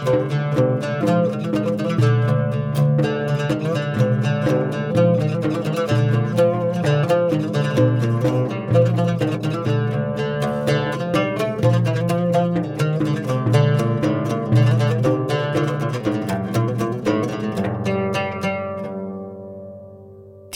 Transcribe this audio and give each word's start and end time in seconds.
Die 0.00 0.06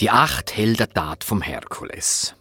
acht 0.09 0.55
Heldentat 0.55 1.23
vom 1.23 1.41
Herkules. 1.41 2.35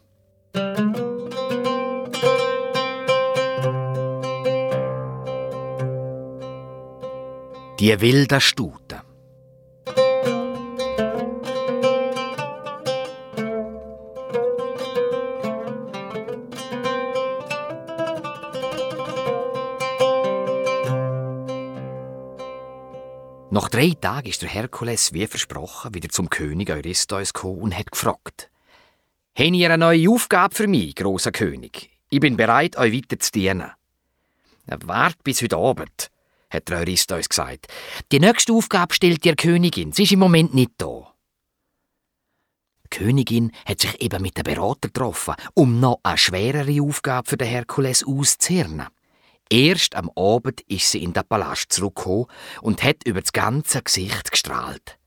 Die 7.84 8.00
wilde 8.00 8.40
Stute. 8.40 9.02
Nach 23.50 23.68
drei 23.68 23.92
Tagen 24.00 24.28
ist 24.28 24.40
der 24.40 24.48
Herkules 24.48 25.12
wie 25.12 25.26
versprochen 25.26 25.92
wieder 25.92 26.08
zum 26.08 26.30
König 26.30 26.70
Eurystheus 26.70 27.34
gekommen 27.34 27.58
und 27.58 27.78
hat 27.78 27.90
gefragt: 27.90 28.50
Habt 29.38 29.50
ihr 29.50 29.66
eine 29.66 29.76
neue 29.76 30.08
Aufgabe 30.08 30.54
für 30.54 30.66
mich, 30.66 30.94
großer 30.94 31.32
König? 31.32 31.90
Ich 32.08 32.20
bin 32.20 32.38
bereit, 32.38 32.78
euch 32.78 32.94
weiter 32.94 33.18
zu 33.18 33.30
dienen. 33.30 33.70
Wart 34.64 35.22
bis 35.22 35.42
heute 35.42 35.58
Abend, 35.58 36.10
hat 36.54 36.68
der 36.68 36.78
Eurystheus 36.78 37.28
gesagt. 37.28 37.66
Die 38.12 38.20
nächste 38.20 38.52
Aufgabe 38.52 38.94
stellt 38.94 39.24
dir 39.24 39.36
Königin. 39.36 39.92
Sie 39.92 40.04
ist 40.04 40.12
im 40.12 40.20
Moment 40.20 40.54
nicht 40.54 40.72
da. 40.78 41.12
Die 42.84 42.98
Königin 42.98 43.52
hat 43.66 43.80
sich 43.80 44.00
eben 44.00 44.22
mit 44.22 44.36
dem 44.36 44.44
Berater 44.44 44.88
getroffen, 44.88 45.34
um 45.54 45.80
noch 45.80 46.00
eine 46.02 46.18
schwerere 46.18 46.80
Aufgabe 46.82 47.28
für 47.28 47.36
den 47.36 47.48
Herkules 47.48 48.04
auszuhirnen. 48.04 48.86
Erst 49.50 49.94
am 49.94 50.10
Abend 50.16 50.62
ist 50.62 50.90
sie 50.90 51.02
in 51.02 51.12
den 51.12 51.26
Palast 51.28 51.72
zurückgekommen 51.72 52.26
und 52.62 52.82
hat 52.82 53.04
über 53.04 53.20
das 53.20 53.32
ganze 53.32 53.82
Gesicht 53.82 54.30
gestrahlt. 54.30 54.98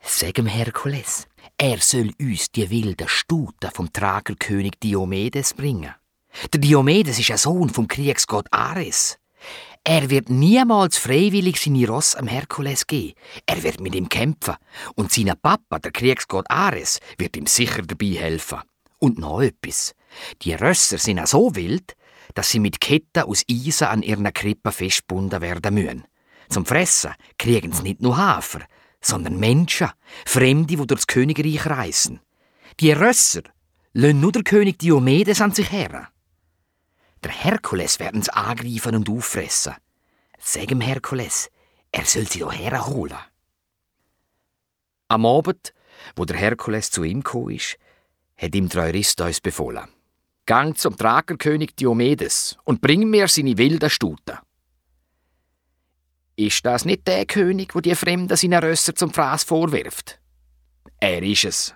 Sag 0.00 0.34
dem 0.34 0.46
Herkules, 0.46 1.26
er 1.56 1.78
soll 1.78 2.12
uns 2.20 2.50
die 2.50 2.68
wilden 2.70 3.08
Stuten 3.08 3.70
vom 3.72 3.92
Tragerkönig 3.92 4.72
Diomedes 4.82 5.54
bringen. 5.54 5.94
Der 6.52 6.60
Diomedes 6.60 7.18
ist 7.18 7.30
ein 7.30 7.38
Sohn 7.38 7.70
vom 7.70 7.88
Kriegsgott 7.88 8.46
Ares. 8.50 9.18
Er 9.86 10.08
wird 10.08 10.30
niemals 10.30 10.96
freiwillig 10.96 11.60
seine 11.60 11.86
Ross 11.86 12.16
am 12.16 12.26
Herkules 12.26 12.86
geben. 12.86 13.12
Er 13.44 13.62
wird 13.62 13.80
mit 13.80 13.94
ihm 13.94 14.08
kämpfen. 14.08 14.56
Und 14.94 15.12
sein 15.12 15.30
Papa, 15.42 15.78
der 15.78 15.92
Kriegsgott 15.92 16.46
Ares, 16.48 17.00
wird 17.18 17.36
ihm 17.36 17.46
sicher 17.46 17.82
dabei 17.82 18.14
helfen. 18.14 18.60
Und 18.98 19.18
noch 19.18 19.42
etwas. 19.42 19.94
Die 20.40 20.54
Rösser 20.54 20.96
sind 20.96 21.20
auch 21.20 21.26
so 21.26 21.54
wild, 21.54 21.94
dass 22.32 22.50
sie 22.50 22.60
mit 22.60 22.80
Ketten 22.80 23.24
aus 23.24 23.44
Eisen 23.50 23.88
an 23.88 24.02
ihren 24.02 24.32
Krippen 24.32 24.72
festgebunden 24.72 25.42
werden 25.42 25.74
müssen. 25.74 26.04
Zum 26.48 26.64
Fressen 26.64 27.12
kriegen 27.38 27.72
sie 27.72 27.82
nicht 27.82 28.00
nur 28.00 28.16
Hafer, 28.16 28.60
sondern 29.02 29.38
Menschen, 29.38 29.90
Fremde, 30.24 30.76
die 30.76 30.86
durchs 30.86 31.06
Königreich 31.06 31.66
reisen. 31.66 32.20
Die 32.80 32.92
Rösser 32.92 33.42
lassen 33.92 34.20
nur 34.20 34.32
der 34.32 34.44
König 34.44 34.78
Diomedes 34.78 35.42
an 35.42 35.52
sich 35.52 35.70
her. 35.70 36.08
Der 37.24 37.32
Herkules 37.32 37.98
werden 37.98 38.22
sie 38.22 38.32
angreifen 38.34 38.94
und 38.94 39.08
auffressen. 39.08 39.74
Sag 40.38 40.68
dem 40.68 40.82
Herkules, 40.82 41.50
er 41.90 42.04
soll 42.04 42.28
sie 42.28 42.40
hierher 42.40 42.86
holen. 42.86 43.16
Am 45.08 45.24
Abend, 45.24 45.72
wo 46.16 46.26
der 46.26 46.36
Herkules 46.36 46.90
zu 46.90 47.02
ihm 47.02 47.22
gekommen 47.22 47.54
ist, 47.54 47.78
hat 48.36 48.54
ihm 48.54 48.68
der 48.68 48.84
Eurystheus 48.84 49.40
befohlen. 49.40 49.88
Gang 50.44 50.76
zum 50.76 50.98
Tragerkönig 50.98 51.74
Diomedes 51.76 52.58
und 52.64 52.82
bring 52.82 53.08
mir 53.08 53.26
seine 53.28 53.56
wilden 53.56 53.88
Stuten. 53.88 54.38
Ist 56.36 56.66
das 56.66 56.84
nicht 56.84 57.06
der 57.06 57.24
König, 57.24 57.74
wo 57.74 57.80
die 57.80 57.94
Fremden 57.94 58.36
seinen 58.36 58.62
Rösser 58.62 58.94
zum 58.94 59.12
Fraß 59.12 59.44
vorwirft? 59.44 60.20
Er 61.00 61.22
ist 61.22 61.44
es. 61.44 61.74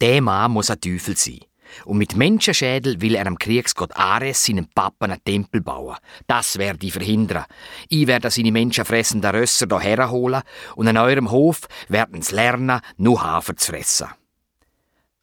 Der 0.00 0.22
Mann 0.22 0.52
muss 0.52 0.70
ein 0.70 0.80
Teufel 0.80 1.16
sein. 1.16 1.47
Und 1.84 1.98
mit 1.98 2.16
Menschenschädel 2.16 3.00
will 3.00 3.14
er 3.14 3.26
am 3.26 3.38
Kriegsgott 3.38 3.96
Ares 3.96 4.44
seinen 4.44 4.68
Papa 4.68 5.06
einen 5.06 5.22
Tempel 5.24 5.60
bauen. 5.60 5.96
Das 6.26 6.58
werde 6.58 6.86
ich 6.86 6.92
verhindern. 6.92 7.44
Ich 7.88 8.06
werde 8.06 8.30
seine 8.30 8.52
menschenfressenden 8.52 9.34
Rösser 9.34 9.66
hierher 9.80 10.10
holen 10.10 10.42
und 10.76 10.88
an 10.88 10.96
eurem 10.96 11.30
Hof 11.30 11.60
werden 11.88 12.22
sie 12.22 12.34
lernen, 12.34 12.80
nur 12.96 13.22
Hafer 13.22 13.56
zu 13.56 13.72
fressen. 13.72 14.08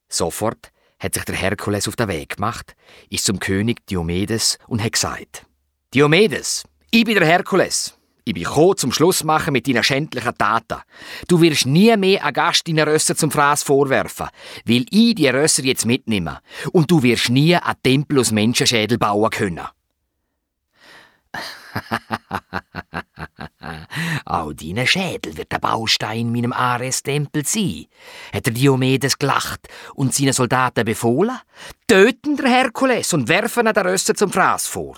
Sofort 0.08 0.72
hat 1.00 1.14
sich 1.14 1.26
der 1.26 1.36
Herkules 1.36 1.88
auf 1.88 1.96
den 1.96 2.08
Weg 2.08 2.38
gemacht, 2.38 2.76
ist 3.10 3.26
zum 3.26 3.40
König 3.40 3.86
Diomedes 3.88 4.58
und 4.68 4.84
hat 4.84 4.94
gesagt: 4.94 5.46
Diomedes, 5.94 6.64
ich 6.92 7.06
bin 7.06 7.16
der 7.16 7.28
Herkules. 7.28 7.98
Ich 8.28 8.34
bin 8.34 8.44
gekommen, 8.44 8.76
zum 8.76 8.92
Schluss 8.92 9.24
machen 9.24 9.54
mit 9.54 9.68
deinen 9.68 9.84
schändlichen 9.84 10.36
Taten. 10.36 10.82
Du 11.28 11.42
wirst 11.42 11.68
nie 11.68 11.96
mehr 11.96 12.24
einen 12.24 12.34
Gast 12.34 12.68
deinen 12.68 12.90
Rösser 12.90 13.16
zum 13.16 13.30
Fraß 13.30 13.62
vorwerfen, 13.62 14.30
weil 14.66 14.88
ich 14.90 15.14
die 15.14 15.28
Rösser 15.28 15.64
jetzt 15.64 15.86
mitnehme. 15.86 16.40
Und 16.72 16.90
du 16.90 17.04
wirst 17.04 17.30
nie 17.30 17.56
einen 17.56 17.76
Tempel 17.84 18.20
aus 18.20 18.32
Menschenschädel 18.32 18.98
bauen 18.98 19.30
können. 19.30 19.68
Auch 24.26 24.54
deine 24.54 24.88
Schädel 24.88 25.38
wird 25.38 25.52
der 25.52 25.60
Baustein 25.60 26.32
meinem 26.32 26.54
Ares-Tempel 26.54 27.46
sein, 27.46 27.86
hat 28.34 28.48
der 28.48 28.54
Diomedes 28.54 29.20
gelacht 29.20 29.68
und 29.94 30.16
seinen 30.16 30.34
Soldaten 30.34 30.84
befohlen, 30.84 31.38
töten 31.88 32.38
der 32.38 32.50
Herkules 32.50 33.14
und 33.14 33.28
werfen 33.28 33.66
den 33.66 33.86
Rösser 33.86 34.16
zum 34.16 34.32
Fraß 34.32 34.66
vor. 34.66 34.96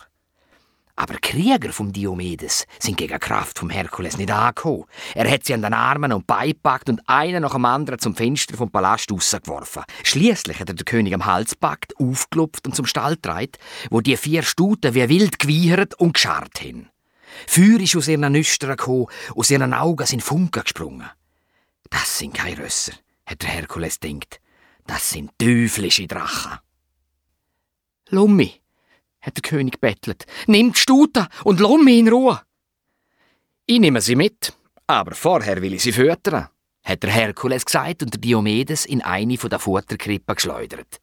Aber 1.00 1.14
Krieger 1.22 1.72
vom 1.72 1.94
Diomedes 1.94 2.66
sind 2.80 2.98
gegen 2.98 3.20
Kraft 3.20 3.60
vom 3.60 3.70
Herkules 3.70 4.18
nicht 4.18 4.32
angekommen. 4.32 4.86
Er 5.14 5.30
hat 5.30 5.46
sie 5.46 5.54
an 5.54 5.62
den 5.62 5.76
Armen 5.76 6.12
und 6.12 6.26
Beinen 6.26 6.54
gepackt 6.54 6.90
und 6.90 7.08
einen 7.08 7.44
nach 7.44 7.54
dem 7.54 7.66
anderen 7.66 8.00
zum 8.00 8.16
Fenster 8.16 8.58
vom 8.58 8.72
Palast 8.72 9.12
rausgeworfen. 9.12 9.84
Schließlich 10.04 10.60
hat 10.60 10.70
er 10.70 10.76
den 10.76 10.86
König 10.86 11.14
am 11.14 11.26
Hals 11.28 11.52
gepackt, 11.52 11.94
aufgelupft 12.00 12.66
und 12.66 12.76
zum 12.76 12.88
Stall 12.88 13.14
getragen, 13.14 13.52
wo 13.92 14.02
die 14.02 14.18
vier 14.18 14.42
Stuten 14.42 14.96
wie 14.96 15.08
wild 15.08 15.38
gewiehert 15.38 15.94
und 15.94 16.14
gescharrt 16.14 16.62
haben. 16.62 16.90
Feuer 17.46 17.80
ist 17.80 17.96
aus 17.96 18.08
ihren 18.08 18.32
Nüstern 18.32 18.72
gekommen, 18.72 19.06
aus 19.36 19.52
ihren 19.52 19.76
Augen 19.76 20.08
sind 20.08 20.24
Funken 20.24 20.64
gesprungen. 20.64 21.08
Das 21.92 22.18
sind 22.18 22.34
keine 22.34 22.58
Rösser, 22.58 22.94
hat 23.28 23.44
der 23.44 23.50
Herkules 23.50 24.00
denkt. 24.00 24.42
Das 24.88 25.12
sind 25.12 25.30
teuflische 25.38 26.08
Drachen. 26.08 26.58
Lummi, 28.10 28.62
hat 29.28 29.36
der 29.36 29.42
König 29.44 29.80
bettelt. 29.80 30.26
Nimm 30.48 30.72
die 30.72 30.80
Stute 30.80 31.28
und 31.44 31.60
lass 31.60 31.84
mich 31.84 32.00
in 32.00 32.08
Ruhe. 32.08 32.42
Ich 33.66 33.80
nehme 33.80 34.02
sie 34.02 34.16
mit, 34.16 34.54
aber 34.88 35.14
vorher 35.14 35.62
will 35.62 35.74
ich 35.74 35.84
sie 35.84 35.92
füttern, 35.92 36.48
hat 36.84 37.04
der 37.04 37.12
Herkules 37.12 37.66
gesagt 37.66 38.02
und 38.02 38.14
der 38.14 38.22
Diomedes 38.22 38.86
in 38.86 39.02
eine 39.02 39.36
der 39.36 39.60
Futterkrippen 39.60 40.36
geschleudert. 40.36 41.00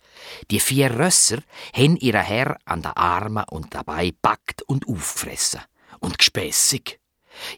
Die 0.51 0.61
vier 0.61 0.99
Rösser 0.99 1.43
haben 1.75 1.97
ihren 1.97 2.23
Herr 2.23 2.57
an 2.65 2.81
den 2.81 2.93
Armen 2.93 3.45
und 3.51 3.75
dabei 3.75 4.12
packt 4.23 4.62
und 4.62 4.89
auffressen. 4.89 5.61
Und 6.01 6.19
gespässig. 6.19 7.01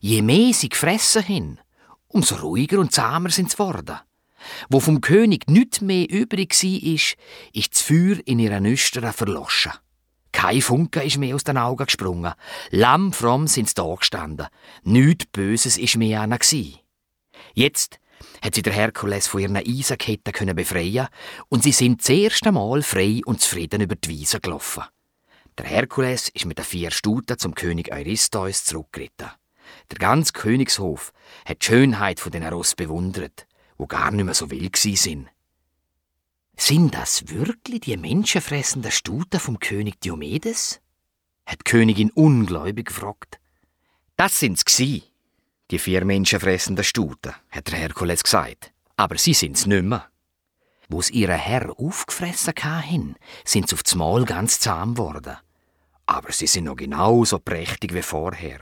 Je 0.01 0.23
mehr 0.23 0.53
sie 0.53 0.69
gefressen 0.69 1.29
haben, 1.29 1.59
umso 2.09 2.37
ruhiger 2.37 2.79
und 2.79 2.93
zahmer 2.93 3.31
sind 3.31 3.51
sie 3.51 3.57
geworden. 3.57 3.99
Wo 4.69 4.81
vom 4.81 5.01
König 5.01 5.49
nichts 5.49 5.81
mehr 5.81 6.09
übrig 6.09 6.53
war, 6.53 6.93
ist, 6.93 7.17
ist 7.53 7.75
das 7.75 7.83
Feuer 7.83 8.17
in 8.25 8.39
ihren 8.39 8.63
Nüstern 8.63 9.13
verloschen. 9.13 9.73
Kein 10.37 10.61
Funke 10.61 11.03
ist 11.03 11.17
mehr 11.17 11.35
aus 11.35 11.45
den 11.45 11.57
Augen 11.57 11.87
gesprungen. 11.87 12.35
Lamm 12.69 13.15
fromm 13.15 13.47
sind 13.47 13.69
sie 13.69 13.75
da 13.75 13.95
gestanden. 13.95 14.49
Nichts 14.83 15.25
Böses 15.33 15.79
ist 15.79 15.97
mehr 15.97 16.21
an 16.21 16.39
Jetzt 17.55 17.99
hat 18.43 18.55
sie 18.55 18.61
der 18.61 18.75
Herkules 18.75 19.29
von 19.29 19.41
ihren 19.41 19.57
Eisenketten 19.57 20.35
können 20.35 20.55
befreien 20.55 21.09
und 21.49 21.63
sie 21.63 21.73
sind 21.73 22.03
das 22.03 22.11
erste 22.11 22.53
Mal 22.53 22.83
frei 22.83 23.23
und 23.25 23.41
zufrieden 23.41 23.81
über 23.81 23.95
die 23.97 24.11
Wiese 24.11 24.39
gelaufen. 24.39 24.85
Der 25.57 25.65
Herkules 25.65 26.29
ist 26.29 26.45
mit 26.45 26.59
den 26.59 26.67
vier 26.67 26.91
Stuten 26.91 27.39
zum 27.39 27.55
König 27.55 27.91
Eurystheus 27.91 28.67
zurückgeritten. 28.67 29.31
Der 29.91 29.99
ganze 29.99 30.35
Königshof 30.35 31.15
hat 31.47 31.63
die 31.63 31.67
Schönheit 31.67 32.21
von 32.21 32.31
den 32.31 32.45
Ross 32.45 32.75
bewundert, 32.75 33.47
wo 33.79 33.87
gar 33.87 34.11
nicht 34.11 34.27
mehr 34.27 34.35
so 34.35 34.51
wild 34.51 34.77
sind. 34.77 35.29
Sind 36.57 36.95
das 36.95 37.29
wirklich 37.29 37.81
die 37.81 37.97
menschenfressenden 37.97 38.91
Stuten 38.91 39.39
vom 39.39 39.59
König 39.59 40.01
Diomedes? 40.01 40.81
hat 41.47 41.61
die 41.61 41.71
Königin 41.71 42.11
ungläubig 42.11 42.89
gefragt. 42.89 43.39
Das 44.17 44.41
sind's 44.41 44.65
gsi, 44.65 45.05
die 45.71 45.79
vier 45.79 46.05
menschenfressenden 46.05 46.85
Stuten, 46.85 47.35
hat 47.51 47.69
der 47.71 47.79
Herkules 47.79 48.25
gesagt. 48.25 48.73
Aber 48.97 49.17
sie 49.17 49.35
sind's 49.35 49.67
nimmer. 49.67 50.09
Wo's 50.89 51.11
ihre 51.11 51.35
Herr 51.35 51.79
aufgefressen 51.79 52.55
hatten, 52.63 53.17
sind 53.45 53.69
sie 53.69 53.75
auf 53.75 53.83
das 53.83 53.95
Mal 53.95 54.25
ganz 54.25 54.59
zahm 54.59 54.95
geworden. 54.95 55.37
Aber 56.07 56.33
sie 56.33 56.47
sind 56.47 56.65
noch 56.65 56.77
genauso 56.77 57.39
prächtig 57.39 57.95
wie 57.95 58.03
vorher. 58.03 58.61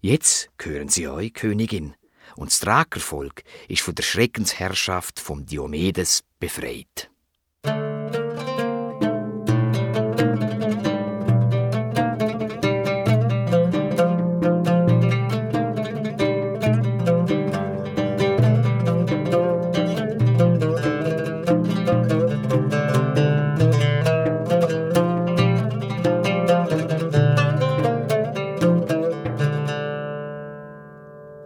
Jetzt 0.00 0.50
gehören 0.58 0.88
sie 0.88 1.08
euch, 1.08 1.32
Königin, 1.32 1.94
und 2.36 2.50
das 2.50 2.60
Thrakervolk 2.60 3.44
ist 3.68 3.82
von 3.82 3.94
der 3.94 4.02
Schreckensherrschaft 4.02 5.20
vom 5.20 5.46
Diomedes 5.46 6.24
befreit. 6.40 7.11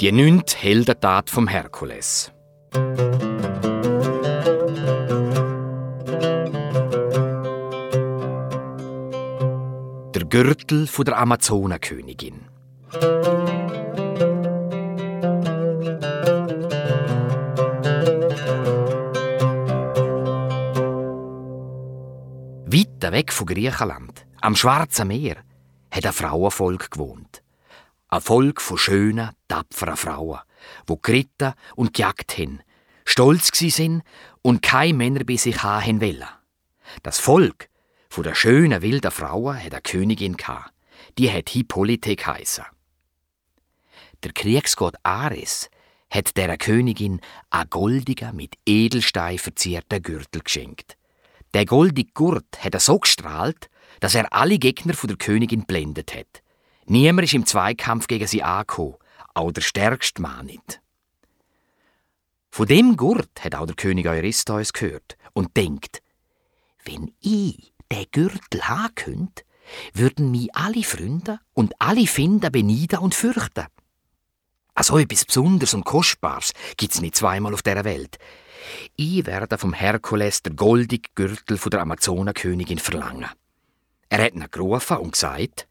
Die 0.07 0.13
neunte 0.13 0.57
Heldentat 0.59 1.31
vom 1.31 1.49
Herkules. 1.49 2.31
Der 10.15 10.25
Gürtel 10.31 10.89
der 11.05 11.19
Amazonenkönigin. 11.19 12.47
Weiter 22.65 23.11
weg 23.11 23.33
von 23.33 23.47
Griechenland, 23.49 24.25
am 24.41 24.55
Schwarzen 24.55 25.09
Meer, 25.09 25.39
hat 25.91 26.07
ein 26.07 26.13
Frauenvolk 26.13 26.93
gewohnt. 26.93 27.43
Ein 28.09 28.21
Volk 28.21 28.61
von 28.61 28.79
schönen, 28.79 29.31
tapferen 29.49 29.97
Frauen, 29.97 30.39
wo 30.87 30.97
geritten 30.97 31.55
und 31.75 31.93
gejagt 31.93 32.39
haben, 32.39 32.61
stolz 33.05 33.51
sind 33.59 34.05
und 34.43 34.63
keine 34.63 34.95
Männer 34.95 35.25
bei 35.25 35.37
sich 35.37 35.63
haben 35.65 36.01
wollen. 36.01 36.29
Das 37.03 37.19
Volk 37.19 37.69
von 38.09 38.23
der 38.23 38.37
schönen, 38.37 38.81
wilden 38.81 39.11
Frauen 39.11 39.61
hat 39.61 39.73
eine 39.73 39.83
Königin. 39.83 40.37
Die 41.19 41.33
hat 41.33 41.51
Hippolyte 41.51 42.15
geheissen. 42.15 42.65
Der 44.23 44.33
Kriegsgott 44.33 44.95
Ares 45.03 45.69
hat 46.09 46.37
der 46.37 46.57
Königin 46.59 47.21
a 47.51 47.65
goldiger, 47.65 48.33
mit 48.33 48.55
Edelstein 48.65 49.39
verzierten 49.39 50.01
Gürtel 50.01 50.43
geschenkt. 50.43 50.97
Der 51.55 51.67
goldige 51.67 52.13
Gurt 52.13 52.63
hat 52.65 52.75
er 52.75 52.81
so 52.81 53.01
gestrahlt, 53.01 53.69
dass 53.99 54.15
er 54.15 54.33
alle 54.33 54.59
Gegner 54.59 54.95
von 54.95 55.09
der 55.09 55.17
Königin 55.17 55.67
blendet 55.67 56.15
hat. 56.15 56.43
Niemand 56.89 57.27
ist 57.27 57.35
im 57.35 57.47
Zweikampf 57.47 58.07
gegen 58.07 58.27
sie 58.27 58.43
angekommen, 58.43 58.95
auch 59.35 59.51
der 59.51 59.61
stärkste 59.61 60.23
Mann 60.23 60.47
nicht. 60.47 60.81
Von 62.51 62.67
dem 62.67 62.97
Gurt 62.97 63.45
hat 63.45 63.55
auch 63.55 63.67
der 63.67 63.77
König 63.77 64.07
Eurystheus 64.07 64.73
gehört 64.73 65.17
und 65.33 65.57
denkt, 65.57 66.01
wenn 66.85 67.13
ich 67.21 67.75
den 67.93 68.07
Gürtel 68.13 68.63
haben 68.69 68.95
könnte, 68.95 69.45
würden 69.95 70.31
mich 70.31 70.55
alle 70.55 70.85
Freunde 70.85 71.41
und 71.55 71.75
alle 71.81 72.07
Finder 72.07 72.51
beneiden 72.51 73.01
und 73.01 73.15
fürchten. 73.15 73.67
Also 74.75 74.99
etwas 74.99 75.25
Besonderes 75.25 75.75
und 75.75 75.85
Kostbares 75.85 76.53
gibt's 76.77 77.01
nicht 77.01 77.17
zweimal 77.17 77.53
auf 77.53 77.63
der 77.63 77.85
Welt. 77.85 78.19
Ich 78.95 79.27
werde 79.27 79.59
vom 79.59 79.73
Herkules 79.73 80.43
der 80.43 80.53
goldige 80.53 81.09
Gürtel 81.15 81.59
von 81.59 81.71
der 81.71 81.81
Amazonenkönigin 81.81 82.79
verlangen. 82.79 83.29
Er 84.09 84.25
hat 84.25 84.35
ihn 84.35 84.47
gerufen 84.51 84.99
und 84.99 85.13
gesagt, 85.13 85.67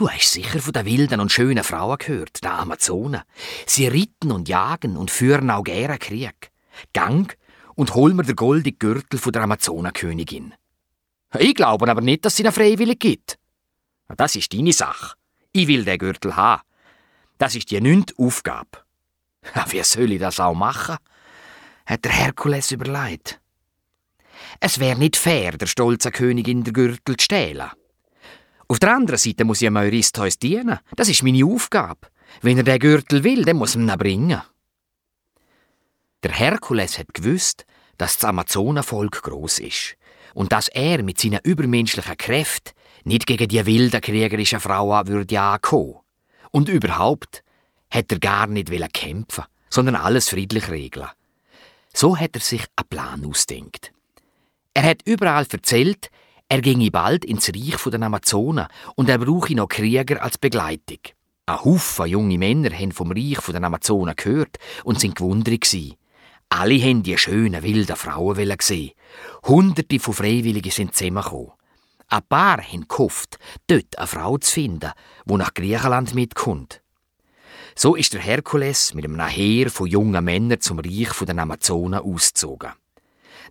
Du 0.00 0.08
hast 0.08 0.32
sicher 0.32 0.60
von 0.60 0.72
den 0.72 0.86
wilden 0.86 1.20
und 1.20 1.30
schönen 1.30 1.62
Frauen 1.62 1.98
gehört, 1.98 2.42
der 2.42 2.54
Amazonen. 2.54 3.20
Sie 3.66 3.86
ritten 3.86 4.32
und 4.32 4.48
jagen 4.48 4.96
und 4.96 5.10
führen 5.10 5.50
auch 5.50 5.62
gerne 5.62 5.98
Krieg. 5.98 6.50
Gang 6.94 7.36
und 7.74 7.94
hol 7.94 8.14
mir 8.14 8.22
den 8.22 8.34
goldigen 8.34 8.78
Gürtel 8.78 9.18
von 9.18 9.30
der 9.30 9.42
Amazonenkönigin. 9.42 10.54
Ich 11.38 11.54
glaube 11.54 11.86
aber 11.86 12.00
nicht, 12.00 12.24
dass 12.24 12.34
sie 12.34 12.44
ihn 12.44 12.50
freiwillig 12.50 12.98
gibt. 12.98 13.38
Das 14.16 14.36
ist 14.36 14.54
deine 14.54 14.72
Sache. 14.72 15.16
Ich 15.52 15.68
will 15.68 15.84
den 15.84 15.98
Gürtel 15.98 16.34
haben. 16.34 16.62
Das 17.36 17.54
ist 17.54 17.70
die 17.70 17.78
neunte 17.78 18.14
Aufgabe. 18.16 18.70
Wie 19.68 19.82
soll 19.82 20.12
ich 20.12 20.20
das 20.20 20.40
auch 20.40 20.54
machen? 20.54 20.96
hat 21.84 22.06
der 22.06 22.12
Herkules 22.12 22.70
überlegt. 22.70 23.38
Es 24.60 24.80
wäre 24.80 24.98
nicht 24.98 25.18
fair, 25.18 25.58
der 25.58 25.66
stolzen 25.66 26.10
Königin 26.10 26.64
den 26.64 26.72
Gürtel 26.72 27.16
zu 27.18 27.22
stehlen. 27.22 27.70
Der 28.80 28.96
anderen 28.96 29.18
Seite 29.18 29.44
muss 29.44 29.60
ich 29.60 29.68
am 29.68 29.76
Eurystheus 29.76 30.38
dienen. 30.38 30.78
Das 30.96 31.08
ist 31.08 31.22
meine 31.22 31.44
Aufgabe. 31.44 32.08
Wenn 32.40 32.56
er 32.56 32.62
den 32.62 32.78
Gürtel 32.78 33.24
will, 33.24 33.44
dann 33.44 33.56
muss 33.56 33.74
er 33.74 33.82
ihn 33.82 33.98
bringen. 33.98 34.40
Der 36.22 36.32
Herkules 36.32 36.98
hat 36.98 37.12
gewusst, 37.12 37.66
dass 37.98 38.16
das 38.16 38.24
Amazonenvolk 38.24 39.22
groß 39.22 39.58
ist 39.58 39.96
und 40.34 40.52
dass 40.52 40.68
er 40.68 41.02
mit 41.02 41.20
seinen 41.20 41.40
übermenschlichen 41.42 42.16
Kräften 42.16 42.72
nicht 43.04 43.26
gegen 43.26 43.48
die 43.48 43.64
wilden 43.66 44.00
kriegerischen 44.00 44.60
Frauen 44.60 45.06
würde 45.08 45.40
ankommen. 45.40 46.00
Und 46.50 46.68
überhaupt 46.68 47.42
hat 47.90 48.10
er 48.12 48.18
gar 48.18 48.46
nicht 48.46 48.70
kämpfen, 48.94 49.44
sondern 49.68 49.96
alles 49.96 50.30
friedlich 50.30 50.70
regeln. 50.70 51.08
So 51.92 52.16
hat 52.16 52.34
er 52.34 52.40
sich 52.40 52.64
einen 52.76 52.88
Plan 52.88 53.26
ausdenkt. 53.26 53.92
Er 54.72 54.84
hat 54.84 55.02
überall 55.04 55.46
erzählt, 55.50 56.10
er 56.50 56.62
ginge 56.62 56.90
bald 56.90 57.24
ins 57.24 57.48
Reich 57.48 57.80
der 57.86 58.02
Amazonen 58.02 58.66
und 58.96 59.08
er 59.08 59.18
brauche 59.18 59.54
noch 59.54 59.68
Krieger 59.68 60.20
als 60.20 60.36
Begleitung. 60.36 60.98
Ein 61.46 61.64
Haufen 61.64 62.06
junge 62.06 62.38
Männer 62.38 62.72
haben 62.72 62.90
vom 62.90 63.12
Reich 63.12 63.38
der 63.46 63.62
Amazonen 63.62 64.16
gehört 64.16 64.58
und 64.82 64.98
sind 64.98 65.14
gewundert. 65.14 65.64
Alle 66.48 66.82
haben 66.82 67.04
die 67.04 67.16
schönen, 67.16 67.62
wilden 67.62 67.94
Frauen 67.94 68.58
gesehen. 68.58 68.90
Hunderte 69.46 70.00
von 70.00 70.12
Freiwilligen 70.12 70.72
sind 70.72 70.96
zusammengekommen. 70.96 71.52
Ein 72.08 72.22
paar 72.28 72.60
haben 72.60 72.88
gehofft, 72.88 73.38
dort 73.68 73.96
eine 73.96 74.08
Frau 74.08 74.36
zu 74.36 74.50
finden, 74.50 74.90
die 75.24 75.34
nach 75.36 75.54
Griechenland 75.54 76.16
mitkommt. 76.16 76.82
So 77.76 77.94
ist 77.94 78.12
der 78.12 78.22
Herkules 78.22 78.92
mit 78.94 79.04
einem 79.04 79.24
Heer 79.24 79.70
von 79.70 79.86
jungen 79.86 80.24
Männern 80.24 80.60
zum 80.60 80.80
Reich 80.80 81.16
der 81.16 81.38
Amazonen 81.38 82.00
ausgezogen. 82.00 82.72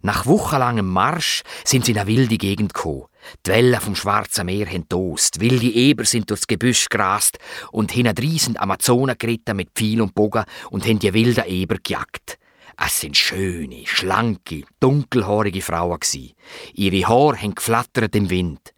Nach 0.02 0.26
wochenlangem 0.26 0.88
Marsch 0.88 1.44
sind 1.66 1.86
sie 1.86 1.92
in 1.92 1.98
eine 1.98 2.08
wilde 2.08 2.38
Gegend 2.38 2.74
gekommen. 2.74 3.06
Die 3.46 3.52
Wellen 3.52 3.82
vom 3.82 3.96
Schwarzen 3.96 4.46
Meer 4.46 4.68
haben 4.68 4.88
tost, 4.88 5.42
wilde 5.42 5.68
Eber 5.68 6.06
sind 6.06 6.30
durchs 6.30 6.48
Gebüsch 6.48 6.88
gerast 6.88 7.38
und 7.72 7.92
hinten 7.92 8.40
sind 8.40 8.60
Amazonen 8.60 9.18
geritten 9.18 9.58
mit 9.58 9.72
Pfeil 9.76 10.02
und 10.02 10.16
Bogen 10.16 10.46
und 10.70 10.86
haben 10.86 11.00
die 11.00 11.14
wilden 11.14 11.44
Eber 11.46 11.76
gejagt. 11.84 12.40
Es 12.78 13.02
sind 13.02 13.18
schöne, 13.18 13.86
schlanke, 13.86 14.64
dunkelhaarige 14.80 15.62
Frauen 15.62 16.00
gsi. 16.00 16.34
Ihre 16.74 17.10
Haare 17.10 17.42
haben 17.42 17.56
geflattert 17.56 18.16
im 18.16 18.30
Wind. 18.30 18.74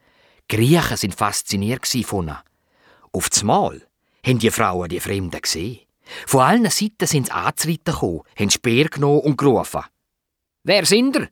Die 0.49 0.55
Griechen 0.55 0.97
sind 0.97 1.13
fasziniert 1.13 1.87
von 1.87 2.27
ihnen. 2.27 2.37
Auf 3.11 3.29
das 3.29 3.43
Mal 3.43 3.83
haben 4.25 4.39
die 4.39 4.49
Frauen 4.49 4.89
die 4.89 4.99
Fremden 4.99 5.39
gesehen. 5.39 5.81
Von 6.25 6.41
allen 6.41 6.69
Seiten 6.71 7.05
sind 7.05 7.27
sie 7.27 7.31
anzureiten 7.31 7.93
gekommen, 7.93 8.21
haben 8.37 8.49
Speer 8.49 8.85
genommen 8.85 9.21
und 9.21 9.37
gerufen. 9.37 9.83
Wer 10.63 10.85
sind 10.85 11.15
ihr? 11.15 11.29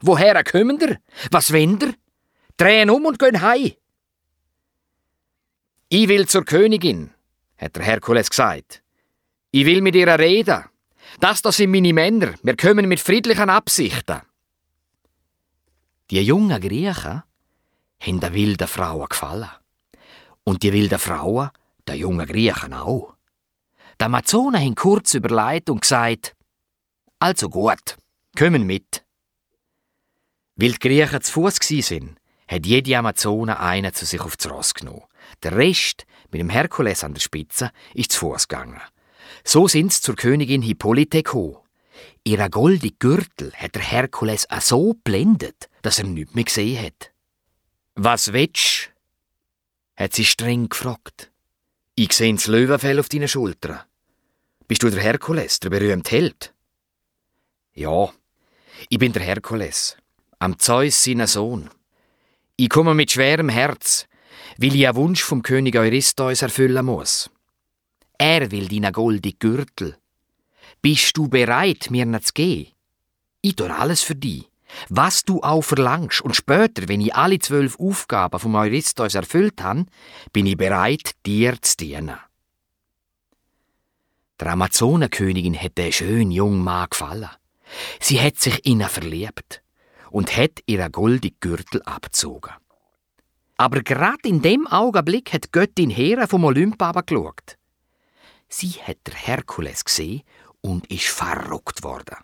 Woher 0.00 0.42
kommen 0.44 0.80
ihr? 0.80 0.98
Was 1.30 1.52
wollt 1.52 1.82
ihr? 1.82 1.94
Drehen 2.56 2.90
um 2.90 3.06
und 3.06 3.18
gehen 3.18 3.40
heim. 3.40 3.72
Ich 5.88 6.08
will 6.08 6.26
zur 6.26 6.44
Königin, 6.44 7.10
hat 7.56 7.76
der 7.76 7.84
Herkules 7.84 8.30
gesagt. 8.30 8.82
Ich 9.50 9.66
will 9.66 9.80
mit 9.80 9.94
ihr 9.94 10.18
reden. 10.18 10.64
Das 11.20 11.42
da 11.42 11.52
sind 11.52 11.70
meine 11.70 11.92
Männer. 11.92 12.34
Wir 12.42 12.56
kommen 12.56 12.88
mit 12.88 13.00
friedlichen 13.00 13.50
Absichten. 13.50 14.22
Die 16.10 16.20
jungen 16.20 16.60
Griechen 16.60 17.22
haben 18.00 18.20
den 18.20 18.34
wilden 18.34 18.68
Frauen 18.68 19.08
gefallen. 19.08 19.50
Und 20.44 20.62
die 20.62 20.72
wilden 20.72 20.98
Frauen 20.98 21.50
den 21.86 21.96
jungen 21.96 22.26
Griechen 22.26 22.74
auch. 22.74 23.14
Die 24.00 24.04
Amazonen 24.04 24.60
haben 24.60 24.74
kurz 24.74 25.14
überlegt 25.14 25.70
und 25.70 25.82
gesagt, 25.82 26.34
also 27.18 27.48
gut, 27.48 27.96
Kommen 28.36 28.66
mit! 28.66 29.04
Weil 30.56 30.72
die 30.72 30.78
Griechen 30.78 31.22
zu 31.22 31.32
Fuß 31.32 31.56
sind, 31.56 32.18
hat 32.48 32.66
jede 32.66 32.96
Amazone 32.96 33.58
einen 33.60 33.92
zu 33.92 34.04
sich 34.04 34.20
aufs 34.20 34.48
Ross 34.48 34.74
genommen. 34.74 35.04
Der 35.42 35.56
Rest, 35.56 36.06
mit 36.30 36.40
dem 36.40 36.50
Herkules 36.50 37.04
an 37.04 37.14
der 37.14 37.20
Spitze, 37.20 37.70
ist 37.94 38.12
zu 38.12 38.20
Fuß 38.20 38.48
gegangen. 38.48 38.80
So 39.44 39.68
sind 39.68 39.92
sie 39.92 40.00
zur 40.00 40.16
Königin 40.16 40.62
Hippolyte 40.62 41.22
gekommen. 41.22 41.56
Ihre 42.24 42.50
goldige 42.50 42.96
Gürtel 42.98 43.52
hat 43.54 43.74
der 43.74 43.82
Herkules 43.82 44.48
auch 44.50 44.60
so 44.60 44.94
blendet, 45.04 45.68
dass 45.82 45.98
er 45.98 46.06
nichts 46.06 46.34
mehr 46.34 46.44
gesehen 46.44 46.84
hat. 46.84 47.12
Was 47.94 48.32
willst 48.32 48.90
hat 49.96 50.12
sie 50.14 50.24
streng 50.24 50.68
gefragt. 50.68 51.30
Ich 51.94 52.12
sehe 52.12 52.34
das 52.34 52.46
Löwenfell 52.46 52.98
auf 52.98 53.08
deinen 53.08 53.28
Schultern. 53.28 53.80
Bist 54.66 54.82
du 54.82 54.90
der 54.90 55.00
Herkules, 55.00 55.60
der 55.60 55.70
berühmte 55.70 56.10
Held? 56.10 56.52
Ja, 57.74 58.12
ich 58.88 58.98
bin 58.98 59.12
der 59.12 59.22
Herkules, 59.22 59.96
am 60.38 60.58
Zeus 60.58 61.04
seiner 61.04 61.26
Sohn. 61.26 61.70
Ich 62.56 62.68
komme 62.68 62.94
mit 62.94 63.10
schwerem 63.10 63.48
Herz, 63.48 64.06
weil 64.58 64.74
ich 64.74 64.86
einen 64.86 64.96
Wunsch 64.96 65.22
vom 65.22 65.42
König 65.42 65.76
Eurystheus 65.76 66.42
erfüllen 66.42 66.86
muss. 66.86 67.30
Er 68.18 68.50
will 68.50 68.68
deinen 68.68 68.92
goldigen 68.92 69.38
Gürtel. 69.38 69.96
Bist 70.80 71.16
du 71.16 71.28
bereit, 71.28 71.90
mir 71.90 72.04
ihn 72.04 72.22
zu 72.22 72.32
geben? 72.32 72.70
Ich 73.40 73.56
tue 73.56 73.74
alles 73.74 74.02
für 74.02 74.14
dich. 74.14 74.48
Was 74.88 75.24
du 75.24 75.42
auch 75.42 75.62
verlangst. 75.62 76.20
Und 76.20 76.36
später, 76.36 76.88
wenn 76.88 77.00
ich 77.00 77.14
alle 77.14 77.38
zwölf 77.38 77.78
Aufgaben 77.78 78.38
vom 78.38 78.54
Eurystheus 78.54 79.14
erfüllt 79.14 79.62
habe, 79.62 79.86
bin 80.32 80.46
ich 80.46 80.56
bereit, 80.56 81.12
dir 81.26 81.60
zu 81.60 81.76
dienen. 81.76 82.16
Der 84.40 84.48
Amazonenkönigin 84.48 85.60
hat 85.60 85.78
der 85.78 85.92
schönen 85.92 86.32
jungen 86.32 86.62
Mann 86.62 86.88
gefallen. 86.90 87.30
Sie 88.00 88.20
hat 88.20 88.38
sich 88.38 88.64
in 88.64 88.80
ihn 88.80 88.88
verliebt 88.88 89.62
und 90.10 90.36
hat 90.36 90.60
ihren 90.66 90.92
goldigen 90.92 91.38
Gürtel 91.40 91.82
abgezogen. 91.82 92.52
Aber 93.56 93.82
gerade 93.82 94.28
in 94.28 94.42
dem 94.42 94.66
Augenblick 94.66 95.32
hat 95.32 95.52
Göttin 95.52 95.90
Hera 95.90 96.26
vom 96.26 96.44
Olymp 96.44 96.78
geschaut. 96.78 97.56
Sie 98.48 98.70
hat 98.70 98.98
der 99.06 99.14
Herkules 99.14 99.84
gesehen 99.84 100.22
und 100.60 100.90
ist 100.90 101.06
verrückt 101.06 101.82
worden. 101.82 102.16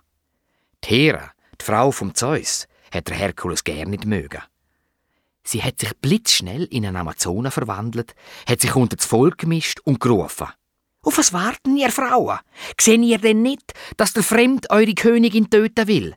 Die 0.84 0.88
Hera, 0.88 1.32
die 1.60 1.64
Frau 1.64 1.90
vom 1.90 2.14
Zeus, 2.14 2.66
hat 2.92 3.08
der 3.08 3.16
Herkules 3.16 3.64
gern 3.64 3.90
nicht 3.90 4.06
mögen. 4.06 4.42
Sie 5.42 5.62
hat 5.62 5.80
sich 5.80 5.96
blitzschnell 5.96 6.64
in 6.64 6.86
eine 6.86 7.00
Amazone 7.00 7.50
verwandelt, 7.50 8.14
hat 8.48 8.60
sich 8.60 8.74
unter 8.74 8.96
das 8.96 9.06
Volk 9.06 9.38
gemischt 9.38 9.80
und 9.80 10.00
gerufen. 10.00 10.48
Auf 11.02 11.18
was 11.18 11.32
warten 11.32 11.76
ihr 11.76 11.90
Frauen? 11.90 12.38
Sehen 12.78 13.02
ihr 13.02 13.18
denn 13.18 13.42
nicht, 13.42 13.72
dass 13.96 14.12
der 14.12 14.22
Fremd 14.22 14.70
eure 14.70 14.94
Königin 14.94 15.48
töten 15.48 15.88
will? 15.88 16.14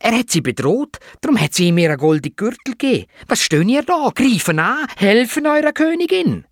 Er 0.00 0.16
hat 0.16 0.30
sie 0.30 0.40
bedroht, 0.40 0.98
darum 1.20 1.40
hat 1.40 1.54
sie 1.54 1.68
ihm 1.68 1.78
ihren 1.78 1.96
goldenen 1.96 2.36
Gürtel 2.36 2.74
gegeben. 2.76 3.06
Was 3.28 3.40
stehen 3.40 3.68
ihr 3.68 3.82
da? 3.82 4.10
Greifen 4.14 4.58
an, 4.58 4.86
helfen 4.96 5.46
eurer 5.46 5.72
Königin! 5.72 6.44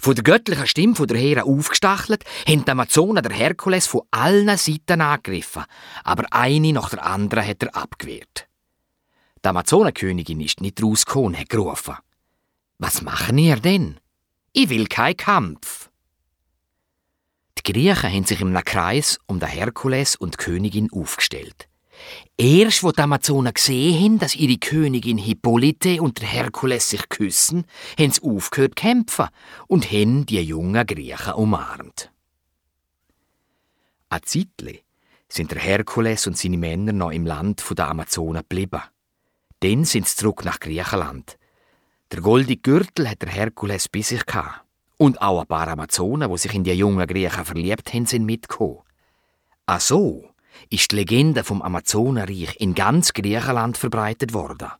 Von 0.00 0.14
der 0.14 0.22
göttlichen 0.22 0.66
Stimme 0.66 0.94
von 0.94 1.08
der 1.08 1.18
Hera 1.18 1.42
aufgestachelt, 1.42 2.24
haben 2.46 2.64
die 2.64 2.70
Amazonen 2.70 3.22
der 3.22 3.32
Herkules 3.32 3.86
von 3.86 4.02
allen 4.12 4.56
Seiten 4.56 5.00
angegriffen, 5.00 5.64
aber 6.04 6.24
eine 6.30 6.72
nach 6.72 6.90
der 6.90 7.04
anderen 7.04 7.44
hat 7.46 7.62
er 7.62 7.74
abgewehrt. 7.74 8.46
Die 9.44 9.48
Amazonenkönigin 9.48 10.40
ist 10.40 10.60
nicht 10.60 10.82
rausgekommen 10.82 11.38
hat 11.38 11.48
gerufen. 11.48 11.96
Was 12.78 13.02
machen 13.02 13.38
ihr 13.38 13.56
denn? 13.56 13.98
Ich 14.52 14.68
will 14.68 14.86
keinen 14.86 15.16
Kampf. 15.16 15.87
Die 17.58 17.72
Griechen 17.72 18.12
haben 18.12 18.24
sich 18.24 18.40
im 18.40 18.54
Kreis 18.64 19.18
um 19.26 19.40
den 19.40 19.48
Herkules 19.48 20.16
und 20.16 20.34
die 20.34 20.44
Königin 20.44 20.90
aufgestellt. 20.92 21.68
Erst, 22.36 22.84
wo 22.84 22.92
die 22.92 23.00
Amazonen 23.00 23.52
gesehen 23.52 24.02
haben, 24.04 24.18
dass 24.20 24.36
ihre 24.36 24.58
Königin 24.58 25.18
Hippolyte 25.18 26.00
und 26.00 26.20
der 26.20 26.28
Herkules 26.28 26.90
sich 26.90 27.08
küssen, 27.08 27.64
haben 27.98 28.12
sie 28.12 28.22
aufgehört 28.22 28.78
zu 28.78 28.82
kämpfen 28.82 29.26
und 29.66 29.90
haben 29.90 30.24
die 30.24 30.40
jungen 30.40 30.86
Griechen 30.86 31.32
umarmt. 31.34 32.12
Ein 34.08 34.20
Zeitli 34.24 34.84
sind 35.28 35.50
der 35.50 35.58
Herkules 35.58 36.26
und 36.26 36.38
seine 36.38 36.56
Männer 36.56 36.92
noch 36.92 37.10
im 37.10 37.26
Land 37.26 37.64
der 37.76 37.88
Amazonen 37.88 38.42
geblieben. 38.42 38.82
Dann 39.60 39.84
sind 39.84 40.06
sie 40.06 40.16
zurück 40.16 40.44
nach 40.44 40.60
Griechenland. 40.60 41.36
Der 42.12 42.20
goldige 42.20 42.62
Gürtel 42.62 43.08
hat 43.10 43.22
der 43.22 43.30
Herkules 43.30 43.88
bei 43.88 44.00
sich 44.00 44.24
gehabt. 44.24 44.67
Und 44.98 45.22
auch 45.22 45.40
ein 45.40 45.46
paar 45.46 45.68
Amazonen, 45.68 46.30
die 46.30 46.38
sich 46.38 46.54
in 46.54 46.64
die 46.64 46.72
jungen 46.72 47.06
Griechen 47.06 47.44
verliebt 47.44 47.94
haben, 47.94 48.06
sind 48.06 48.26
mitgekommen. 48.26 48.80
Ach 49.66 49.80
so 49.80 50.28
ist 50.70 50.92
die 50.92 50.96
Legende 50.96 51.44
vom 51.44 51.62
Amazonenreich 51.62 52.56
in 52.58 52.74
ganz 52.74 53.12
Griechenland 53.12 53.76
verbreitet 53.76 54.34
worden. 54.34 54.70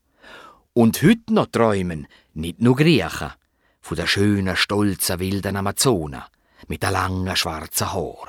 Und 0.72 1.02
heute 1.02 1.32
noch 1.32 1.46
träumen 1.46 2.06
nicht 2.34 2.60
nur 2.60 2.76
Griechen 2.76 3.32
von 3.80 3.96
der 3.96 4.06
schönen, 4.06 4.56
stolzen, 4.56 5.20
wilden 5.20 5.56
Amazonen 5.56 6.22
mit 6.66 6.82
der 6.82 6.90
langen, 6.90 7.37
schwarzen 7.37 7.92
Haar. 7.92 8.28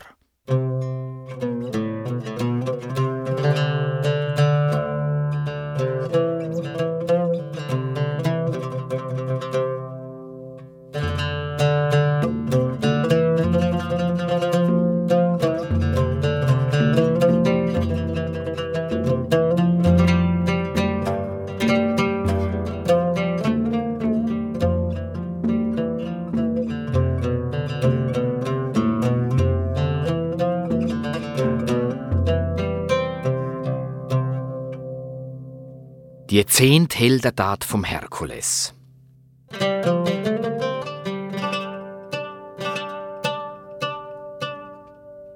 Die 36.39 36.46
Zehntheldentat 36.46 37.65
vom 37.65 37.84
Herkules. 37.84 38.74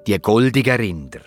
Die 0.06 0.18
goldige 0.18 0.78
Rinder. 0.78 1.20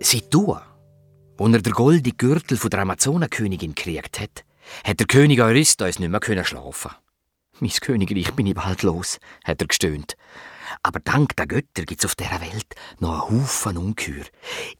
Sie 0.00 0.22
tun, 0.22 0.58
wo 1.38 1.46
er 1.46 1.62
der 1.62 1.72
goldige 1.72 2.16
Gürtel 2.16 2.56
von 2.56 2.70
der 2.70 2.80
Amazonenkönigin 2.80 3.76
gekriegt 3.76 4.18
hat, 4.18 4.44
hat 4.92 5.00
der 5.00 5.06
König 5.06 5.40
Eurystheus 5.40 5.98
nicht 5.98 6.10
mehr 6.10 6.44
schlafen 6.44 6.90
Mein 7.60 7.70
Königreich 7.70 8.30
bin 8.32 8.46
ich 8.46 8.54
bald 8.54 8.82
los, 8.82 9.20
hat 9.42 9.62
er 9.62 9.66
gestöhnt. 9.66 10.18
Aber 10.82 11.00
dank 11.00 11.34
der 11.36 11.46
Götter 11.46 11.84
gibt's 11.86 12.04
auf 12.04 12.14
dieser 12.14 12.42
Welt 12.42 12.74
noch 13.00 13.30
einen 13.30 13.40
Haufen 13.40 13.78
Ungeheuer. 13.78 14.26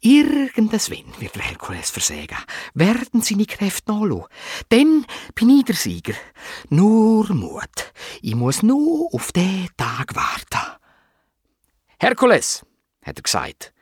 Irgendes 0.03 0.91
Wenn 0.91 1.19
wird 1.19 1.35
der 1.35 1.43
Herkules 1.45 1.89
versägen, 1.89 2.37
werden 2.75 3.23
seine 3.23 3.47
Kräfte 3.47 3.91
nachlassen. 3.93 4.27
Dann 4.69 5.07
bin 5.35 5.49
ich 5.49 5.65
der 5.65 5.77
Sieger. 5.77 6.15
Nur 6.69 7.33
Mut. 7.33 7.93
Ich 8.21 8.35
muss 8.35 8.63
nur 8.63 9.15
auf 9.15 9.33
den 9.33 9.71
Tag 9.79 10.15
warten. 10.15 10.77
Herkules, 11.99 12.67
hat 13.03 13.19
er 13.19 13.23
gesagt, 13.23 13.73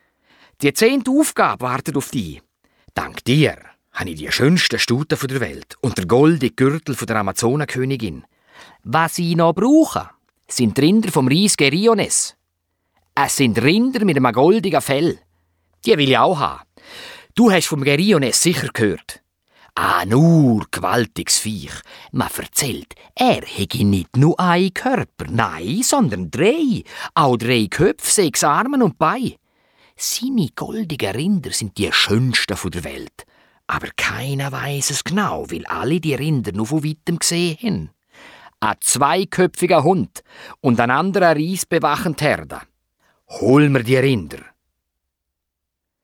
die 0.63 0.73
zehnte 0.75 1.11
Aufgabe 1.11 1.63
wartet 1.63 1.97
auf 1.97 2.11
dich. 2.13 2.41
Dank 2.95 3.25
dir 3.25 3.70
habe 4.01 4.11
ich 4.11 4.17
die 4.17 4.33
schönsten 4.33 4.79
Stuten 4.79 5.19
der 5.29 5.41
Welt 5.41 5.77
und 5.83 5.99
der 5.99 6.07
goldene 6.07 6.51
Gürtel 6.51 6.97
der 6.97 7.17
Amazonenkönigin. 7.17 8.25
Was 8.83 9.19
ich 9.19 9.37
noch 9.37 9.53
brauche, 9.53 10.09
sind 10.49 10.79
Rinder 10.79 11.13
vom 11.13 11.29
Reis 11.29 11.55
Geriones. 11.55 12.35
Es 13.15 13.37
sind 13.37 13.61
Rinder 13.63 14.07
mit 14.07 14.17
einem 14.17 14.33
goldigen 14.33 14.81
Fell. 14.81 15.19
Die 15.85 15.99
will 15.99 16.09
ich 16.09 16.17
auch 16.17 16.39
haben. 16.39 16.63
Du 17.35 17.53
hast 17.53 17.67
vom 17.67 17.85
Geriones 17.85 18.43
sicher 18.43 18.71
gehört. 18.73 19.23
Ah, 19.75 20.07
nur 20.07 20.67
gewaltiges 20.71 21.39
Viech. 21.39 21.83
Man 22.11 22.31
erzählt, 22.35 22.95
er 23.15 23.43
hätte 23.43 23.85
nicht 23.85 24.17
nur 24.17 24.41
einen 24.41 24.73
Körper, 24.73 25.27
nein, 25.29 25.83
sondern 25.83 26.31
drei. 26.31 26.85
Auch 27.15 27.37
drei 27.37 27.67
Köpfe, 27.69 28.11
sechs 28.11 28.45
Arme 28.45 28.83
und 28.83 28.99
Beine. 28.99 29.37
Seine 29.95 30.49
goldigen 30.57 31.15
Rinder 31.15 31.53
sind 31.53 31.77
die 31.77 31.93
schönsten 31.93 32.57
der 32.71 32.85
Welt. 32.85 33.27
Aber 33.71 33.87
keiner 33.97 34.51
weiß 34.51 34.91
es 34.91 35.05
genau, 35.05 35.49
weil 35.49 35.65
alle 35.67 36.01
die 36.01 36.17
Rinder 36.17 36.51
nur 36.51 36.67
von 36.67 36.83
weitem 36.83 37.21
gesehen 37.21 37.57
haben. 37.63 37.91
Ein 38.59 38.77
zweiköpfiger 38.81 39.85
Hund 39.85 40.25
und 40.61 40.81
ein 40.81 40.91
anderer 40.91 41.37
Reis 41.37 41.67
bewachen 41.67 42.17
die 42.17 42.25
Herde. 42.25 42.63
Hol 43.29 43.69
mir 43.69 43.85
die 43.85 43.97
Rinder. 43.97 44.41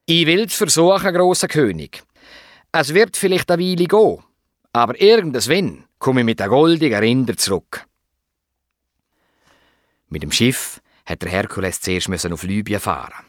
Ich 0.04 0.26
will's 0.26 0.54
versuchen, 0.54 1.12
grosser 1.12 1.48
König. 1.48 2.04
Es 2.70 2.94
wird 2.94 3.16
vielleicht 3.16 3.50
eine 3.50 3.60
Weile 3.60 3.86
gehen, 3.86 4.22
aber 4.72 5.00
irgendwann 5.00 5.86
komme 5.98 6.20
ich 6.20 6.26
mit 6.26 6.38
der 6.38 6.48
goldigen 6.48 7.00
Rinder 7.00 7.36
zurück. 7.36 7.84
Mit 10.08 10.22
dem 10.22 10.30
Schiff 10.30 10.80
hat 11.04 11.22
der 11.22 11.30
Herkules 11.32 11.80
zuerst 11.80 12.30
auf 12.30 12.44
Libyen 12.44 12.78
fahren. 12.78 13.25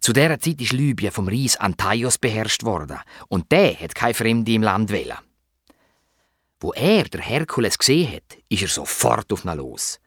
Zu 0.00 0.14
dieser 0.14 0.38
Zeit 0.38 0.60
ist 0.62 0.72
Libyen 0.72 1.12
vom 1.12 1.28
Reis 1.28 1.56
Antaios 1.56 2.16
beherrscht 2.16 2.64
worden 2.64 2.98
und 3.28 3.52
der 3.52 3.78
hat 3.78 3.94
keine 3.94 4.14
Fremde 4.14 4.52
im 4.52 4.62
Land 4.62 4.90
wählen. 4.90 5.18
Wo 6.58 6.72
er 6.72 7.04
der 7.04 7.20
Herkules 7.20 7.76
gesehen 7.76 8.14
hat, 8.14 8.38
ist 8.48 8.62
er 8.62 8.68
sofort 8.68 9.30
auf 9.32 9.44
ihn 9.44 9.56
los. 9.56 10.00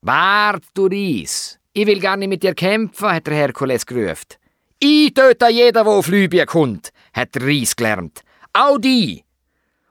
Wart, 0.00 0.64
du 0.74 0.86
Reis! 0.86 1.58
Ich 1.72 1.86
will 1.86 2.00
gar 2.00 2.16
nicht 2.16 2.28
mit 2.28 2.42
dir 2.42 2.54
kämpfen, 2.54 3.12
hat 3.12 3.26
der 3.26 3.34
Herkules 3.34 3.84
gerufen. 3.84 4.36
Ich 4.78 5.12
töte 5.12 5.48
jeden, 5.48 5.72
der 5.72 5.86
auf 5.86 6.08
Libyen 6.08 6.46
kommt, 6.46 6.90
hat 7.12 7.34
der 7.34 7.46
Reis 7.46 7.76
gelernt. 7.76 8.22
Auch 8.54 8.78
die! 8.78 9.22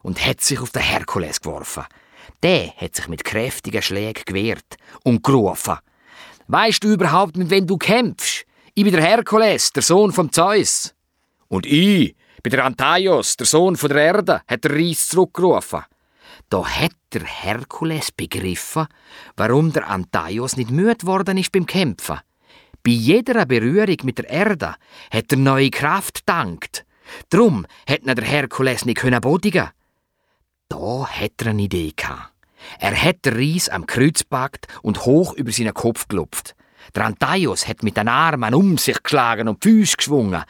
Und 0.01 0.25
hat 0.25 0.41
sich 0.41 0.59
auf 0.59 0.71
den 0.71 0.81
Herkules 0.81 1.41
geworfen. 1.41 1.85
Der 2.41 2.73
hat 2.77 2.95
sich 2.95 3.07
mit 3.07 3.23
kräftigen 3.23 3.81
Schlägen 3.81 4.23
gewehrt 4.25 4.77
und 5.03 5.23
gerufen. 5.23 5.77
Weißt 6.47 6.83
du 6.83 6.93
überhaupt, 6.93 7.37
mit 7.37 7.49
wem 7.49 7.65
du 7.65 7.77
kämpfst? 7.77 8.44
Ich 8.77 8.83
bin 8.83 8.91
der 8.91 9.03
Herkules, 9.03 9.71
der 9.71 9.83
Sohn 9.83 10.11
von 10.11 10.33
Zeus. 10.33 10.93
Und 11.47 11.65
ich 11.65 12.13
bin 12.43 12.51
der 12.51 12.65
Antaios, 12.65 13.37
der 13.37 13.47
Sohn 13.47 13.77
von 13.77 13.87
der 13.87 14.03
Erde, 14.03 14.41
hat 14.45 14.65
der 14.65 14.75
Reis 14.75 15.07
zurückgerufen. 15.07 15.83
Da 16.49 16.65
hat 16.65 16.91
der 17.13 17.23
Herkules 17.23 18.11
begriffen, 18.11 18.87
warum 19.37 19.71
der 19.71 19.87
Antaios 19.87 20.57
nicht 20.57 20.71
müde 20.71 21.05
worden 21.05 21.37
ist 21.37 21.53
beim 21.53 21.65
Kämpfen. 21.65 22.19
Bei 22.83 22.91
jeder 22.91 23.45
Berührung 23.45 23.95
mit 24.03 24.17
der 24.17 24.29
Erde 24.29 24.75
hat 25.09 25.31
er 25.31 25.37
neue 25.37 25.69
Kraft 25.69 26.27
dankt. 26.27 26.85
Drum 27.29 27.65
hat 27.87 28.01
der 28.05 28.25
Herkules 28.25 28.83
nicht 28.83 29.21
bodigen. 29.21 29.69
Da 30.67 31.07
hat 31.07 31.41
er 31.41 31.51
eine 31.51 31.61
Idee 31.61 31.93
gehabt. 31.95 32.33
Er 32.79 33.01
hat 33.01 33.23
den 33.23 33.37
Reis 33.37 33.69
am 33.69 33.85
Kreuz 33.85 34.19
gepackt 34.19 34.67
und 34.81 35.05
hoch 35.05 35.33
über 35.33 35.53
seinen 35.53 35.73
Kopf 35.73 36.09
gelupft. 36.09 36.55
Der 36.93 37.05
Antaios 37.05 37.67
hat 37.67 37.83
mit 37.83 37.97
den 37.97 38.07
Armen 38.07 38.53
um 38.53 38.77
sich 38.77 39.01
geschlagen 39.01 39.47
und 39.47 39.63
die 39.63 39.69
Füße 39.69 39.97
geschwungen. 39.97 40.43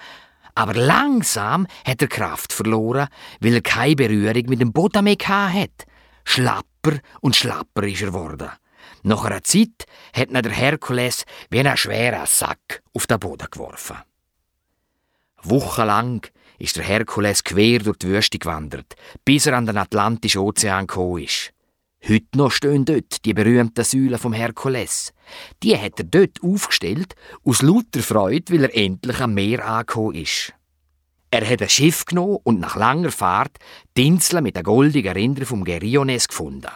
Aber 0.56 0.74
langsam 0.74 1.68
hat 1.86 2.02
er 2.02 2.08
Kraft 2.08 2.54
verloren, 2.54 3.08
weil 3.42 3.56
er 3.56 3.62
keine 3.62 3.96
Berührung 3.96 4.46
mit 4.48 4.62
dem 4.62 4.74
Boden 4.74 5.04
mehr 5.04 5.18
hat. 5.28 5.86
Schlapper 6.24 7.00
und 7.22 7.36
schlapper 7.36 7.84
ist 7.84 8.02
er 8.02 8.08
geworden. 8.08 8.50
Nach 9.04 9.24
einer 9.26 9.44
Zeit 9.44 9.86
hat 10.16 10.30
ihn 10.30 10.42
der 10.42 10.52
Herkules 10.52 11.26
wie 11.50 11.60
einen 11.60 11.78
schweren 11.78 12.26
Sack 12.26 12.82
auf 12.94 13.06
den 13.06 13.20
Boden 13.20 13.48
geworfen. 13.52 13.98
Wochenlang 15.44 16.26
ist 16.58 16.78
der 16.78 16.84
Herkules 16.84 17.44
quer 17.44 17.80
durch 17.80 17.98
die 17.98 18.08
Wüste 18.08 18.40
gewandert, 18.40 18.96
bis 19.24 19.46
er 19.46 19.58
an 19.58 19.66
den 19.66 19.78
Atlantischen 19.78 20.42
Ozean 20.42 20.88
gekommen 20.88 21.24
ist. 21.24 21.52
Heute 22.08 22.38
noch 22.38 22.52
stehen 22.52 22.86
dort 22.86 23.26
die 23.26 23.34
berühmten 23.34 23.84
Säulen 23.84 24.18
vom 24.18 24.34
Herkules. 24.34 25.14
Die 25.64 25.78
hat 25.78 26.00
er 26.00 26.06
dort 26.06 26.42
aufgestellt, 26.44 27.16
aus 27.44 27.62
lauter 27.62 28.02
Freude, 28.02 28.54
weil 28.54 28.64
er 28.64 28.76
endlich 28.76 29.20
am 29.20 29.34
Meer 29.34 29.66
angekommen 29.66 30.16
ist. 30.16 30.54
Er 31.32 31.50
hat 31.50 31.62
ein 31.62 31.70
Schiff 31.70 32.06
genommen 32.06 32.38
und 32.44 32.60
nach 32.60 32.76
langer 32.76 33.12
Fahrt 33.12 33.58
die 33.98 34.08
Insel 34.08 34.42
mit 34.42 34.56
den 34.56 34.64
goldigen 34.64 35.14
Rindern 35.14 35.46
vom 35.46 35.64
Geriones 35.64 36.28
gefunden. 36.28 36.72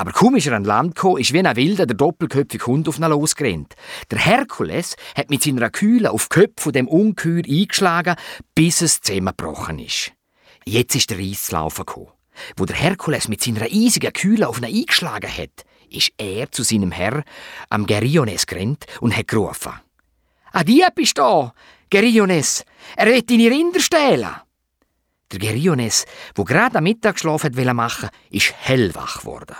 Aber 0.00 0.12
kaum 0.12 0.34
ist 0.36 0.46
er 0.46 0.56
an 0.56 0.64
Land 0.64 0.94
gekommen, 0.94 1.20
ist 1.20 1.34
wie 1.34 1.44
ein 1.44 1.56
wilder, 1.56 1.84
der 1.84 1.94
doppelköpfige 1.94 2.64
Hund 2.64 2.88
auf 2.88 2.98
ihn 2.98 3.04
losgerannt. 3.04 3.74
Der 4.10 4.18
Herkules 4.18 4.96
hat 5.14 5.28
mit 5.28 5.42
seiner 5.42 5.68
Kühle 5.68 6.10
auf 6.10 6.30
die 6.30 6.40
Köpfe 6.40 6.62
von 6.62 6.72
dem 6.72 6.88
Ungeheuer 6.88 7.42
eingeschlagen, 7.46 8.16
bis 8.54 8.80
es 8.80 9.02
zusammengebrochen 9.02 9.78
ist. 9.78 10.12
Jetzt 10.64 10.94
ist 10.94 11.10
der 11.10 11.18
Reis 11.18 11.44
zu 11.44 11.52
laufen 11.52 11.84
gekommen. 11.84 12.08
Wo 12.56 12.64
der 12.64 12.76
Herkules 12.76 13.28
mit 13.28 13.42
seiner 13.42 13.64
eisigen 13.64 14.14
Kühle 14.14 14.48
auf 14.48 14.56
ihn 14.56 14.64
eingeschlagen 14.64 15.30
hat, 15.30 15.66
ist 15.90 16.12
er 16.18 16.50
zu 16.50 16.62
seinem 16.62 16.92
Herr 16.92 17.24
am 17.68 17.86
Geriones 17.86 18.46
gerannt 18.46 18.86
und 19.00 19.16
hat 19.16 19.28
gerufen. 19.28 19.72
«Ah, 20.52 20.64
Dieb 20.64 20.98
ist 20.98 21.18
da! 21.18 21.52
Geriones! 21.90 22.64
Er 22.96 23.06
wird 23.06 23.30
deine 23.30 23.50
Rinder 23.50 23.80
stehlen!» 23.80 24.34
Der 25.32 25.38
Geriones, 25.38 26.06
wo 26.34 26.42
gerade 26.42 26.78
am 26.78 26.84
Mittagsschlaf 26.84 27.44
machen 27.44 27.56
wollte, 27.76 28.10
ist 28.30 28.52
hellwach 28.58 29.20
geworden. 29.20 29.56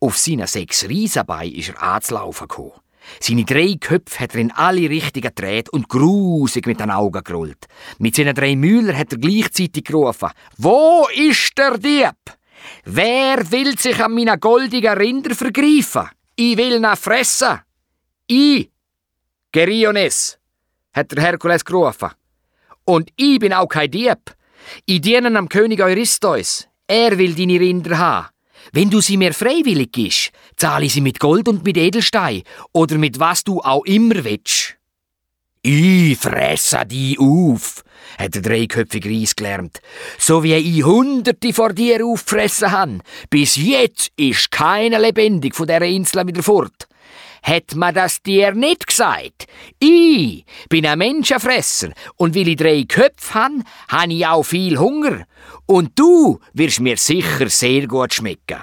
Auf 0.00 0.18
seinen 0.18 0.46
sechs 0.46 0.86
Riesenbeinen 0.86 1.54
ist 1.54 1.70
er 1.70 1.82
anzulaufen 1.82 2.46
gekommen. 2.46 2.72
Seine 3.20 3.44
drei 3.44 3.76
Köpfe 3.80 4.20
hat 4.20 4.34
er 4.34 4.40
in 4.40 4.52
alle 4.52 4.90
Richtungen 4.90 5.22
gedreht 5.34 5.70
und 5.70 5.88
grusig 5.88 6.66
mit 6.66 6.80
den 6.80 6.90
Augen 6.90 7.24
gerollt. 7.24 7.66
Mit 7.98 8.14
seinen 8.14 8.34
drei 8.34 8.54
Mühler 8.54 8.96
hat 8.96 9.12
er 9.12 9.18
gleichzeitig 9.18 9.84
gerufen: 9.84 10.30
Wo 10.56 11.08
ist 11.14 11.56
der 11.56 11.78
Dieb? 11.78 12.37
Wer 12.84 13.50
will 13.50 13.78
sich 13.78 14.02
an 14.02 14.14
meinen 14.14 14.40
goldigen 14.40 14.96
Rinder 14.96 15.34
vergreifen? 15.34 16.08
Ich 16.36 16.56
will 16.56 16.76
ihn 16.76 16.96
fressen. 16.96 17.60
Ich, 18.26 18.70
Geriones, 19.52 20.38
hat 20.92 21.12
der 21.12 21.22
Herkules 21.22 21.64
gerufen. 21.64 22.10
Und 22.84 23.10
ich 23.16 23.38
bin 23.38 23.52
auch 23.52 23.66
kein 23.66 23.90
Dieb. 23.90 24.34
Ich 24.86 25.00
diene 25.00 25.36
am 25.38 25.48
König 25.48 25.80
Eurystheus. 25.80 26.68
Er 26.86 27.18
will 27.18 27.34
deine 27.34 27.60
Rinder 27.60 27.98
haben. 27.98 28.28
Wenn 28.72 28.90
du 28.90 29.00
sie 29.00 29.16
mir 29.16 29.32
freiwillig 29.32 29.92
gibst, 29.92 30.30
zahle 30.56 30.86
ich 30.86 30.94
sie 30.94 31.00
mit 31.00 31.20
Gold 31.20 31.48
und 31.48 31.64
mit 31.64 31.76
Edelstein 31.76 32.42
oder 32.72 32.98
mit 32.98 33.18
was 33.18 33.44
du 33.44 33.60
auch 33.60 33.84
immer 33.84 34.24
willst. 34.24 34.76
Ich 35.62 36.18
fresse 36.18 36.84
die 36.86 37.18
auf, 37.18 37.82
hat 38.18 38.34
der 38.34 38.42
dreiköpfige 38.42 39.08
Reis 39.08 39.34
gelernt. 39.34 39.80
So 40.18 40.42
wie 40.42 40.54
ich 40.54 40.84
Hunderte 40.84 41.52
vor 41.52 41.72
dir 41.72 42.04
auffressen 42.04 42.72
han. 42.72 43.02
Bis 43.30 43.56
jetzt 43.56 44.10
ist 44.16 44.50
keiner 44.50 44.98
lebendig 44.98 45.54
von 45.54 45.66
der 45.66 45.82
Insel 45.82 46.26
wieder 46.26 46.42
fort. 46.42 46.88
Hat 47.42 47.74
man 47.74 47.94
das 47.94 48.20
dir 48.20 48.52
nicht 48.52 48.86
gesagt? 48.86 49.46
Ich 49.78 50.44
bin 50.68 50.86
ein 50.86 50.98
Menschenfresser 50.98 51.92
und 52.16 52.34
weil 52.34 52.48
ich 52.48 52.56
drei 52.56 52.84
Köpfe 52.86 53.34
han, 53.34 53.64
han 53.88 54.10
ich 54.10 54.26
auch 54.26 54.42
viel 54.42 54.78
Hunger. 54.78 55.24
Und 55.66 55.98
du 55.98 56.40
wirst 56.52 56.80
mir 56.80 56.96
sicher 56.96 57.48
sehr 57.48 57.86
gut 57.86 58.14
schmecken. 58.14 58.58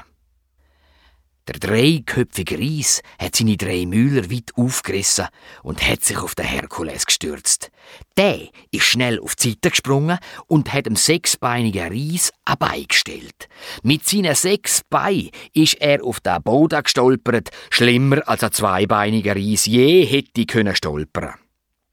Der 1.48 1.60
dreiköpfige 1.60 2.58
Reis 2.58 3.02
hat 3.20 3.36
seine 3.36 3.56
drei 3.56 3.86
Mühler 3.86 4.32
weit 4.32 4.52
aufgerissen 4.56 5.28
und 5.62 5.88
hat 5.88 6.04
sich 6.04 6.18
auf 6.18 6.34
den 6.34 6.46
Herkules 6.46 7.06
gestürzt. 7.06 7.70
Der 8.17 8.50
ist 8.71 8.86
schnell 8.86 9.19
auf 9.19 9.36
die 9.36 9.50
Seite 9.50 9.69
gesprungen 9.71 10.19
und 10.48 10.71
hat 10.74 10.86
dem 10.86 10.95
sechsbeinigen 10.95 11.91
Reis 11.91 12.32
ein 12.45 12.58
Bein 12.58 12.86
gestellt. 12.88 13.50
Mit 13.84 14.08
seinen 14.08 14.36
sechs 14.36 14.82
Beinen 14.89 15.32
ist 15.54 15.76
er 15.76 16.04
auf 16.04 16.19
den 16.19 16.41
Boden 16.43 16.84
gestolpert, 16.84 17.50
schlimmer 17.69 18.28
als 18.28 18.43
ein 18.43 18.52
zweibeiniger 18.52 19.36
Reis 19.36 19.65
je 19.65 20.06
hätte 20.06 20.45
können 20.45 20.76
stolpern. 20.76 21.36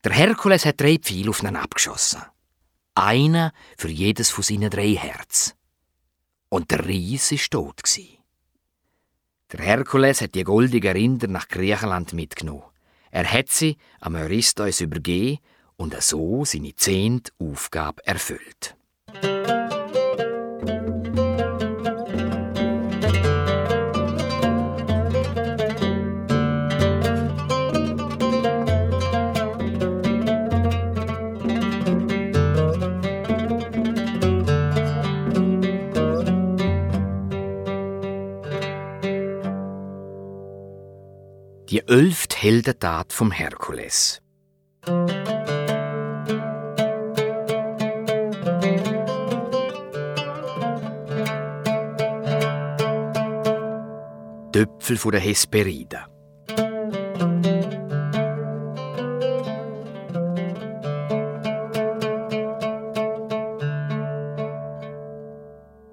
Der 0.05 0.13
Herkules 0.13 0.65
hat 0.65 0.81
drei 0.81 0.99
Pfeile 0.99 1.31
auf 1.31 1.43
ihn 1.43 1.57
abgeschossen. 1.57 2.23
Einer 2.95 3.53
für 3.77 3.89
jedes 3.89 4.31
von 4.31 4.45
seinen 4.45 4.71
drei 4.71 4.95
Herz. 4.95 5.55
Und 6.49 6.71
der 6.71 6.87
Reis 6.87 7.33
ist 7.33 7.51
tot. 7.51 7.81
Der 9.53 9.61
Herkules 9.61 10.21
hat 10.21 10.35
die 10.35 10.45
goldigen 10.45 10.93
Rinder 10.93 11.29
nach 11.29 11.49
Griechenland 11.49 12.13
mitgenommen. 12.15 12.65
Er 13.11 13.31
hat 13.31 13.51
sie 13.51 13.77
am 14.01 14.15
Eurystheus 14.15 14.81
übergeben 14.81 15.39
und 15.77 16.01
so 16.03 16.45
seine 16.45 16.75
zehnte 16.75 17.33
Aufgabe 17.39 18.07
erfüllt. 18.07 18.77
Die 41.73 41.89
elfte 41.89 42.37
Heldentat 42.37 43.15
vom 43.15 43.31
Herkules. 43.31 44.21
Döpfel 54.55 54.99
von 54.99 55.13
der 55.13 55.21
Hesperide. 55.23 56.05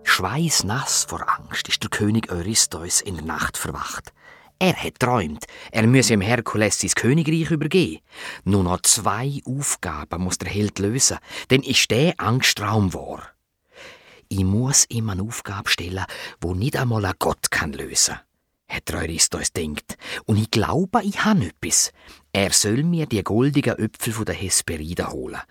Schweißnass 0.03 1.05
vor 1.07 1.25
Angst 1.29 1.69
ist 1.69 1.83
der 1.83 1.89
König 1.89 2.29
Eurystheus 2.29 2.99
in 2.99 3.15
der 3.15 3.23
Nacht 3.23 3.55
verwacht. 3.55 4.11
Er 4.59 4.73
hat 4.73 4.99
träumt, 4.99 5.45
er 5.71 5.87
müsse 5.87 6.09
dem 6.09 6.19
Herkules 6.19 6.81
sein 6.81 6.91
Königreich 6.93 7.51
übergeben. 7.51 8.01
Nur 8.43 8.63
noch 8.63 8.81
zwei 8.81 9.39
Aufgaben 9.45 10.21
muss 10.21 10.37
der 10.37 10.49
Held 10.49 10.79
lösen, 10.79 11.19
denn 11.49 11.61
ist 11.61 11.89
der 11.91 12.15
Angstraum 12.17 12.93
wahr. 12.93 13.23
Ich 14.27 14.43
muss 14.43 14.85
ihm 14.89 15.09
eine 15.09 15.23
Aufgabe 15.23 15.69
stellen, 15.69 16.03
wo 16.41 16.53
nicht 16.53 16.75
einmal 16.75 17.05
ein 17.05 17.13
Gott 17.19 17.49
kann 17.51 17.71
lösen 17.71 18.19
hat 18.69 18.87
der 18.87 18.99
Eurystheus 18.99 19.51
denkt. 19.51 19.97
Und 20.25 20.37
ich 20.37 20.51
glaube, 20.51 21.01
ich 21.03 21.25
habe 21.25 21.47
etwas. 21.47 21.91
Er 22.31 22.51
soll 22.53 22.83
mir 22.83 23.07
die 23.07 23.23
goldigen 23.23 23.77
Äpfel 23.77 24.13
von 24.13 24.25
der 24.25 24.35
Hesperide 24.35 25.09
holen. 25.09 25.41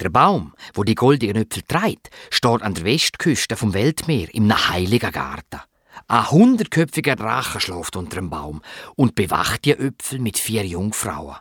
Der 0.00 0.08
Baum, 0.08 0.54
wo 0.74 0.84
die 0.84 0.94
goldigen 0.94 1.36
Äpfel 1.36 1.64
trägt, 1.64 2.10
steht 2.30 2.62
an 2.62 2.74
der 2.74 2.84
Westküste 2.84 3.56
vom 3.56 3.74
Weltmeer 3.74 4.32
im 4.32 4.50
heiligen 4.68 5.12
Garten. 5.12 5.60
Ein 6.06 6.30
hundertköpfiger 6.30 7.16
Drache 7.16 7.60
schläft 7.60 7.96
unter 7.96 8.16
dem 8.16 8.30
Baum 8.30 8.62
und 8.94 9.14
bewacht 9.16 9.64
die 9.64 9.72
Äpfel 9.72 10.20
mit 10.20 10.38
vier 10.38 10.64
Jungfrauen, 10.64 11.36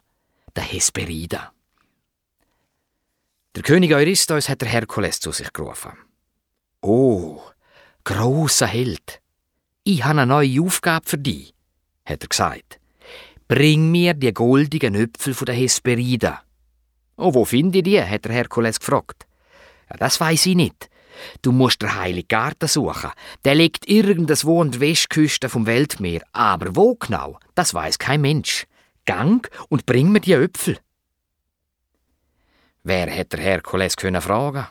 der 0.56 0.64
Hesperide. 0.64 1.52
Der 3.56 3.64
König 3.64 3.94
Eurystheus 3.94 4.50
hat 4.50 4.62
der 4.62 4.70
Herkules 4.70 5.20
zu 5.20 5.32
sich 5.32 5.52
gerufen. 5.54 5.92
Oh, 6.82 7.42
großer 8.04 8.68
Held, 8.68 9.22
Ich 9.90 10.04
habe 10.04 10.20
eine 10.20 10.26
neue 10.26 10.62
Aufgabe 10.64 11.08
für 11.08 11.18
dich, 11.18 11.54
hat 12.04 12.22
er 12.22 12.28
gesagt. 12.28 12.78
Bring 13.48 13.90
mir 13.90 14.14
die 14.16 14.34
goldigen 14.34 14.96
Äpfel 14.96 15.34
von 15.34 15.46
der 15.46 15.56
Hesperida. 15.56 16.44
Oh, 17.16 17.34
wo 17.34 17.46
finde 17.46 17.78
ich 17.78 17.86
die? 17.86 18.04
hat 18.04 18.26
der 18.26 18.34
Herkules 18.34 18.82
gefragt. 18.82 19.26
Ja, 19.90 19.96
das 19.96 20.20
weiß 20.20 20.48
ich 20.48 20.56
nicht. 20.58 20.90
Du 21.42 21.54
musst 21.54 21.82
den 21.82 21.96
Heiligen 21.96 22.28
Garten 22.28 22.68
suchen. 22.68 23.12
Der 23.46 23.56
liegt 23.56 23.88
irgendwo 23.88 24.62
an 24.62 24.72
der 24.72 24.82
Westküste 24.82 25.48
vom 25.48 25.66
Weltmeer. 25.66 26.22
Aber 26.34 26.76
wo 26.76 26.96
genau, 26.96 27.40
das 27.56 27.74
weiß 27.74 27.98
kein 27.98 28.20
Mensch. 28.20 28.68
Gang 29.06 29.50
und 29.70 29.86
bring 29.86 30.12
mir 30.12 30.20
die 30.20 30.34
Äpfel. 30.34 30.80
Wer 32.84 33.08
hätte 33.10 33.38
Herkules 33.38 33.96
können 33.96 34.22
fragen? 34.22 34.68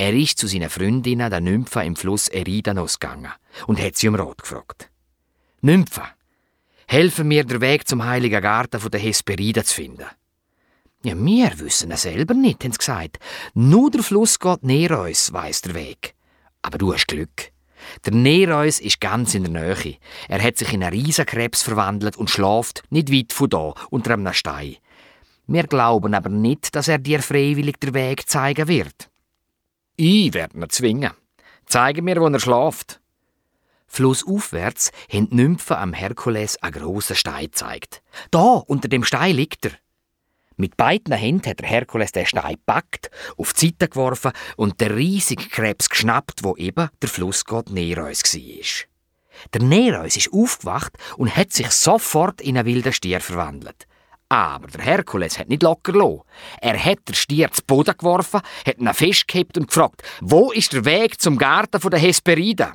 Er 0.00 0.14
ist 0.14 0.38
zu 0.38 0.46
seinen 0.46 0.70
Freundinnen, 0.70 1.28
der 1.28 1.40
Nympha, 1.40 1.82
im 1.82 1.96
Fluss 1.96 2.28
Eridanos 2.28 3.00
gegangen 3.00 3.32
und 3.66 3.82
hat 3.82 3.96
sie 3.96 4.06
um 4.06 4.14
Rat 4.14 4.42
gefragt. 4.42 4.90
Nympha, 5.60 6.10
helfen 6.86 7.26
mir, 7.26 7.42
den 7.42 7.60
Weg 7.60 7.88
zum 7.88 8.04
Heiligen 8.04 8.40
Garten 8.40 8.78
von 8.78 8.92
der 8.92 9.00
Hesperida 9.00 9.64
zu 9.64 9.74
finden. 9.74 10.06
Ja, 11.02 11.14
wir 11.16 11.58
wissen 11.58 11.90
es 11.90 12.02
selber 12.02 12.34
nicht, 12.34 12.62
haben 12.62 12.70
sie 12.70 12.78
gesagt. 12.78 13.18
Nur 13.54 13.90
der 13.90 14.04
Flussgott 14.04 14.62
Nereus 14.62 15.32
weiss 15.32 15.62
der 15.62 15.74
Weg. 15.74 16.14
Aber 16.62 16.78
du 16.78 16.92
hast 16.92 17.08
Glück. 17.08 17.50
Der 18.06 18.14
Nereus 18.14 18.78
ist 18.78 19.00
ganz 19.00 19.34
in 19.34 19.52
der 19.52 19.74
Nähe. 19.74 19.96
Er 20.28 20.42
hat 20.42 20.58
sich 20.58 20.72
in 20.72 20.84
einen 20.84 20.92
Riesenkrebs 20.92 21.62
verwandelt 21.62 22.16
und 22.16 22.30
schläft 22.30 22.84
nicht 22.90 23.12
weit 23.12 23.32
von 23.32 23.50
da 23.50 23.74
unter 23.90 24.12
einem 24.12 24.32
Stein. 24.32 24.76
Wir 25.48 25.64
glauben 25.64 26.14
aber 26.14 26.28
nicht, 26.28 26.76
dass 26.76 26.86
er 26.86 26.98
dir 26.98 27.20
freiwillig 27.20 27.80
den 27.80 27.94
Weg 27.94 28.28
zeigen 28.28 28.68
wird. 28.68 29.07
Ich 30.00 30.32
werde 30.32 30.56
ihn 30.56 30.70
zwingen. 30.70 31.10
Zeige 31.66 32.02
mir, 32.02 32.20
wo 32.20 32.28
er 32.28 32.38
schlaft. 32.38 33.00
Flussaufwärts 33.88 34.92
haben 35.12 35.28
die 35.28 35.34
Nymphen 35.34 35.76
am 35.76 35.92
Herkules 35.92 36.56
einen 36.62 36.74
grossen 36.74 37.16
Stein 37.16 37.46
gezeigt. 37.46 38.00
Da, 38.30 38.62
unter 38.68 38.86
dem 38.86 39.02
Stein 39.02 39.34
liegt 39.34 39.64
er. 39.64 39.72
Mit 40.56 40.76
beiden 40.76 41.12
Händen 41.14 41.50
hat 41.50 41.58
der 41.58 41.68
Herkules 41.68 42.12
den 42.12 42.26
Stein 42.26 42.54
gepackt, 42.54 43.10
auf 43.36 43.52
die 43.54 43.66
Seite 43.66 43.88
geworfen 43.88 44.30
und 44.56 44.80
den 44.80 44.92
riesigen 44.92 45.48
Krebs 45.48 45.88
geschnappt, 45.88 46.44
wo 46.44 46.54
eben 46.54 46.90
der 47.02 47.08
Flussgott 47.08 47.70
Nereus 47.70 48.22
war. 48.22 48.86
Der 49.52 49.62
Nereus 49.62 50.16
ist 50.16 50.32
aufgewacht 50.32 50.92
und 51.16 51.34
hat 51.34 51.52
sich 51.52 51.72
sofort 51.72 52.40
in 52.40 52.56
einen 52.56 52.66
wilden 52.66 52.92
Stier 52.92 53.20
verwandelt. 53.20 53.87
Aber 54.28 54.66
der 54.68 54.84
Herkules 54.84 55.38
hat 55.38 55.48
nicht 55.48 55.62
locker 55.62 55.92
gelassen. 55.92 56.22
Er 56.60 56.84
hat 56.84 57.08
den 57.08 57.14
Stier 57.14 57.50
zu 57.50 57.62
Boden 57.66 57.96
geworfen, 57.96 58.42
hat 58.66 58.78
ihn 58.78 58.92
festgehabt 58.92 59.56
und 59.56 59.68
gefragt, 59.68 60.02
wo 60.20 60.52
ist 60.52 60.72
der 60.72 60.84
Weg 60.84 61.20
zum 61.20 61.38
Garten 61.38 61.80
der 61.90 61.98
Hesperiden? 61.98 62.72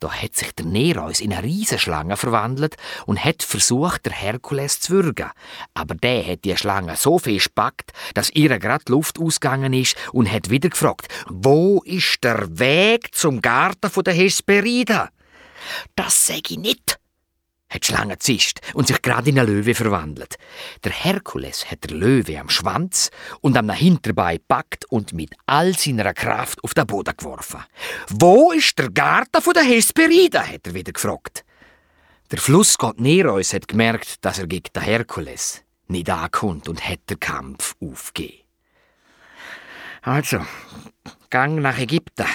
Da 0.00 0.12
hat 0.12 0.34
sich 0.34 0.52
der 0.52 0.66
Nereus 0.66 1.20
in 1.20 1.32
eine 1.32 1.42
Riesenschlange 1.42 2.18
verwandelt 2.18 2.76
und 3.06 3.24
hat 3.24 3.42
versucht, 3.42 4.04
der 4.04 4.12
Herkules 4.12 4.80
zu 4.80 4.92
würgen. 4.92 5.30
Aber 5.72 5.94
der 5.94 6.26
hat 6.26 6.44
die 6.44 6.56
Schlange 6.58 6.96
so 6.96 7.18
fest 7.18 7.46
gepackt, 7.46 7.92
dass 8.12 8.28
ihr 8.30 8.58
gerade 8.58 8.84
Luft 8.88 9.18
ausgegangen 9.18 9.72
ist 9.72 9.96
und 10.12 10.30
hat 10.30 10.50
wieder 10.50 10.68
gefragt, 10.68 11.08
wo 11.28 11.80
ist 11.86 12.22
der 12.22 12.58
Weg 12.58 13.14
zum 13.14 13.40
Garten 13.40 13.90
der 14.02 14.12
Hesperiden? 14.12 15.08
Das 15.96 16.26
sag 16.26 16.50
ich 16.50 16.58
nicht, 16.58 16.98
hat 17.68 17.84
Schlange 17.84 18.18
zischt 18.18 18.60
und 18.74 18.86
sich 18.86 19.02
gerade 19.02 19.30
in 19.30 19.38
einen 19.38 19.48
Löwe 19.48 19.74
verwandelt. 19.74 20.36
Der 20.84 20.92
Herkules 20.92 21.70
hat 21.70 21.84
der 21.84 21.96
Löwe 21.96 22.38
am 22.38 22.48
Schwanz 22.48 23.10
und 23.40 23.56
am 23.56 23.70
Hinterbein 23.70 24.38
packt 24.46 24.84
und 24.90 25.12
mit 25.12 25.34
all 25.46 25.76
seiner 25.76 26.14
Kraft 26.14 26.62
auf 26.62 26.74
den 26.74 26.86
Boden 26.86 27.16
geworfen. 27.16 27.64
Wo 28.08 28.52
ist 28.52 28.78
der 28.78 28.90
Garten 28.90 29.42
von 29.42 29.54
der 29.54 29.64
Hesperide? 29.64 30.46
hat 30.46 30.66
er 30.66 30.74
wieder 30.74 30.92
gefragt. 30.92 31.44
Der 32.30 32.38
Flussgott 32.38 33.00
Nereus 33.00 33.52
hat 33.52 33.68
gemerkt, 33.68 34.24
dass 34.24 34.38
er 34.38 34.46
gegen 34.46 34.72
den 34.74 34.82
Herkules 34.82 35.62
nicht 35.88 36.08
ankommt 36.10 36.68
und 36.68 36.86
hat 36.88 37.10
den 37.10 37.20
Kampf 37.20 37.74
aufgegeben. 37.80 38.44
Also, 40.02 40.44
gang 41.30 41.60
nach 41.60 41.78
Ägypten. 41.78 42.26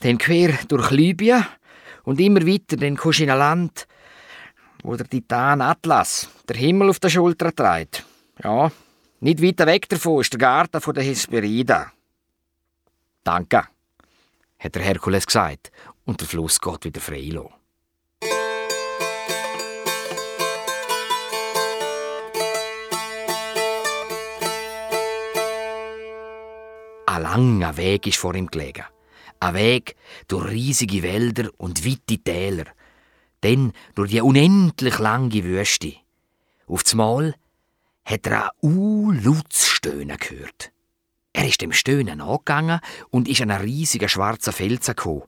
Dann 0.00 0.18
quer 0.18 0.58
durch 0.68 0.90
Libyen 0.90 1.46
und 2.08 2.18
immer 2.20 2.46
weiter 2.46 2.80
in 2.80 2.96
ein 2.98 3.38
Land, 3.38 3.86
wo 4.82 4.96
der 4.96 5.06
Titan 5.06 5.60
Atlas 5.60 6.30
der 6.48 6.56
Himmel 6.56 6.88
auf 6.88 7.00
der 7.00 7.10
Schulter 7.10 7.54
trägt. 7.54 8.02
Ja, 8.42 8.72
nicht 9.20 9.42
weit 9.42 9.58
weg 9.66 9.86
davon 9.90 10.22
ist 10.22 10.32
der 10.32 10.38
Garten 10.38 10.94
der 10.94 11.02
Hesperida. 11.02 11.92
Danke, 13.22 13.64
hat 14.58 14.74
der 14.74 14.82
Herkules 14.82 15.26
gesagt, 15.26 15.70
und 16.06 16.18
der 16.22 16.28
Fluss 16.28 16.58
geht 16.58 16.86
wieder 16.86 17.00
frei 17.02 17.28
los. 17.30 17.52
Ein 27.04 27.22
langer 27.22 27.76
Weg 27.76 28.06
ist 28.06 28.16
vor 28.16 28.34
ihm 28.34 28.46
gelegen. 28.46 28.84
Ein 29.40 29.54
Weg 29.54 29.96
durch 30.26 30.48
riesige 30.50 31.02
Wälder 31.02 31.50
und 31.58 31.86
weite 31.86 32.18
Täler. 32.18 32.66
Dann 33.40 33.72
durch 33.94 34.10
die 34.10 34.20
unendlich 34.20 34.98
lange 34.98 35.44
Wüste. 35.44 35.94
Auf 36.66 36.94
Mal 36.94 37.34
hat 38.04 38.26
er 38.26 38.52
ein 38.62 39.44
Stöhnen 39.52 40.16
gehört. 40.16 40.72
Er 41.32 41.46
ist 41.46 41.60
dem 41.60 41.72
Stöhnen 41.72 42.20
angegangen 42.20 42.80
und 43.10 43.28
ist 43.28 43.40
an 43.40 43.50
einen 43.50 43.64
riesigen 43.64 44.08
schwarzen 44.08 44.52
Felsen 44.52 44.96
gekommen. 44.96 45.22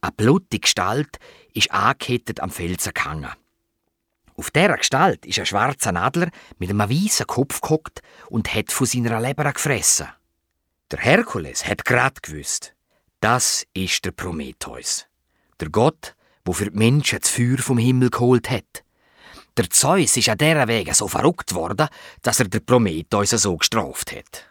Eine 0.00 0.12
blutige 0.12 0.60
Gestalt 0.60 1.18
ist 1.52 1.72
angekettet 1.72 2.40
am 2.40 2.50
Felsen 2.50 2.92
gehangen. 2.94 3.32
Auf 4.36 4.52
dieser 4.52 4.76
Gestalt 4.76 5.26
ist 5.26 5.40
ein 5.40 5.46
schwarzer 5.46 5.96
Adler 5.96 6.30
mit 6.58 6.70
einem 6.70 6.88
weißen 6.88 7.26
Kopf 7.26 7.60
gehockt 7.60 8.02
und 8.28 8.54
hat 8.54 8.70
von 8.70 8.86
seiner 8.86 9.20
Leber 9.20 9.52
gefressen. 9.52 10.06
Der 10.92 11.00
Herkules 11.00 11.66
hat 11.66 11.84
grad 11.84 12.22
gewusst, 12.22 12.74
das 13.20 13.66
ist 13.74 14.04
der 14.04 14.12
Prometheus. 14.12 15.06
Der 15.58 15.70
Gott, 15.70 16.14
wo 16.44 16.52
für 16.52 16.70
die 16.70 16.78
Menschen 16.78 17.18
das 17.18 17.30
Feuer 17.30 17.58
vom 17.58 17.76
Himmel 17.76 18.10
geholt 18.10 18.48
hat. 18.48 18.84
Der 19.56 19.68
Zeus 19.70 20.16
ist 20.16 20.28
an 20.28 20.38
dieser 20.38 20.68
Wege 20.68 20.94
so 20.94 21.08
verrückt 21.08 21.52
worden, 21.52 21.88
dass 22.22 22.38
er 22.38 22.46
der 22.46 22.60
Prometheus 22.60 23.30
so 23.30 23.56
gestraft 23.56 24.12
hat. 24.12 24.44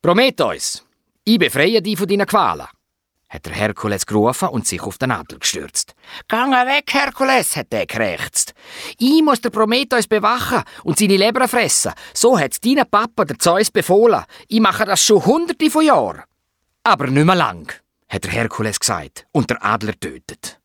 Prometheus, 0.00 0.82
ich 1.24 1.38
befreie 1.38 1.82
dich 1.82 1.98
von 1.98 2.08
deinen 2.08 2.26
Qualen, 2.26 2.66
hat 3.28 3.44
der 3.44 3.52
Herkules 3.52 4.06
gerufen 4.06 4.48
und 4.48 4.66
sich 4.66 4.80
auf 4.80 4.96
den 4.96 5.10
Adler 5.10 5.38
gestürzt. 5.38 5.94
Gang 6.26 6.52
weg, 6.52 6.90
Herkules, 6.90 7.54
hat 7.54 7.66
er 7.70 7.84
gerächzt. 7.84 8.54
Ich 8.98 9.22
muss 9.22 9.42
den 9.42 9.52
Prometheus 9.52 10.06
bewachen 10.06 10.62
und 10.84 10.98
seine 10.98 11.18
Leber 11.18 11.46
fressen. 11.48 11.92
So 12.14 12.38
hat 12.38 12.64
dein 12.64 12.82
Papa 12.90 13.26
der 13.26 13.38
Zeus 13.38 13.70
befohlen. 13.70 14.24
Ich 14.48 14.60
mache 14.60 14.86
das 14.86 15.04
schon 15.04 15.22
hunderte 15.26 15.68
von 15.68 15.84
Jahren. 15.84 16.22
Aber 16.82 17.08
nicht 17.08 17.26
mehr 17.26 17.34
lang 17.34 17.85
hat 18.08 18.24
der 18.24 18.32
Herkules 18.32 18.80
gesagt, 18.80 19.26
und 19.32 19.50
der 19.50 19.64
Adler 19.64 19.98
tötet. 19.98 20.60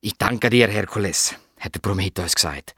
Ich 0.00 0.16
danke 0.18 0.50
dir, 0.50 0.68
Herkules, 0.68 1.34
hat 1.58 1.74
der 1.74 1.80
Prometheus 1.80 2.34
gesagt. 2.34 2.74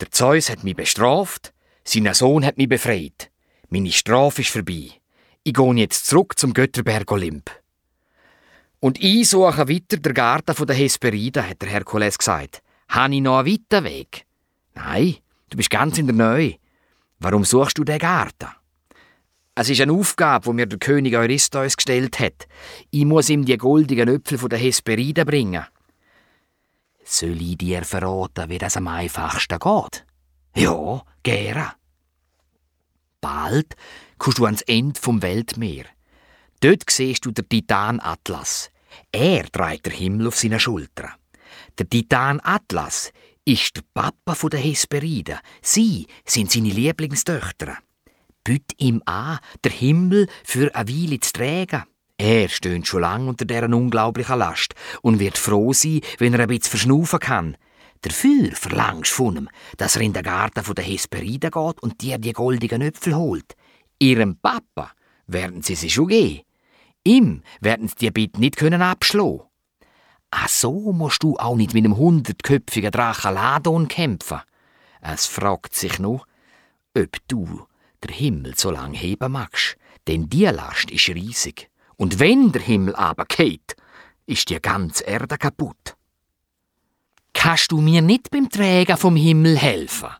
Der 0.00 0.10
Zeus 0.10 0.50
hat 0.50 0.64
mich 0.64 0.76
bestraft, 0.76 1.52
sein 1.84 2.12
Sohn 2.14 2.44
hat 2.44 2.58
mich 2.58 2.68
befreit. 2.68 3.30
Meine 3.68 3.92
Strafe 3.92 4.42
ist 4.42 4.50
vorbei. 4.50 4.90
Ich 5.42 5.54
gehe 5.54 5.74
jetzt 5.74 6.06
zurück 6.06 6.38
zum 6.38 6.52
Götterberg 6.52 7.10
Olymp. 7.10 7.50
Und 8.80 9.02
ich 9.02 9.28
suche 9.28 9.68
weiter 9.68 9.96
den 9.96 10.14
Garten 10.14 10.66
der 10.66 10.76
Hesperide, 10.76 11.48
hat 11.48 11.62
der 11.62 11.70
Herkules 11.70 12.18
gesagt. 12.18 12.62
Habe 12.88 13.14
ich 13.14 13.20
noch 13.20 13.38
einen 13.38 13.52
weiten 13.52 13.84
Weg? 13.84 14.26
Nein, 14.74 15.16
du 15.50 15.56
bist 15.56 15.70
ganz 15.70 15.98
in 15.98 16.06
der 16.06 16.36
Nähe. 16.36 16.58
Warum 17.18 17.44
suchst 17.44 17.78
du 17.78 17.84
den 17.84 17.98
Garten? 17.98 18.48
Es 19.58 19.70
ist 19.70 19.80
eine 19.80 19.94
Aufgabe, 19.94 20.50
die 20.50 20.54
mir 20.54 20.66
der 20.66 20.78
König 20.78 21.16
Eurystheus 21.16 21.78
gestellt 21.78 22.20
hat. 22.20 22.46
Ich 22.90 23.06
muss 23.06 23.30
ihm 23.30 23.46
die 23.46 23.56
goldigen 23.56 24.06
Äpfel 24.06 24.36
von 24.36 24.50
der 24.50 24.58
Hesperide 24.58 25.24
bringen. 25.24 25.64
Soll 27.02 27.40
ich 27.40 27.56
dir 27.56 27.82
verraten, 27.82 28.50
wie 28.50 28.58
das 28.58 28.76
am 28.76 28.86
einfachsten 28.86 29.58
geht? 29.58 30.04
Ja, 30.56 31.02
gerne. 31.22 31.72
Bald 33.22 33.76
kommst 34.18 34.38
du 34.38 34.44
ans 34.44 34.60
Ende 34.60 35.00
vom 35.00 35.22
Weltmeer. 35.22 35.86
Dort 36.60 36.90
siehst 36.90 37.24
du 37.24 37.30
den 37.30 37.48
Titan 37.48 37.98
Atlas. 38.00 38.70
Er 39.10 39.50
trägt 39.50 39.86
den 39.86 39.94
Himmel 39.94 40.26
auf 40.26 40.36
seinen 40.36 40.60
Schultern. 40.60 41.12
Der 41.78 41.88
Titan 41.88 42.40
Atlas 42.42 43.10
ist 43.46 43.76
der 43.76 43.84
Papa 43.94 44.48
der 44.50 44.60
Hesperide. 44.60 45.40
Sie 45.62 46.06
sind 46.26 46.50
seine 46.50 46.68
Lieblingstöchter 46.68 47.78
büt 48.46 48.74
ihm 48.78 49.02
an, 49.06 49.40
der 49.64 49.72
Himmel 49.72 50.28
für 50.44 50.72
eine 50.74 50.88
Weile 50.88 51.18
zu 51.18 51.32
tragen. 51.32 51.82
Er 52.16 52.48
stöhnt 52.48 52.86
schon 52.86 53.00
lang 53.00 53.26
unter 53.26 53.44
deren 53.44 53.74
unglaublichen 53.74 54.38
Last 54.38 54.74
und 55.02 55.18
wird 55.18 55.36
froh 55.36 55.72
sein, 55.72 56.00
wenn 56.18 56.32
er 56.32 56.40
ein 56.40 56.48
bisschen 56.48 56.70
verschnaufen 56.70 57.18
kann. 57.18 57.56
Dafür 58.02 58.52
verlangst 58.52 59.10
von 59.10 59.36
ihm, 59.36 59.48
dass 59.78 59.96
er 59.96 60.02
in 60.02 60.12
den 60.12 60.22
Garten 60.22 60.62
der 60.74 60.84
Hesperide 60.84 61.50
geht 61.50 61.82
und 61.82 62.00
dir 62.00 62.18
die 62.18 62.32
goldigen 62.32 62.82
Äpfel 62.82 63.16
holt. 63.16 63.56
Ihrem 63.98 64.36
Papa 64.36 64.92
werden 65.26 65.62
sie 65.62 65.74
sie 65.74 65.90
schon 65.90 66.06
geben. 66.06 66.42
Ihm 67.02 67.42
werden 67.60 67.88
sie 67.88 67.96
die 67.96 68.10
Bitte 68.12 68.38
nicht 68.38 68.56
können 68.56 68.80
abschlagen. 68.80 69.42
Ach 70.30 70.48
so 70.48 70.92
musst 70.92 71.24
du 71.24 71.36
auch 71.36 71.56
nicht 71.56 71.74
mit 71.74 71.84
einem 71.84 71.96
hundertköpfigen 71.96 72.92
Drachen 72.92 73.34
Ladon 73.34 73.88
kämpfen. 73.88 74.40
Es 75.00 75.26
fragt 75.26 75.74
sich 75.74 75.98
nur, 75.98 76.24
ob 76.96 77.16
du 77.26 77.66
der 78.02 78.14
Himmel 78.14 78.56
so 78.56 78.70
lang 78.70 78.94
heben 78.94 79.32
magst, 79.32 79.76
denn 80.06 80.28
die 80.28 80.44
Last 80.44 80.90
ist 80.90 81.08
riesig. 81.08 81.68
Und 81.96 82.18
wenn 82.18 82.52
der 82.52 82.62
Himmel 82.62 82.94
aber 82.94 83.24
geht, 83.24 83.76
ist 84.26 84.50
die 84.50 84.60
ganze 84.60 85.04
Erde 85.04 85.38
kaputt. 85.38 85.96
Kannst 87.32 87.72
du 87.72 87.80
mir 87.80 88.02
nicht 88.02 88.30
beim 88.30 88.48
Trägen 88.48 88.96
vom 88.96 89.16
Himmel 89.16 89.56
helfen? 89.56 90.10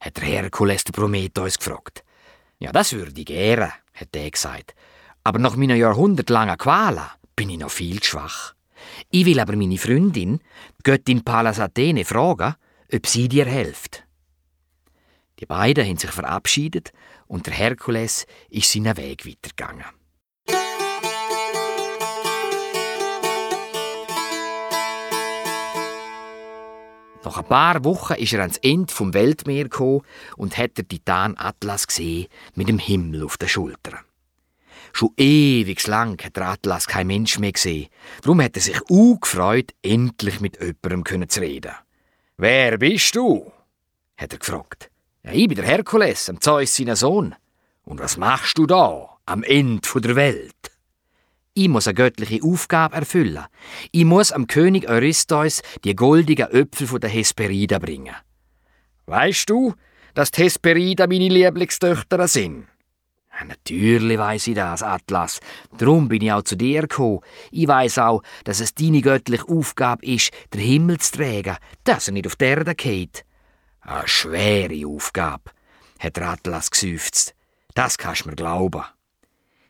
hat 0.00 0.16
der 0.16 0.24
Herkules 0.24 0.84
der 0.84 0.92
Prometheus 0.92 1.58
gefragt. 1.58 2.04
Ja, 2.58 2.72
das 2.72 2.92
würde 2.92 3.20
ich 3.20 3.26
gerne, 3.26 3.72
hat 3.94 4.16
er 4.16 4.30
gesagt. 4.30 4.74
Aber 5.24 5.38
nach 5.38 5.56
meiner 5.56 5.74
jahrhundertlangen 5.74 6.56
Qualen 6.56 7.04
bin 7.36 7.50
ich 7.50 7.58
noch 7.58 7.70
viel 7.70 8.00
zu 8.00 8.10
schwach. 8.10 8.54
Ich 9.10 9.26
will 9.26 9.40
aber 9.40 9.56
meine 9.56 9.76
Freundin, 9.76 10.40
Göttin 10.82 11.22
Pallas 11.22 11.60
Athene, 11.60 12.04
fragen, 12.04 12.54
ob 12.92 13.06
sie 13.06 13.28
dir 13.28 13.44
hilft. 13.44 14.04
Die 15.38 15.46
beiden 15.46 15.86
haben 15.86 15.96
sich 15.96 16.10
verabschiedet 16.10 16.92
und 17.30 17.46
der 17.46 17.54
Herkules 17.54 18.26
ist 18.48 18.72
seinen 18.72 18.96
Weg 18.96 19.24
weitergegangen. 19.24 19.86
Nach 27.22 27.38
ein 27.38 27.44
paar 27.44 27.84
Wochen 27.84 28.14
ist 28.14 28.32
er 28.32 28.40
ans 28.40 28.56
Ende 28.58 28.92
vom 28.92 29.14
Weltmeer 29.14 29.68
und 30.36 30.58
hat 30.58 30.76
den 30.76 30.88
Titan 30.88 31.36
Atlas 31.38 31.86
gesehen 31.86 32.26
mit 32.54 32.68
dem 32.68 32.80
Himmel 32.80 33.24
auf 33.24 33.38
den 33.38 33.48
Schultern. 33.48 34.00
Schon 34.92 35.10
ewig 35.16 35.86
lang 35.86 36.20
hat 36.24 36.36
der 36.36 36.48
Atlas 36.48 36.88
kein 36.88 37.06
Mensch 37.06 37.38
mehr 37.38 37.52
gesehen. 37.52 37.90
Darum 38.22 38.42
hat 38.42 38.56
er 38.56 38.62
sich 38.62 38.80
auch 38.90 39.20
gefreut, 39.20 39.72
endlich 39.82 40.40
mit 40.40 40.58
jemandem 40.60 41.28
zu 41.28 41.40
reden. 41.40 41.74
Wer 42.36 42.76
bist 42.78 43.14
du? 43.14 43.52
hat 44.16 44.32
er 44.32 44.38
gefragt. 44.38 44.89
Ja, 45.22 45.32
ich 45.32 45.48
bin 45.48 45.56
der 45.56 45.66
Herkules, 45.66 46.30
am 46.30 46.40
Zeus 46.40 46.74
seiner 46.74 46.96
Sohn. 46.96 47.34
Und 47.84 48.00
was 48.00 48.16
machst 48.16 48.56
du 48.56 48.66
da, 48.66 49.18
am 49.26 49.42
Ende 49.42 50.00
der 50.00 50.16
Welt? 50.16 50.54
Ich 51.52 51.68
muss 51.68 51.86
eine 51.86 51.94
göttliche 51.94 52.42
Aufgabe 52.42 52.96
erfüllen. 52.96 53.44
Ich 53.92 54.04
muss 54.06 54.32
am 54.32 54.46
König 54.46 54.88
Eurystheus 54.88 55.60
die 55.84 55.94
goldigen 55.94 56.48
Äpfel 56.50 56.86
von 56.86 57.00
der 57.00 57.10
Hesperida 57.10 57.78
bringen. 57.78 58.14
Weißt 59.06 59.50
du, 59.50 59.74
dass 60.14 60.30
die 60.30 60.44
Hesperida 60.44 61.06
meine 61.06 61.28
Lieblingstöchter 61.28 62.26
sind? 62.26 62.66
Ja, 63.38 63.44
natürlich 63.44 64.18
weiß 64.18 64.46
ich 64.46 64.54
das, 64.54 64.82
Atlas. 64.82 65.40
Darum 65.76 66.08
bin 66.08 66.22
ich 66.22 66.32
auch 66.32 66.42
zu 66.42 66.56
dir 66.56 66.82
gekommen. 66.82 67.20
Ich 67.50 67.68
weiß 67.68 67.98
auch, 67.98 68.22
dass 68.44 68.60
es 68.60 68.74
deine 68.74 69.02
göttliche 69.02 69.48
Aufgabe 69.48 70.06
ist, 70.06 70.30
den 70.54 70.60
Himmel 70.60 70.98
zu 70.98 71.18
tragen, 71.18 71.56
dass 71.84 72.08
er 72.08 72.14
nicht 72.14 72.26
auf 72.26 72.36
die 72.36 72.44
Erde 72.44 72.74
geht. 72.74 73.24
Eine 73.80 74.08
schwere 74.08 74.86
Aufgabe, 74.86 75.50
hat 75.98 76.16
der 76.16 76.30
Atlas 76.30 76.70
geseufzt. 76.70 77.34
Das 77.74 77.98
kannst 77.98 78.24
du 78.24 78.28
mir 78.28 78.36
glauben. 78.36 78.84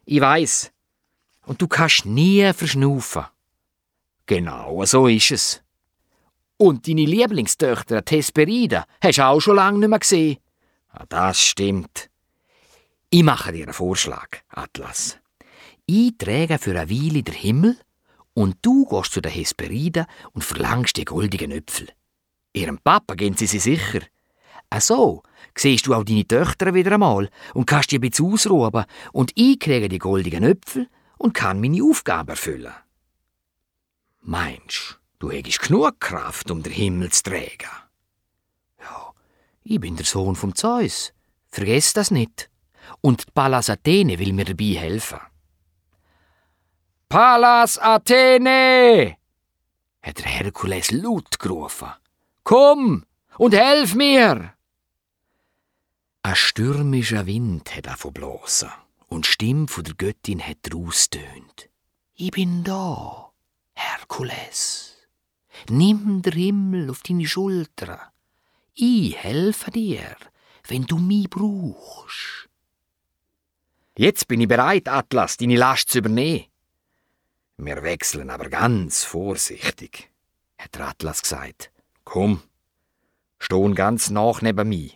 Ich 0.04 0.20
weiß, 0.20 0.72
und 1.46 1.60
du 1.60 1.68
kannst 1.68 2.06
nie 2.06 2.52
verschnaufen. 2.52 3.24
Genau, 4.26 4.84
so 4.84 5.06
ist 5.06 5.30
es. 5.30 5.62
Und 6.56 6.86
deine 6.86 7.04
Lieblingstöchter, 7.04 8.04
Tesperida, 8.04 8.86
hast 9.02 9.18
du 9.18 9.26
auch 9.26 9.40
schon 9.40 9.56
lange 9.56 9.78
nicht 9.78 9.88
mehr 9.88 9.98
gesehen. 9.98 10.38
Ah, 10.92 11.04
das 11.08 11.40
stimmt. 11.40 12.10
Ich 13.08 13.22
mache 13.22 13.52
dir 13.52 13.64
einen 13.64 13.72
Vorschlag, 13.72 14.28
Atlas. 14.48 15.18
Ich 15.86 16.16
träge 16.18 16.58
für 16.58 16.78
eine 16.78 16.90
Weile 16.90 17.22
den 17.22 17.34
Himmel 17.34 17.78
und 18.34 18.58
du 18.62 18.84
gehst 18.86 19.12
zu 19.12 19.20
der 19.20 19.32
Hesperida 19.32 20.06
und 20.32 20.44
verlangst 20.44 20.96
die 20.96 21.04
goldigen 21.04 21.50
Äpfel. 21.50 21.88
Ihrem 22.52 22.78
Papa 22.78 23.14
gehen 23.14 23.36
sie 23.36 23.46
sie 23.46 23.58
sicher. 23.58 24.00
Ach 24.70 24.80
so, 24.80 25.22
siehst 25.56 25.86
du 25.86 25.94
auch 25.94 26.04
deine 26.04 26.26
Töchter 26.26 26.74
wieder 26.74 26.92
einmal 26.92 27.28
und 27.54 27.66
kannst 27.66 27.90
dich 27.90 27.98
ein 27.98 28.08
bisschen 28.08 28.32
ausruhen 28.32 28.84
und 29.12 29.32
ich 29.34 29.58
kriege 29.58 29.88
die 29.88 29.98
goldigen 29.98 30.44
Äpfel 30.44 30.88
und 31.18 31.34
kann 31.34 31.60
meine 31.60 31.82
Aufgabe 31.82 32.32
erfüllen. 32.32 32.72
Meinst 34.20 34.98
du, 35.18 35.30
hättest 35.30 35.62
genug 35.62 36.00
Kraft, 36.00 36.50
um 36.50 36.62
den 36.62 36.72
Himmel 36.72 37.10
zu 37.10 37.24
tragen? 37.24 37.70
Ja, 38.80 39.12
ich 39.64 39.80
bin 39.80 39.96
der 39.96 40.06
Sohn 40.06 40.36
vom 40.36 40.54
Zeus. 40.54 41.12
Vergesst 41.48 41.96
das 41.96 42.10
nicht. 42.10 42.48
Und 43.00 43.26
die 43.26 43.30
Pallas 43.32 43.70
Athene 43.70 44.18
will 44.18 44.32
mir 44.32 44.44
dabei 44.44 44.76
helfen. 44.78 45.20
Pallas 47.08 47.78
Athene! 47.78 49.16
hat 50.02 50.18
der 50.18 50.26
Herkules 50.26 50.92
laut 50.92 51.38
gerufen. 51.38 51.90
Komm 52.50 53.06
und 53.38 53.54
helf 53.54 53.94
mir! 53.94 54.54
Ein 56.22 56.34
stürmischer 56.34 57.24
Wind 57.26 57.76
hat 57.76 57.86
davon 57.86 58.12
bloßen 58.12 58.72
und 59.06 59.24
die 59.24 59.30
Stimme 59.30 59.68
von 59.68 59.84
der 59.84 59.94
Göttin 59.94 60.44
hat 60.44 60.74
raustönt. 60.74 61.70
Ich 62.16 62.32
bin 62.32 62.64
da, 62.64 63.30
Herkules. 63.74 64.96
Nimm 65.68 66.22
den 66.22 66.32
Himmel 66.32 66.90
auf 66.90 67.04
deine 67.04 67.24
Schultern. 67.24 68.00
Ich 68.74 69.16
helfe 69.16 69.70
dir, 69.70 70.16
wenn 70.66 70.86
du 70.86 70.98
mich 70.98 71.30
brauchst. 71.30 72.48
Jetzt 73.96 74.26
bin 74.26 74.40
ich 74.40 74.48
bereit, 74.48 74.88
Atlas, 74.88 75.36
deine 75.36 75.54
Last 75.54 75.90
zu 75.90 75.98
übernehmen. 75.98 76.46
Wir 77.58 77.80
wechseln 77.84 78.28
aber 78.28 78.48
ganz 78.48 79.04
vorsichtig, 79.04 80.10
hat 80.58 80.74
der 80.74 80.88
Atlas 80.88 81.22
gesagt. 81.22 81.70
Komm, 82.12 82.42
stehen 83.38 83.76
ganz 83.76 84.10
nach 84.10 84.42
neben 84.42 84.68
mir. 84.68 84.90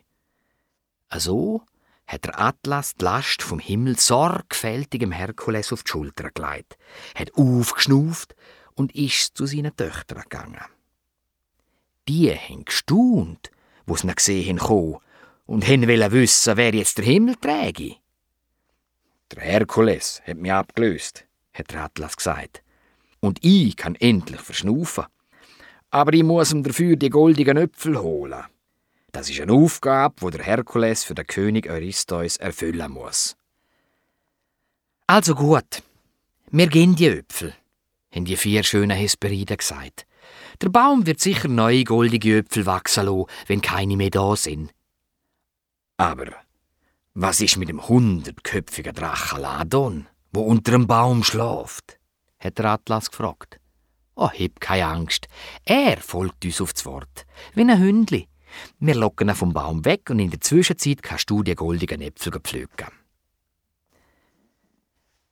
Also 1.08 1.62
hat 2.08 2.24
der 2.24 2.40
Atlas 2.40 2.96
die 2.96 3.04
Last 3.04 3.40
vom 3.40 3.60
Himmel 3.60 3.96
sorgfältig 3.96 4.98
dem 4.98 5.12
Herkules 5.12 5.72
auf 5.72 5.84
die 5.84 5.92
Schulter 5.92 6.32
gelegt, 6.32 6.76
hat 7.14 7.32
aufgeschnauft 7.34 8.34
und 8.74 8.96
ist 8.96 9.36
zu 9.36 9.46
seinen 9.46 9.76
Töchtern 9.76 10.22
gegangen. 10.22 10.64
Die 12.08 12.34
haben 12.34 12.64
gestaunt, 12.64 13.52
wo 13.86 13.94
sie 13.94 14.08
ihn 14.08 14.14
gesehen 14.16 14.60
haben, 14.60 14.96
und 15.46 15.68
haben 15.68 15.86
wissen, 15.86 16.56
wer 16.56 16.74
jetzt 16.74 16.98
der 16.98 17.04
Himmel 17.04 17.36
träge. 17.36 17.94
Der 19.30 19.40
Herkules 19.44 20.20
hat 20.26 20.38
mich 20.38 20.52
abgelöst, 20.52 21.26
hat 21.52 21.70
der 21.70 21.84
Atlas 21.84 22.16
gesagt. 22.16 22.64
Und 23.20 23.38
ich 23.44 23.76
kann 23.76 23.94
endlich 23.94 24.40
verschnaufen. 24.40 25.04
Aber 25.94 26.12
ich 26.12 26.24
muss 26.24 26.50
ihm 26.50 26.64
dafür 26.64 26.96
die 26.96 27.08
goldigen 27.08 27.56
Äpfel 27.56 27.96
holen. 27.96 28.42
Das 29.12 29.30
ist 29.30 29.40
eine 29.40 29.52
Aufgabe, 29.52 30.16
die 30.24 30.38
der 30.38 30.44
Herkules 30.44 31.04
für 31.04 31.14
den 31.14 31.24
König 31.24 31.70
Eurystheus 31.70 32.36
erfüllen 32.36 32.90
muss. 32.90 33.36
Also 35.06 35.36
gut, 35.36 35.84
wir 36.50 36.66
gehen 36.66 36.96
die 36.96 37.06
Äpfel, 37.06 37.54
haben 38.12 38.24
die 38.24 38.36
vier 38.36 38.64
schönen 38.64 38.96
Hesperiden 38.96 39.56
gesagt. 39.56 40.04
Der 40.60 40.68
Baum 40.68 41.06
wird 41.06 41.20
sicher 41.20 41.46
neue 41.46 41.84
goldige 41.84 42.38
Äpfel 42.38 42.66
wachsen 42.66 43.06
lassen, 43.06 43.26
wenn 43.46 43.60
keine 43.60 43.96
mehr 43.96 44.10
da 44.10 44.34
sind. 44.34 44.74
Aber 45.96 46.26
was 47.14 47.40
ist 47.40 47.56
mit 47.56 47.68
dem 47.68 47.86
hundertköpfigen 47.86 48.94
Drachen 48.94 49.42
Ladon, 49.42 50.08
wo 50.32 50.40
unter 50.40 50.72
dem 50.72 50.88
Baum 50.88 51.22
schläft? 51.22 52.00
hat 52.40 52.58
der 52.58 52.64
Atlas 52.64 53.12
gefragt. 53.12 53.60
Oh, 54.16 54.28
hab 54.28 54.60
keine 54.60 54.86
Angst. 54.86 55.26
Er 55.64 55.96
folgt 55.96 56.44
uns 56.44 56.60
aufs 56.60 56.86
Wort, 56.86 57.26
wie 57.54 57.62
ein 57.62 57.78
Hündli. 57.78 58.28
Wir 58.78 58.94
locken 58.94 59.28
ihn 59.28 59.34
vom 59.34 59.52
Baum 59.52 59.84
weg 59.84 60.10
und 60.10 60.20
in 60.20 60.30
der 60.30 60.40
Zwischenzeit 60.40 61.02
kannst 61.02 61.28
du 61.30 61.42
die 61.42 61.56
goldigen 61.56 62.00
Äpfel 62.00 62.32
pflücken. 62.40 62.88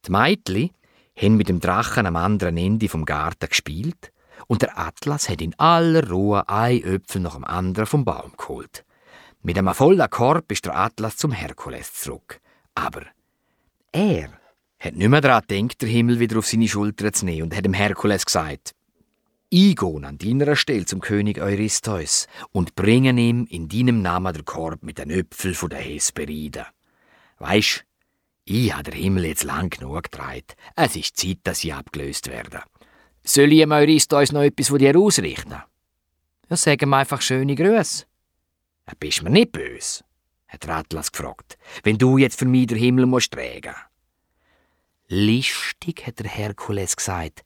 Die 0.05 0.11
Meitli 0.11 0.73
haben 1.17 1.37
mit 1.37 1.49
dem 1.49 1.61
Drachen 1.61 2.07
am 2.07 2.17
anderen 2.17 2.57
Ende 2.57 2.89
vom 2.89 3.05
Garten 3.05 3.49
gespielt 3.49 4.13
und 4.49 4.63
der 4.63 4.77
Atlas 4.77 5.29
hat 5.29 5.41
in 5.41 5.57
aller 5.59 6.09
Ruhe 6.11 6.49
ein 6.49 6.83
Äpfel 6.83 7.21
nach 7.21 7.35
dem 7.35 7.45
anderen 7.45 7.87
vom 7.87 8.05
Baum 8.05 8.33
geholt. 8.37 8.85
Mit 9.43 9.59
einem 9.59 9.75
vollen 9.75 10.11
Korb 10.11 10.51
ist 10.51 10.65
der 10.65 10.77
Atlas 10.77 11.17
zum 11.17 11.31
Herkules 11.33 11.95
zurück. 11.95 12.41
Aber 12.75 13.03
er 13.93 14.31
hat 14.83 14.97
nicht 14.97 15.09
mehr 15.09 15.21
daran 15.21 15.45
gedacht, 15.47 15.81
den 15.81 15.89
Himmel 15.89 16.19
wieder 16.19 16.39
auf 16.39 16.47
seine 16.47 16.67
Schulter 16.67 17.13
zu 17.13 17.25
nehmen 17.25 17.45
und 17.45 17.57
hat 17.57 17.65
dem 17.65 17.73
Herkules 17.73 18.27
gesagt, 18.27 18.75
ich 19.49 19.77
gehe 19.77 20.07
an 20.07 20.19
deiner 20.19 20.57
Stelle 20.57 20.87
zum 20.87 21.01
König 21.01 21.39
Eurystheus 21.39 22.27
und 22.51 22.75
bringe 22.75 23.11
ihm 23.11 23.47
in 23.49 23.69
deinem 23.69 24.03
Namen 24.03 24.33
den 24.35 24.45
Korb 24.45 24.83
mit 24.83 24.99
den 24.99 25.11
Äpfeln 25.11 25.55
von 25.55 25.71
der 25.71 25.79
Hesperiden. 25.79 26.65
Weisst, 27.39 27.85
ich 28.45 28.73
habe 28.73 28.85
der 28.85 28.95
Himmel 28.95 29.27
jetzt 29.27 29.45
lang 29.45 29.71
genug 29.71 30.11
gedreht. 30.11 30.57
Es 30.75 30.97
ist 30.97 31.17
Zeit, 31.17 31.39
dass 31.45 31.63
ich 31.63 31.73
abgelöst 31.73 32.29
werde. 32.29 32.63
Soll 33.23 33.53
ich 33.53 33.61
ihm 33.61 33.71
Eurystheus 33.71 34.33
noch 34.33 34.43
etwas 34.43 34.69
von 34.69 34.79
dir 34.79 34.99
ausrichten? 34.99 35.63
Ja, 36.51 36.57
sag 36.57 36.83
ihm 36.83 36.95
einfach 36.95 37.23
schöne 37.23 37.55
Grüße. 37.55 38.05
Ja, 38.89 38.95
bist 38.99 39.23
mir 39.23 39.31
nicht 39.31 39.53
böse? 39.53 40.03
hat 40.49 40.69
Atlas 40.69 41.13
gefragt, 41.13 41.57
wenn 41.83 41.99
du 41.99 42.19
jetzt 42.19 42.39
für 42.39 42.45
mich 42.47 42.67
den 42.67 42.79
Himmel 42.79 43.07
musst 43.07 43.33
tragen. 43.33 43.75
Listig, 45.09 46.07
hat 46.07 46.19
der 46.21 46.29
Herkules 46.29 46.97
gesagt, 46.97 47.43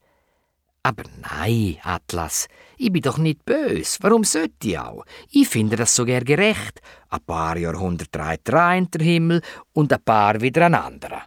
Aber 0.83 1.03
nein, 1.21 1.79
Atlas, 1.83 2.47
ich 2.77 2.93
bin 2.93 3.03
doch 3.03 3.19
nicht 3.19 3.45
bös. 3.45 3.99
Warum 4.03 4.23
sollte 4.23 4.69
ich 4.69 4.79
auch? 4.79 5.05
Ich 5.31 5.49
finde 5.49 5.75
das 5.75 5.97
sogar 5.97 6.21
gerecht. 6.21 6.81
Ein 7.09 7.25
paar 7.27 7.57
Jahrhunderte 7.57 8.17
dreht 8.17 8.53
rein 8.53 8.89
der 8.93 9.05
Himmel 9.05 9.43
und 9.73 9.93
ein 9.93 10.03
paar 10.03 10.41
wieder 10.41 10.67
ein 10.67 10.75
anderer. 10.77 11.23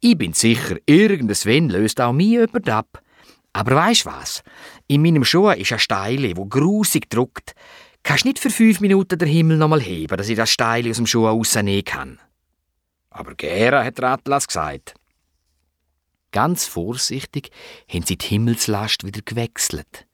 Ich 0.00 0.18
bin 0.18 0.32
sicher, 0.32 0.78
irgendwann 0.84 1.68
löst 1.68 2.00
auch 2.00 2.12
mich 2.12 2.26
jemand 2.26 2.68
ab. 2.68 3.00
Aber 3.52 3.76
weisst 3.76 4.04
was? 4.04 4.42
In 4.88 5.02
meinem 5.02 5.24
Schuh 5.24 5.50
ist 5.50 5.72
ein 5.72 5.78
Steile, 5.78 6.36
wo 6.36 6.44
grusig 6.46 7.08
druckt. 7.08 7.54
Kannst 8.02 8.24
nicht 8.24 8.40
für 8.40 8.50
fünf 8.50 8.80
Minuten 8.80 9.16
den 9.16 9.28
Himmel 9.28 9.56
nochmal 9.56 9.80
heben, 9.80 10.16
dass 10.16 10.28
ich 10.28 10.36
das 10.36 10.50
Steile 10.50 10.90
aus 10.90 10.96
dem 10.96 11.06
Schuh 11.06 11.26
rausnehmen 11.26 11.84
kann. 11.84 12.18
Aber 13.10 13.34
gerne, 13.36 13.84
hat 13.84 13.98
der 13.98 14.10
Atlas 14.10 14.48
gesagt. 14.48 14.94
Ganz 16.34 16.66
vorsichtig 16.66 17.52
haben 17.88 18.04
sie 18.04 18.18
die 18.18 18.26
Himmelslast 18.26 19.06
wieder 19.06 19.22
gewechselt. 19.24 20.04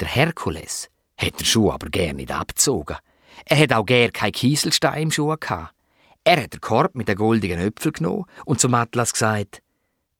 Der 0.00 0.08
Herkules 0.08 0.88
hat 1.18 1.38
den 1.38 1.44
Schuh 1.44 1.70
aber 1.70 1.90
gern 1.90 2.16
nicht 2.16 2.30
abgezogen. 2.30 2.96
Er 3.44 3.58
hat 3.58 3.74
auch 3.74 3.84
gern 3.84 4.10
keinen 4.10 4.32
Kieselstein 4.32 5.02
im 5.02 5.10
Schuh 5.10 5.36
gehabt. 5.38 5.74
Er 6.24 6.44
hat 6.44 6.54
den 6.54 6.62
Korb 6.62 6.94
mit 6.94 7.08
den 7.08 7.16
goldigen 7.16 7.60
Äpfeln 7.60 7.92
genommen 7.92 8.24
und 8.46 8.58
zum 8.58 8.72
Atlas 8.72 9.12
gesagt, 9.12 9.60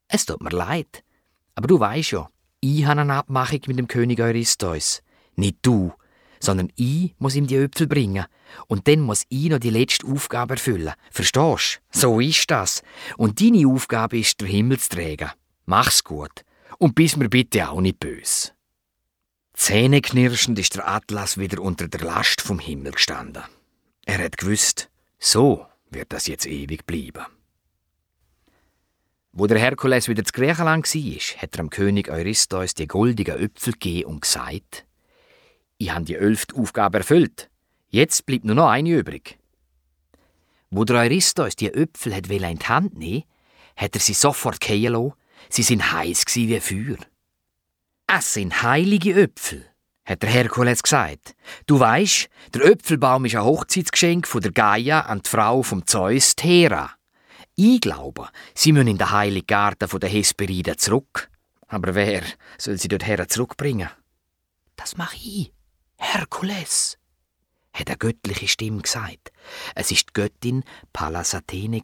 es 0.09 0.27
tut 0.27 0.43
mir 0.43 0.51
leid, 0.51 1.05
aber 1.55 1.69
du 1.69 1.81
weißt 1.81 2.11
ja, 2.11 2.29
ich 2.61 2.85
habe 2.85 3.01
eine 3.01 3.15
Abmachung 3.15 3.61
mit 3.67 3.79
dem 3.79 3.89
König 3.89 4.21
Eurystheus. 4.21 5.03
Nicht 5.37 5.57
du, 5.63 5.95
sondern 6.41 6.73
ich 6.75 7.15
muss 7.19 7.37
ihm 7.37 7.47
die 7.47 7.57
Äpfel 7.57 7.87
bringen. 7.87 8.25
Und 8.67 8.89
dann 8.89 9.01
muss 9.01 9.25
ich 9.29 9.51
noch 9.51 9.59
die 9.59 9.71
letzte 9.71 10.07
Aufgabe 10.07 10.55
erfüllen. 10.55 10.95
Verstehst? 11.11 11.81
So 11.91 12.19
ist 12.19 12.51
das. 12.51 12.83
Und 13.17 13.41
deine 13.41 13.69
Aufgabe 13.69 14.19
ist, 14.19 14.41
der 14.41 14.49
Himmel 14.49 14.79
zu 14.81 14.89
tragen. 14.89 15.31
Mach's 15.67 16.03
gut. 16.03 16.45
Und 16.79 16.95
bist 16.95 17.19
mir 17.19 17.29
bitte 17.29 17.69
auch 17.69 17.81
nicht 17.81 18.01
böse. 18.01 18.53
Zähneknirschend 19.53 20.59
ist 20.59 20.75
der 20.75 20.89
Atlas 20.89 21.37
wieder 21.37 21.61
unter 21.61 21.87
der 21.87 22.01
Last 22.01 22.41
vom 22.41 22.59
Himmel 22.59 22.93
gestanden. 22.93 23.43
Er 24.07 24.25
hat 24.25 24.39
gewusst, 24.39 24.91
so 25.19 25.67
wird 25.91 26.13
das 26.13 26.27
jetzt 26.27 26.47
ewig 26.47 26.87
bleiben. 26.87 27.27
Wo 29.33 29.47
der 29.47 29.59
Herkules 29.59 30.09
wieder 30.09 30.25
zu 30.25 30.33
Griechenland 30.33 30.93
war, 30.93 31.43
hat 31.43 31.55
er 31.55 31.63
dem 31.63 31.71
König 31.71 32.09
Eurystheus 32.09 32.75
die 32.75 32.89
goldigen 32.89 33.39
Äpfel 33.39 33.75
gegeben 33.75 34.11
und 34.11 34.23
gesagt, 34.23 34.87
ich 35.81 35.91
habe 35.91 36.05
die 36.05 36.15
elfte 36.15 36.55
Aufgabe 36.57 36.99
erfüllt. 36.99 37.49
Jetzt 37.89 38.27
bleibt 38.27 38.45
nur 38.45 38.55
noch 38.55 38.69
eine 38.69 38.91
übrig. 38.91 39.39
Wo 40.71 40.85
der 40.85 40.97
Eurystheus 41.01 41.57
die 41.57 41.73
Äpfel 41.73 42.15
hat 42.15 42.29
in 42.29 42.59
die 42.59 42.67
Hand 42.67 42.99
nehmen 42.99 43.25
hat 43.77 43.95
er 43.95 44.01
sie 44.01 44.13
sofort 44.13 44.63
fallen 44.63 44.93
lassen. 44.93 45.15
Sie 45.49 45.63
sind 45.63 45.91
heiß 45.91 46.25
wie 46.35 46.61
Feuer. 46.61 46.99
Es 48.07 48.35
sind 48.35 48.63
heilige 48.63 49.23
Äpfel, 49.23 49.65
hat 50.05 50.23
der 50.23 50.29
Herkules 50.29 50.83
gesagt. 50.83 51.35
Du 51.67 51.81
weißt, 51.81 52.29
der 52.53 52.67
Äpfelbaum 52.67 53.25
ist 53.25 53.37
ein 53.37 53.45
Hochzeitsgeschenk 53.45 54.29
von 54.29 54.43
der 54.43 54.53
Gaia 54.53 55.01
an 55.01 55.23
die 55.23 55.31
Frau 55.31 55.63
vom 55.63 55.87
Zeus 55.87 56.37
Thera. 56.37 56.91
Ich 57.57 57.81
glaube, 57.81 58.29
sie 58.55 58.73
müssen 58.73 58.89
in 58.89 58.99
den 58.99 59.11
heiligen 59.11 59.47
Garten 59.47 59.99
der 59.99 60.11
Hesperiden 60.11 60.77
zurück. 60.77 61.31
Aber 61.69 61.95
wer 61.95 62.23
soll 62.59 62.77
sie 62.77 62.89
dorthin 62.89 63.27
zurückbringen? 63.29 63.89
Das 64.77 64.97
mache 64.99 65.17
ich, 65.17 65.53
Herkules, 66.01 66.99
hat 67.73 67.89
eine 67.89 67.99
göttliche 67.99 68.49
Stimme 68.49 68.83
gesagt. 68.83 69.31
Es 69.75 69.91
ist 69.91 70.09
die 70.09 70.13
Göttin 70.15 70.65
Pallas 70.93 71.35
Athene. 71.35 71.83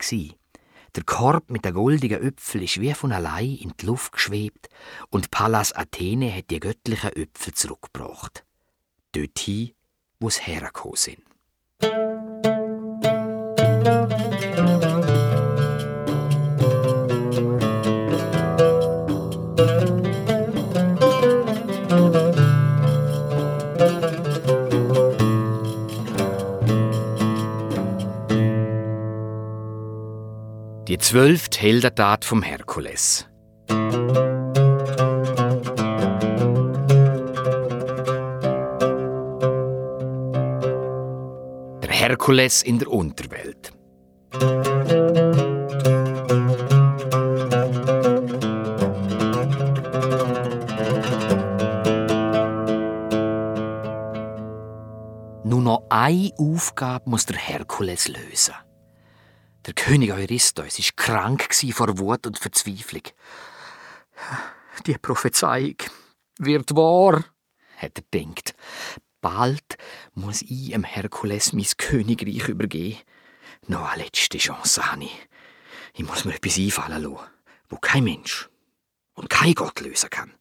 Der 0.97 1.05
Korb 1.05 1.51
mit 1.51 1.67
den 1.67 1.75
goldigen 1.75 2.23
Äpfeln 2.23 2.65
ist 2.65 2.81
wie 2.81 2.95
von 2.95 3.13
allein 3.13 3.57
in 3.57 3.75
die 3.79 3.87
Luft 3.87 4.13
geschwebt 4.13 4.69
und 5.11 5.31
Pallas 5.31 5.73
Athene 5.75 6.35
hat 6.35 6.51
die 6.51 6.61
göttlichen 6.61 7.13
Äpfel 7.15 7.53
zurückgebracht. 7.53 8.45
Dorthin, 9.13 9.73
wo 10.19 10.31
sie 10.31 10.41
hergekommen 10.41 10.97
sind. 10.97 11.23
Die 30.97 31.03
zwölfte 31.03 31.61
Heldentat 31.61 32.25
vom 32.25 32.43
Herkules. 32.43 33.29
Der 33.69 33.77
Herkules 41.91 42.63
in 42.63 42.79
der 42.79 42.89
Unterwelt. 42.89 43.75
Nur 55.45 55.61
noch 55.61 55.83
eine 55.91 56.31
Aufgabe 56.39 57.11
muss 57.11 57.27
der 57.27 57.37
Herkules 57.37 58.09
lösen. 58.09 58.55
Der 59.67 59.75
König 59.75 60.13
Eurystheus 60.13 60.79
war 60.79 60.87
krank 60.95 61.53
vor 61.73 61.99
Wut 61.99 62.25
und 62.27 62.39
Verzweiflung. 62.39 63.03
Die 64.87 64.97
Prophezeiung 64.97 65.77
wird 66.39 66.77
wahr, 66.77 67.25
hat 67.77 67.99
er 67.99 68.05
gedacht. 68.09 68.55
Bald 69.21 69.77
muss 70.15 70.43
ich 70.43 70.71
dem 70.71 70.85
Herkules 70.85 71.53
mein 71.53 71.67
Königreich 71.79 72.49
übergeben. 72.49 73.01
Noch 73.67 73.91
eine 73.91 74.05
letzte 74.05 74.39
Chance 74.39 74.89
habe 74.89 75.05
ich. 75.05 75.29
Ich 75.95 76.07
muss 76.07 76.25
mir 76.25 76.37
etwas 76.37 76.59
einfallen 76.59 77.03
lassen, 77.03 77.27
wo 77.69 77.77
kein 77.79 78.05
Mensch 78.05 78.49
und 79.15 79.29
kein 79.31 79.55
Gott 79.55 79.81
lösen 79.81 80.11
kann. 80.11 80.33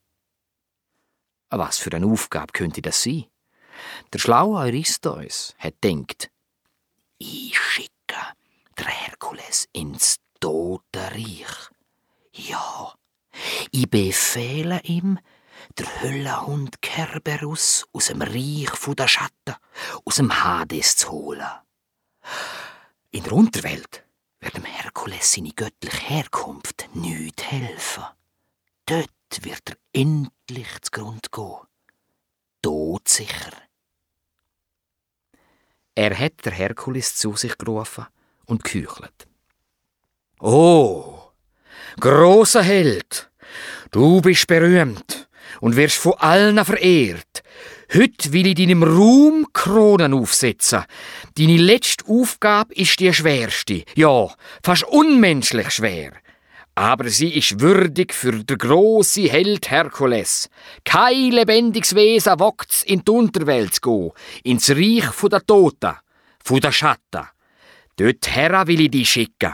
Was 1.50 1.80
für 1.80 1.92
eine 1.94 2.06
Aufgabe 2.06 2.54
könnte 2.54 2.84
das 2.84 3.02
sein? 3.02 3.26
Der 4.14 4.20
schlaue 4.20 4.60
Eurystheus 4.60 5.56
hat 5.58 5.82
gedacht, 5.82 6.30
ich 7.18 7.58
schicke 7.58 7.90
der 8.78 8.88
Herkules 8.88 9.68
ins 9.74 10.18
Totenreich. 10.40 11.70
Ja, 12.34 12.94
ich 13.72 13.90
befehle 13.90 14.82
ihm, 14.84 15.20
der 15.78 16.02
Höllenhund 16.02 16.82
Kerberus 16.82 17.88
aus 17.94 18.08
dem 18.08 18.22
Reich 18.22 18.96
der 18.96 19.08
Schatten, 19.08 19.56
aus 20.04 20.16
dem 20.16 20.44
Hades 20.44 20.98
zu 20.98 21.12
holen. 21.12 21.48
In 23.12 23.24
der 23.24 23.34
Unterwelt 23.34 24.04
wird 24.40 24.58
dem 24.58 24.66
Herkules 24.66 25.32
seine 25.32 25.52
göttliche 25.52 25.98
Herkunft 25.98 26.90
nicht 26.94 27.44
helfen. 27.52 28.04
Dort 28.86 29.10
wird 29.42 29.70
er 29.70 29.78
endlich 29.94 30.68
zugrund 30.82 31.32
gehen. 31.32 31.58
Todsicher. 32.62 33.54
Er 35.96 36.18
hat 36.20 36.44
der 36.44 36.52
Herkules 36.52 37.16
zu 37.16 37.36
sich 37.38 37.58
gerufen 37.58 38.06
und 38.46 38.64
küchelt. 38.64 39.28
Oh, 40.40 41.20
großer 42.00 42.62
Held, 42.62 43.30
du 43.92 44.22
bist 44.22 44.48
berühmt 44.48 45.28
und 45.62 45.76
wirst 45.76 45.98
von 45.98 46.14
allen 46.14 46.64
verehrt. 46.64 47.44
Heute 47.94 48.34
will 48.34 48.48
ich 48.48 48.56
deinem 48.56 48.84
Ruhm 48.84 49.48
Kronen 49.54 50.14
aufsetzen. 50.14 50.84
Deine 51.38 51.58
letzte 51.58 52.06
Aufgabe 52.08 52.74
ist 52.74 53.00
die 53.00 53.14
schwerste, 53.14 53.84
ja, 53.96 54.28
fast 54.64 54.84
unmenschlich 54.84 55.70
schwer. 55.72 56.14
Aber 56.74 57.10
sie 57.10 57.30
ist 57.30 57.62
würdig 57.62 58.14
für 58.14 58.44
den 58.44 58.58
grossen 58.58 59.30
Held 59.30 59.72
Herkules. 59.72 60.50
Kein 60.84 61.32
lebendiges 61.32 61.96
Wesen 61.96 62.38
wagt's 62.40 62.84
in 62.84 63.04
die 63.06 63.12
Unterwelt 63.12 63.76
zu 63.76 63.82
gehen, 63.82 64.12
ins 64.44 64.70
Reich 64.70 65.10
der 65.32 65.46
Toten, 65.46 65.96
der 66.52 66.72
Schatten. 66.74 67.30
Dort 67.98 68.36
her 68.36 68.68
will 68.68 68.82
ich 68.82 68.92
dich 68.92 69.10
schicken. 69.10 69.54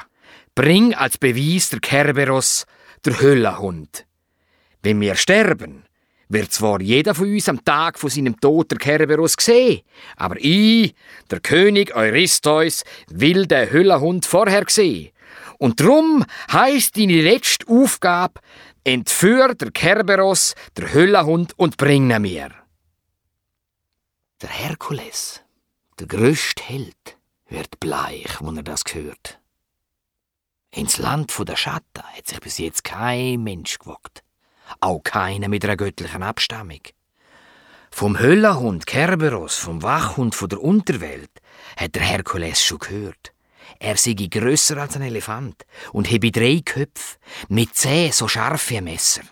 Bring 0.56 0.94
als 0.94 1.18
Beweis 1.18 1.70
der 1.70 1.80
Kerberos, 1.80 2.66
der 3.06 3.20
Höllenhund. 3.22 4.06
Wenn 4.82 5.00
wir 5.00 5.16
sterben, 5.16 5.86
wird 6.28 6.52
zwar 6.52 6.82
jeder 6.82 7.14
von 7.14 7.32
uns 7.32 7.50
am 7.50 7.64
Tag 7.64 8.00
von 8.00 8.10
seinem 8.10 8.40
Tod 8.40 8.72
der 8.72 8.78
Kerberos 8.78 9.36
sehen, 9.40 9.82
aber 10.16 10.36
ich, 10.40 10.96
der 11.30 11.40
König 11.40 11.96
Eurystheus, 11.96 12.84
will 13.10 13.46
den 13.46 13.72
Höllenhund 13.72 14.26
vorher 14.26 14.66
sehen. 14.68 15.12
Und 15.58 15.80
drum 15.80 16.26
heisst 16.52 16.98
deine 16.98 17.22
letzte 17.22 17.68
Aufgabe, 17.68 18.40
entführ 18.84 19.54
der 19.54 19.72
Kerberos, 19.72 20.56
der 20.76 20.94
Höllenhund, 20.94 21.54
und 21.58 21.78
bring 21.78 22.10
ihn 22.10 22.22
mir. 22.22 22.50
Der 24.42 24.50
Herkules, 24.50 25.42
der 26.00 26.08
größte 26.08 26.64
Held, 26.64 27.18
wird 27.52 27.80
bleich, 27.80 28.42
wenn 28.42 28.58
er 28.58 28.64
das 28.64 28.84
hört. 28.92 29.40
Ins 30.74 30.98
Land 30.98 31.34
der 31.48 31.58
Schatten 31.58 32.04
hat 32.16 32.28
sich 32.28 32.40
bis 32.40 32.58
jetzt 32.58 32.84
kein 32.84 33.44
Mensch 33.44 33.78
gewagt. 33.78 34.24
auch 34.80 35.04
keiner 35.04 35.50
mit 35.50 35.66
einer 35.66 35.76
göttlichen 35.76 36.24
Abstammung. 36.24 36.82
Vom 37.92 38.18
Höllenhund 38.18 38.88
Kerberos, 38.88 39.58
vom 39.58 39.84
Wachhund 39.84 40.34
von 40.34 40.48
der 40.48 40.62
Unterwelt, 40.62 41.32
hat 41.76 41.96
der 41.96 42.04
Herkules 42.04 42.64
schon 42.64 42.80
gehört. 42.80 43.34
Er 43.80 43.98
sei 43.98 44.14
grösser 44.14 44.78
als 44.78 44.96
ein 44.96 45.02
Elefant 45.02 45.66
und 45.92 46.10
habe 46.10 46.32
drei 46.32 46.62
Köpfe, 46.64 47.18
mit 47.50 47.76
zehn 47.76 48.12
so 48.12 48.28
scharfe 48.28 48.82
Messer. 48.82 49.24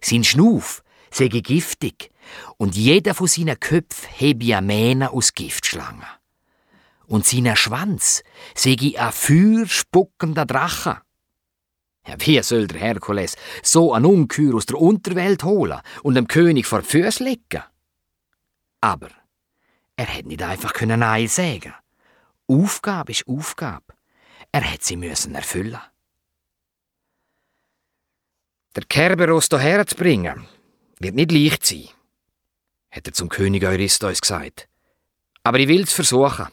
Sein 0.00 0.24
Schnuff 0.24 0.82
sei 1.10 1.28
giftig 1.28 2.10
und 2.58 2.76
jeder 2.76 3.14
von 3.14 3.26
seinen 3.26 3.58
Köpfen 3.58 4.10
habe 4.10 4.56
eine 4.56 4.66
Mähne 4.66 5.10
aus 5.10 5.34
Giftschlangen. 5.34 6.17
Und 7.08 7.24
sein 7.24 7.56
Schwanz 7.56 8.22
sei 8.54 8.76
ein 8.98 9.12
feuerspuckender 9.12 10.44
Drache. 10.44 11.00
Ja, 12.06 12.14
wie 12.18 12.42
soll 12.42 12.66
der 12.66 12.80
Herkules 12.80 13.36
so 13.62 13.94
ein 13.94 14.04
Ungeheuer 14.04 14.54
aus 14.54 14.66
der 14.66 14.78
Unterwelt 14.78 15.42
holen 15.42 15.80
und 16.02 16.14
dem 16.14 16.28
König 16.28 16.66
vor 16.66 16.82
die 16.82 16.88
Füße 16.88 17.24
legen? 17.24 17.62
Aber 18.82 19.08
er 19.96 20.04
hätte 20.04 20.28
nicht 20.28 20.42
einfach 20.42 20.74
können 20.74 21.00
Nein 21.00 21.28
sagen. 21.28 21.74
Aufgabe 22.46 23.12
ist 23.12 23.26
Aufgabe. 23.26 23.94
Er 24.52 24.62
hätte 24.62 24.84
sie 24.84 24.96
müssen 24.96 25.34
erfüllen. 25.34 25.80
Der 28.76 28.84
Kerberos 28.84 29.48
hierher 29.48 29.86
zu 29.86 29.96
bringen, 29.96 30.46
wird 31.00 31.14
nicht 31.14 31.32
leicht 31.32 31.64
sein, 31.64 31.88
hat 32.90 33.06
er 33.06 33.12
zum 33.14 33.30
König 33.30 33.64
Eurystheus 33.64 34.20
gesagt. 34.20 34.68
Aber 35.42 35.58
ich 35.58 35.68
will 35.68 35.82
es 35.82 35.92
versuchen. 35.92 36.48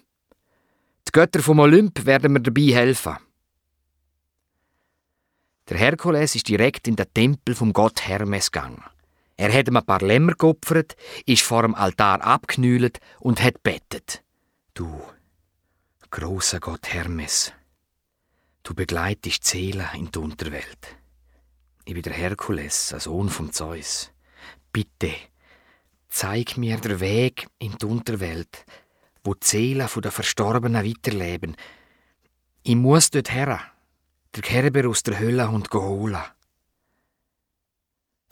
Götter 1.16 1.42
vom 1.42 1.60
Olymp 1.60 2.06
werden 2.06 2.34
mir 2.34 2.42
dabei 2.42 2.74
helfen. 2.74 3.16
Der 5.70 5.78
Herkules 5.78 6.36
ist 6.36 6.50
direkt 6.50 6.90
in 6.90 6.98
den 6.98 7.06
Tempel 7.14 7.56
vom 7.56 7.72
Gott 7.72 8.06
Hermes 8.06 8.52
gegangen. 8.52 8.84
Er 9.38 9.54
hat 9.54 9.70
ihm 9.70 9.78
ein 9.78 9.86
paar 9.86 10.02
Lämmer 10.02 10.34
geopfert, 10.34 10.98
ist 11.26 11.44
vor 11.44 11.62
dem 11.62 11.74
Altar 11.74 12.22
abknüllt 12.22 13.00
und 13.22 13.42
hat 13.42 13.64
bettet. 13.64 14.26
Du, 14.74 15.02
großer 16.10 16.60
Gott 16.60 16.94
Hermes, 16.94 17.54
du 18.64 18.74
begleitest 18.74 19.46
Seelen 19.46 19.88
in 19.94 20.12
die 20.12 20.20
Unterwelt. 20.20 20.98
Ich 21.86 21.94
bin 21.94 22.04
der 22.04 22.12
Herkules, 22.12 22.92
ein 22.92 23.00
Sohn 23.00 23.30
vom 23.30 23.54
Zeus. 23.54 24.12
Bitte, 24.74 25.14
zeig 26.10 26.58
mir 26.58 26.76
den 26.76 27.00
Weg 27.00 27.48
in 27.58 27.78
die 27.78 27.86
Unterwelt, 27.86 28.66
wo 29.26 29.34
die 29.34 29.46
Seelen 29.46 29.90
der 29.96 30.12
Verstorbenen 30.12 30.86
weiterleben. 30.86 31.58
Ich 32.64 32.76
muss 32.76 33.10
dort 33.10 33.32
her, 33.32 33.60
der 34.36 34.42
Kerber 34.42 34.88
aus 34.90 35.04
der 35.04 35.20
Hölle 35.20 35.50
und 35.50 35.72
holen. 35.74 36.24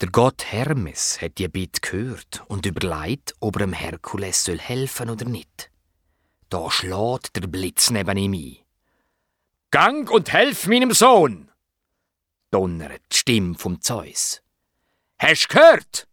Der 0.00 0.08
Gott 0.10 0.44
Hermes 0.52 1.20
hat 1.20 1.38
die 1.38 1.48
Bitte 1.48 1.80
gehört 1.80 2.44
und 2.48 2.66
überlegt, 2.66 3.34
ob 3.40 3.56
er 3.56 3.66
dem 3.66 3.72
Herkules 3.72 4.44
soll 4.44 4.58
helfen 4.58 5.10
oder 5.10 5.24
nicht. 5.24 5.70
Da 6.48 6.70
schlägt 6.70 7.36
der 7.36 7.46
Blitz 7.46 7.90
neben 7.90 8.16
ihm 8.16 8.32
ein. 8.34 8.64
Gang 9.70 10.10
und 10.10 10.32
helf 10.32 10.66
meinem 10.66 10.92
Sohn! 10.92 11.50
donnert 12.50 13.02
die 13.12 13.16
Stimme 13.16 13.54
vom 13.56 13.80
Zeus. 13.80 14.40
Hast 15.18 15.48
gehört? 15.48 16.06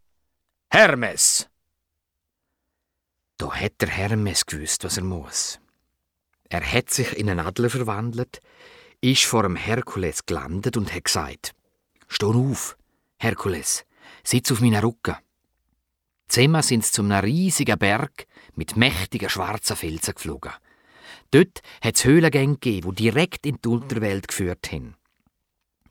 Hermes! 0.70 1.51
Da 3.38 3.52
hat 3.52 3.80
der 3.80 3.88
Hermes 3.88 4.46
gewusst, 4.46 4.84
was 4.84 4.96
er 4.96 5.04
muss. 5.04 5.58
Er 6.48 6.60
hat 6.60 6.90
sich 6.90 7.16
in 7.16 7.30
einen 7.30 7.40
Adler 7.46 7.70
verwandelt, 7.70 8.40
ist 9.00 9.24
vor 9.24 9.42
dem 9.42 9.56
Herkules 9.56 10.26
gelandet 10.26 10.76
und 10.76 10.94
hat 10.94 11.04
gesagt: 11.04 11.54
Steh 12.08 12.26
auf, 12.26 12.76
Herkules, 13.18 13.84
sitz 14.22 14.52
auf 14.52 14.60
meinen 14.60 14.84
Rücken. 14.84 15.16
Zusammen 16.28 16.62
sind 16.62 16.84
sie 16.84 16.92
zu 16.92 17.02
einem 17.02 17.24
riesigen 17.24 17.78
Berg 17.78 18.26
mit 18.54 18.76
mächtigen 18.76 19.28
schwarzen 19.28 19.76
Felsen 19.76 20.14
geflogen. 20.14 20.52
Dort 21.30 21.62
hat 21.80 21.96
es 21.96 22.04
Höhlengänge 22.04 22.54
gegeben, 22.54 22.94
die 22.94 23.04
direkt 23.04 23.46
in 23.46 23.58
die 23.62 23.68
Unterwelt 23.68 24.28
geführt 24.28 24.70
haben. 24.72 24.96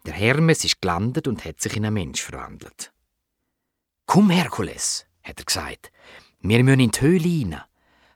Der 0.05 0.13
Hermes 0.13 0.63
ist 0.63 0.81
gelandet 0.81 1.27
und 1.27 1.45
hat 1.45 1.61
sich 1.61 1.75
in 1.75 1.85
einen 1.85 1.93
Mensch 1.93 2.21
verwandelt. 2.21 2.91
Komm, 4.07 4.29
Herkules, 4.29 5.05
hat 5.23 5.39
er 5.39 5.45
gesagt, 5.45 5.91
wir 6.41 6.63
müssen 6.63 6.79
in 6.79 6.91
die 6.91 7.01
Höhle 7.01 7.23
rein. 7.23 7.61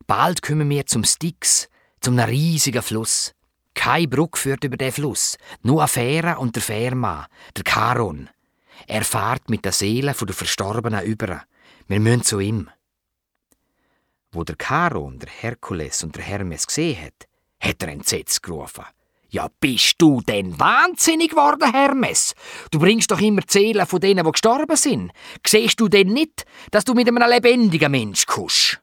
Bald 0.08 0.42
kommen 0.42 0.70
wir 0.70 0.86
zum 0.86 1.04
Styx, 1.04 1.70
zum 2.02 2.18
riesigen 2.20 2.82
Fluss. 2.82 3.34
Keine 3.74 4.08
Brücke 4.08 4.40
führt 4.40 4.64
über 4.64 4.78
den 4.78 4.92
Fluss, 4.92 5.38
nur 5.62 5.82
eine 5.82 5.88
Fähre 5.88 6.38
und 6.38 6.56
der 6.56 6.64
Fährmann, 6.64 7.26
der 7.56 7.64
Charon. 7.68 8.30
Er 8.88 9.04
fährt 9.04 9.50
mit 9.50 9.66
der 9.66 9.72
Seele 9.72 10.14
der 10.14 10.36
Verstorbenen 10.36 11.06
über. 11.06 11.44
Wir 11.88 12.00
müssen 12.00 12.24
zu 12.24 12.40
ihm. 12.40 12.70
Wo 14.32 14.44
der 14.44 14.56
Charon, 14.62 15.20
der 15.20 15.30
Herkules 15.30 16.04
und 16.04 16.16
der 16.16 16.24
Hermes 16.24 16.68
gesehen 16.68 17.06
hat, 17.06 17.28
hat 17.60 17.84
er 17.84 17.90
entsetzt 17.90 18.44
gerufen. 18.44 18.86
Ja, 19.36 19.50
bist 19.60 19.96
du 19.98 20.22
denn 20.22 20.58
wahnsinnig 20.62 21.32
geworden, 21.32 21.70
Hermes? 21.70 22.36
Du 22.72 22.80
bringst 22.80 23.12
doch 23.12 23.20
immer 23.20 23.46
Zählen 23.46 23.86
von 23.86 24.00
denen, 24.00 24.24
die 24.24 24.32
gestorben 24.32 24.78
sind. 24.78 25.12
Siehst 25.46 25.78
du 25.78 25.90
denn 25.90 26.08
nicht, 26.08 26.46
dass 26.72 26.86
du 26.86 26.94
mit 26.94 27.06
einem 27.06 27.22
lebendigen 27.30 27.92
Mensch 27.92 28.26
kusch? 28.28 28.80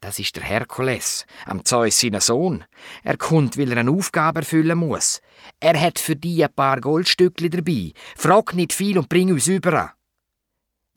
Das 0.00 0.20
ist 0.20 0.36
der 0.36 0.44
Herkules, 0.44 1.26
am 1.46 1.64
Zeus 1.64 1.98
seiner 1.98 2.20
Sohn. 2.20 2.64
Er 3.02 3.16
kommt, 3.16 3.58
weil 3.58 3.72
er 3.72 3.78
eine 3.78 3.90
Aufgabe 3.90 4.38
erfüllen 4.38 4.78
muss. 4.78 5.20
Er 5.58 5.80
hat 5.80 5.98
für 5.98 6.14
die 6.14 6.44
ein 6.44 6.54
paar 6.54 6.80
Goldstückli 6.80 7.50
dabei. 7.50 7.94
Frag 8.16 8.54
nicht 8.54 8.72
viel 8.72 8.98
und 8.98 9.08
bring 9.08 9.32
uns 9.32 9.48
über. 9.48 9.94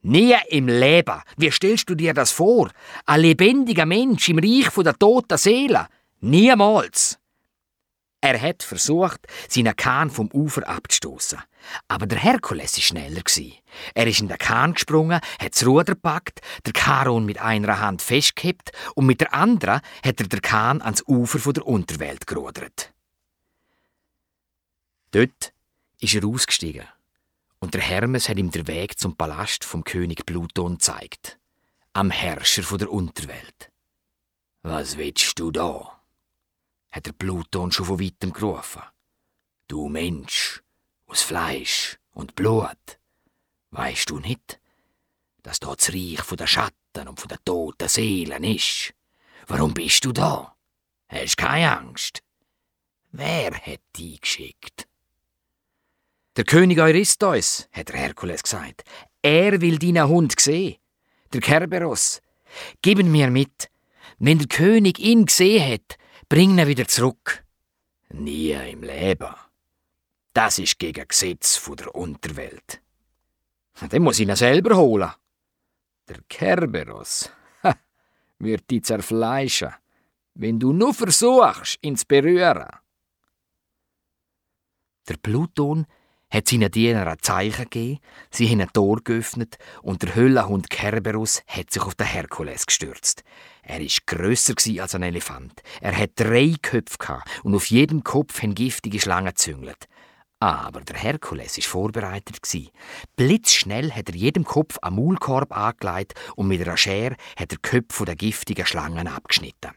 Nie 0.03 0.35
im 0.49 0.67
Leben. 0.67 1.23
Wie 1.37 1.49
stellst 1.49 1.89
du 1.89 1.95
dir 1.95 2.13
das 2.13 2.29
vor? 2.29 2.69
Ein 3.07 3.21
lebendiger 3.21 3.87
Mensch 3.87 4.29
im 4.29 4.37
Reich 4.37 4.69
der 4.75 4.93
toten 4.93 5.39
Seele? 5.39 5.87
Niemals. 6.19 7.17
Er 8.25 8.41
hat 8.41 8.63
versucht, 8.63 9.27
seinen 9.47 9.75
Kahn 9.75 10.09
vom 10.09 10.31
Ufer 10.33 10.67
abzustoßen. 10.67 11.37
Aber 11.87 12.07
der 12.07 12.17
Herkules 12.17 12.75
war 12.75 12.81
schneller. 12.81 13.21
Er 13.93 14.07
ist 14.07 14.19
in 14.19 14.27
den 14.27 14.39
Kahn 14.39 14.73
gesprungen, 14.73 15.21
hat 15.39 15.53
das 15.53 15.63
Ruder 15.63 15.93
gepackt, 15.93 16.41
der 16.65 16.73
Charon 16.73 17.23
mit 17.23 17.39
einer 17.39 17.79
Hand 17.79 18.01
festgehabt 18.01 18.71
und 18.95 19.05
mit 19.05 19.21
der 19.21 19.31
anderen 19.35 19.79
hat 20.03 20.19
er 20.19 20.27
den 20.27 20.41
Kahn 20.41 20.81
ans 20.81 21.03
Ufer 21.05 21.53
der 21.53 21.67
Unterwelt 21.67 22.25
gerudert. 22.25 22.95
Dort 25.11 25.53
ist 25.99 26.15
er 26.15 26.25
ausgestiegen 26.25 26.87
und 27.59 27.75
der 27.75 27.81
Hermes 27.81 28.27
hat 28.27 28.39
ihm 28.39 28.49
den 28.49 28.65
Weg 28.65 28.97
zum 28.97 29.15
Palast 29.15 29.63
vom 29.63 29.83
König 29.83 30.25
Pluton 30.25 30.79
gezeigt, 30.79 31.37
am 31.93 32.09
Herrscher 32.09 32.75
der 32.75 32.91
Unterwelt. 32.91 33.71
Was 34.63 34.97
willst 34.97 35.37
du 35.37 35.51
da? 35.51 35.94
Hat 36.95 37.05
der 37.05 37.11
Pluton 37.11 37.73
schon 37.73 37.85
von 37.85 37.99
weitem 37.99 38.31
gerufen. 38.31 38.81
Du 39.67 39.89
Mensch, 39.89 40.63
aus 41.07 41.23
Fleisch 41.23 41.99
und 42.13 42.35
Blut, 42.35 42.99
weißt 43.71 44.09
du 44.09 44.19
nicht, 44.19 44.61
dass 45.43 45.59
dort 45.59 45.81
das 45.81 45.93
Reich 45.93 46.21
von 46.21 46.37
der 46.37 46.47
Schatten 46.47 47.07
und 47.09 47.19
von 47.19 47.27
der 47.27 47.43
toten 47.43 47.89
Seelen 47.89 48.45
ist? 48.45 48.93
Warum 49.47 49.73
bist 49.73 50.05
du 50.05 50.13
da? 50.13 50.55
Hast 51.09 51.35
keine 51.35 51.77
Angst? 51.77 52.23
Wer 53.11 53.53
hat 53.53 53.81
dich 53.97 54.21
geschickt? 54.21 54.87
Der 56.37 56.45
König 56.45 56.79
Eurystheus, 56.79 57.67
hat 57.73 57.89
der 57.89 57.97
Herkules 57.97 58.41
gesagt. 58.41 58.83
Er 59.21 59.59
will 59.59 59.79
deinen 59.79 60.07
Hund 60.07 60.39
sehen. 60.39 60.77
Der 61.33 61.41
Kerberos. 61.41 62.21
Gib 62.81 62.99
ihn 62.99 63.11
mir 63.11 63.29
mit. 63.29 63.69
Wenn 64.17 64.37
der 64.37 64.47
König 64.47 64.99
ihn 64.99 65.25
gesehen 65.25 65.73
hat, 65.73 65.97
Bring 66.35 66.59
ihn 66.59 66.67
wieder 66.67 66.85
zurück. 66.85 67.45
Nie 68.09 68.51
im 68.51 68.83
Leben. 68.83 69.33
Das 70.33 70.59
ist 70.59 70.77
gegen 70.77 71.07
Gesetz 71.07 71.63
der 71.79 71.95
Unterwelt. 71.95 72.81
Den 73.89 74.03
muss 74.03 74.19
ich 74.19 74.27
ihn 74.27 74.35
selber 74.35 74.75
holen. 74.75 75.13
Der 76.09 76.17
Kerberos 76.27 77.31
ha, 77.63 77.73
wird 78.39 78.69
dich 78.69 78.83
zerfleischen, 78.83 79.75
wenn 80.33 80.59
du 80.59 80.73
nur 80.73 80.93
versuchst, 80.93 81.77
ihn 81.81 81.95
zu 81.95 82.05
berühren. 82.05 82.67
Der 85.07 85.15
Pluton 85.15 85.87
hat 86.35 86.49
seinen 86.49 86.69
Dienern 86.69 87.07
ein 87.07 87.17
Zeichen 87.21 87.63
gegeben, 87.63 87.99
sie 88.29 88.49
haben 88.49 88.61
ein 88.61 88.73
Tor 88.73 88.99
geöffnet 89.03 89.57
und 89.81 90.03
der 90.03 90.15
Höllenhund 90.15 90.69
Kerberus 90.69 91.41
hat 91.47 91.71
sich 91.71 91.81
auf 91.81 91.95
den 91.95 92.07
Herkules 92.07 92.65
gestürzt. 92.65 93.23
Er 93.63 93.79
war 93.79 93.87
grösser 94.05 94.53
als 94.81 94.95
ein 94.95 95.03
Elefant. 95.03 95.61
Er 95.79 95.97
hat 95.97 96.11
drei 96.15 96.53
Köpfe 96.61 97.21
und 97.43 97.55
auf 97.55 97.67
jedem 97.67 98.03
Kopf 98.03 98.41
haben 98.41 98.53
giftige 98.53 98.99
Schlangen 98.99 99.27
gezüngelt. 99.27 99.85
Aber 100.39 100.81
der 100.81 100.97
Herkules 100.97 101.57
war 101.57 101.63
vorbereitet. 101.63 102.39
Blitzschnell 103.15 103.91
hat 103.93 104.09
er 104.09 104.15
jedem 104.15 104.43
Kopf 104.43 104.77
einen 104.79 104.97
Maulkorb 104.97 105.55
angelegt 105.55 106.13
und 106.35 106.49
mit 106.49 106.61
einer 106.61 106.75
Schere 106.75 107.15
hat 107.37 107.53
er 107.53 107.59
Köpfe 107.59 108.03
der 108.03 108.15
giftigen 108.15 108.65
Schlangen 108.65 109.07
abgeschnitten. 109.07 109.71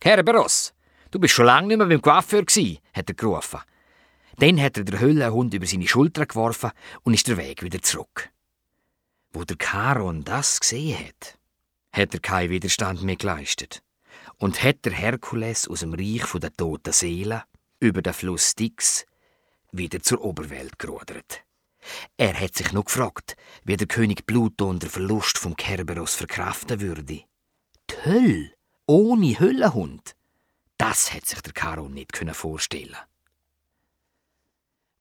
Kerberos, 0.00 0.74
du 1.10 1.18
bist 1.18 1.34
schon 1.34 1.46
lange 1.46 1.68
nicht 1.68 1.78
mehr 1.78 1.86
beim 1.86 2.02
Coiffeur, 2.02 2.42
hat 2.42 3.08
er 3.08 3.14
gerufen. 3.14 3.60
Dann 4.42 4.60
hat 4.60 4.76
er 4.76 4.82
den 4.82 4.98
Höllenhund 4.98 5.54
über 5.54 5.68
seine 5.68 5.86
Schulter 5.86 6.26
geworfen 6.26 6.72
und 7.04 7.14
ist 7.14 7.28
der 7.28 7.36
Weg 7.36 7.62
wieder 7.62 7.80
zurück. 7.80 8.32
Wo 9.30 9.44
der 9.44 9.56
Charon 9.56 10.24
das 10.24 10.58
gesehen 10.58 10.98
hat, 10.98 11.38
hat 11.92 12.12
er 12.12 12.18
keinen 12.18 12.50
Widerstand 12.50 13.04
mehr 13.04 13.14
geleistet 13.14 13.84
und 14.38 14.60
hat 14.60 14.84
der 14.84 14.94
Herkules 14.94 15.68
aus 15.68 15.78
dem 15.78 15.94
Reich 15.94 16.24
der 16.34 16.52
toten 16.52 16.92
Seelen 16.92 17.42
über 17.78 18.02
den 18.02 18.12
Fluss 18.12 18.50
Styx 18.50 19.06
wieder 19.70 20.02
zur 20.02 20.24
Oberwelt 20.24 20.76
gerudert. 20.76 21.44
Er 22.16 22.34
hat 22.34 22.56
sich 22.56 22.72
noch 22.72 22.86
gefragt, 22.86 23.36
wie 23.62 23.76
der 23.76 23.86
König 23.86 24.26
Pluto 24.26 24.72
den 24.72 24.90
Verlust 24.90 25.38
vom 25.38 25.54
Kerberos 25.54 26.16
verkraften 26.16 26.80
würde. 26.80 27.04
Die 27.90 28.04
Hölle, 28.04 28.52
ohne 28.86 29.38
Höllenhund, 29.38 30.16
das 30.78 31.14
hat 31.14 31.26
sich 31.26 31.40
der 31.42 31.52
Charon 31.54 31.94
nicht 31.94 32.10
vorstellen 32.32 32.96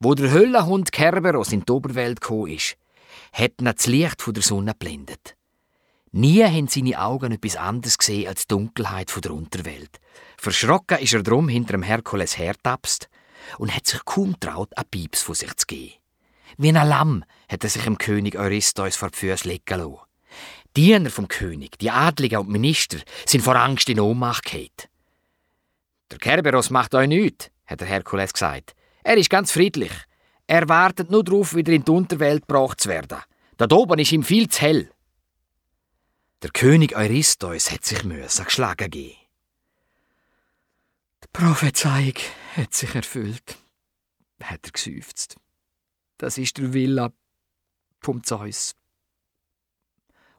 Wo 0.03 0.15
der 0.15 0.31
Höllenhund 0.31 0.91
Kerberos 0.91 1.51
in 1.51 1.63
die 1.63 1.71
Oberwelt 1.71 2.21
gekommen 2.21 2.47
ist, 2.47 2.75
hat 3.33 3.61
ihn 3.61 3.65
das 3.65 3.85
Licht 3.85 4.19
von 4.23 4.33
der 4.33 4.41
Sonne 4.41 4.71
geblendet. 4.71 5.35
Nie 6.11 6.43
haben 6.43 6.67
seine 6.67 6.99
Augen 6.99 7.31
etwas 7.33 7.55
anderes 7.55 7.99
gesehen 7.99 8.27
als 8.27 8.47
die 8.47 8.55
Dunkelheit 8.55 9.13
der 9.23 9.31
Unterwelt. 9.31 9.99
Verschrocken 10.39 10.97
ist 10.97 11.13
er 11.13 11.21
drum 11.21 11.47
hinter 11.49 11.73
dem 11.73 11.83
Herkules 11.83 12.39
hertapst 12.39 13.09
und 13.59 13.75
hat 13.75 13.85
sich 13.85 14.03
kaum 14.03 14.39
traut, 14.39 14.75
ein 14.75 14.85
Pieps 14.89 15.21
von 15.21 15.35
sich 15.35 15.55
zu 15.55 15.67
geben. 15.67 15.93
Wie 16.57 16.69
ein 16.69 16.87
Lamm 16.87 17.23
hat 17.47 17.63
er 17.63 17.69
sich 17.69 17.83
dem 17.83 17.99
König 17.99 18.35
Eurystheus 18.35 18.95
vor 18.95 19.11
die 19.11 19.19
Füße 19.19 19.47
legen 19.47 19.77
lassen. 19.77 19.99
Die 20.75 20.85
Diener 20.85 21.11
vom 21.11 21.27
König, 21.27 21.77
die 21.77 21.91
Adligen 21.91 22.39
und 22.39 22.49
Minister, 22.49 22.97
sind 23.27 23.43
vor 23.43 23.55
Angst 23.55 23.87
in 23.87 23.99
Ohnmacht 23.99 24.45
gefallen. 24.45 24.69
Der 26.09 26.17
Kerberos 26.17 26.71
macht 26.71 26.95
euch 26.95 27.07
nichts, 27.07 27.51
hat 27.67 27.81
der 27.81 27.87
Herkules 27.87 28.33
gesagt. 28.33 28.73
Er 29.03 29.17
ist 29.17 29.29
ganz 29.29 29.51
friedlich. 29.51 29.91
Er 30.47 30.67
wartet 30.69 31.09
nur 31.09 31.23
darauf, 31.23 31.55
wieder 31.55 31.71
in 31.73 31.85
die 31.85 31.91
Unterwelt 31.91 32.47
gebracht 32.47 32.81
zu 32.81 32.89
werden. 32.89 33.19
Da 33.57 33.67
oben 33.75 33.99
ist 33.99 34.11
ihm 34.11 34.23
viel 34.23 34.49
zu 34.49 34.61
hell. 34.61 34.91
Der 36.41 36.49
König 36.49 36.95
Eurystheus 36.95 37.71
hat 37.71 37.85
sich 37.85 38.03
müssen 38.03 38.45
geschlagen 38.45 38.89
geben. 38.89 39.15
Die 41.23 41.27
Prophezeiung 41.31 42.15
hat 42.55 42.73
sich 42.73 42.95
erfüllt, 42.95 43.57
hat 44.41 44.65
er 44.65 44.71
geseufzt. 44.71 45.35
Das 46.17 46.37
ist 46.39 46.57
der 46.57 46.73
Villa 46.73 47.13
vom 47.99 48.23
Zeus. 48.23 48.75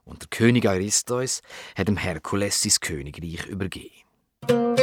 Und 0.05 0.23
der 0.23 0.29
König 0.29 0.67
Eurystheus 0.67 1.41
hat 1.77 1.87
dem 1.87 1.97
Herkules 1.97 2.63
sein 2.63 2.73
Königreich 2.81 3.47
übergeben. 3.47 4.82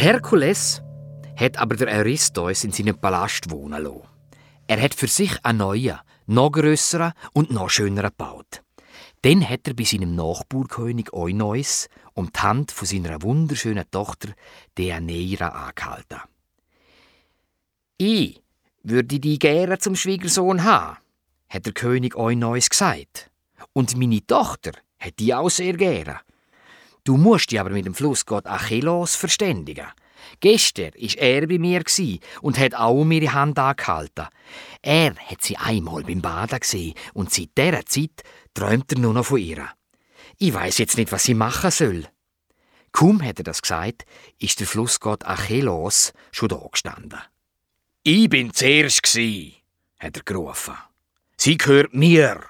Herkules 0.00 0.80
hat 1.36 1.58
aber 1.58 1.76
der 1.76 1.88
Eurystheus 1.88 2.64
in 2.64 2.72
seinem 2.72 2.98
Palast 2.98 3.50
wohnen 3.50 3.82
lassen. 3.82 4.08
Er 4.66 4.80
hat 4.80 4.94
für 4.94 5.08
sich 5.08 5.44
einen 5.44 5.58
neuen, 5.58 5.98
noch 6.26 6.52
grösseren 6.52 7.12
und 7.34 7.50
noch 7.50 7.68
schöneren 7.68 8.08
gebaut. 8.08 8.62
Dann 9.20 9.46
hat 9.46 9.68
er 9.68 9.74
bei 9.74 9.84
seinem 9.84 10.14
Nachbarkönig 10.14 11.12
Euneus 11.12 11.90
um 12.14 12.32
die 12.32 12.40
Hand 12.40 12.72
von 12.72 12.88
seiner 12.88 13.20
wunderschönen 13.20 13.84
Tochter 13.90 14.30
Deianeira 14.74 15.48
angehalten. 15.48 16.20
Ich 17.98 18.40
würde 18.82 19.20
die 19.20 19.38
gerne 19.38 19.80
zum 19.80 19.96
Schwiegersohn 19.96 20.64
haben, 20.64 20.96
hat 21.50 21.66
der 21.66 21.74
König 21.74 22.16
Euneus 22.16 22.70
gesagt. 22.70 23.30
Und 23.74 23.98
meine 23.98 24.26
Tochter 24.26 24.72
hat 24.98 25.18
die 25.18 25.34
auch 25.34 25.50
sehr 25.50 25.74
gerne. 25.74 26.20
Du 27.04 27.16
musst 27.16 27.50
dich 27.50 27.60
aber 27.60 27.70
mit 27.70 27.86
dem 27.86 27.94
Flussgott 27.94 28.46
Achilles 28.46 29.16
verständigen. 29.16 29.86
Gestern 30.40 30.92
war 30.94 31.18
er 31.18 31.46
bei 31.46 31.58
mir 31.58 31.82
und 32.42 32.58
hat 32.58 32.74
auch 32.74 33.04
ihre 33.04 33.32
Hand 33.32 33.58
angehalten. 33.58 34.26
Er 34.82 35.14
hat 35.14 35.42
sie 35.42 35.56
einmal 35.56 36.02
beim 36.02 36.20
Baden 36.20 36.60
gesehen 36.60 36.94
und 37.14 37.32
seit 37.32 37.56
dieser 37.56 37.86
Zeit 37.86 38.22
träumt 38.54 38.92
er 38.92 38.98
nur 38.98 39.14
noch 39.14 39.26
von 39.26 39.38
ihr. 39.38 39.68
Ich 40.38 40.54
weiß 40.54 40.78
jetzt 40.78 40.96
nicht, 40.96 41.12
was 41.12 41.24
sie 41.24 41.34
machen 41.34 41.70
soll. 41.70 42.06
Kaum 42.92 43.22
hat 43.22 43.38
er 43.38 43.44
das 43.44 43.62
gesagt, 43.62 44.04
ist 44.38 44.60
der 44.60 44.66
Flussgott 44.66 45.24
Achilles 45.24 46.12
schon 46.32 46.48
da 46.48 46.60
gestanden. 46.70 47.20
Ich 48.02 48.28
bin 48.28 48.52
zuerst 48.52 49.06
hat 49.98 50.16
er 50.16 50.22
gerufen. 50.24 50.74
Sie 51.36 51.56
gehört 51.56 51.94
mir. 51.94 52.49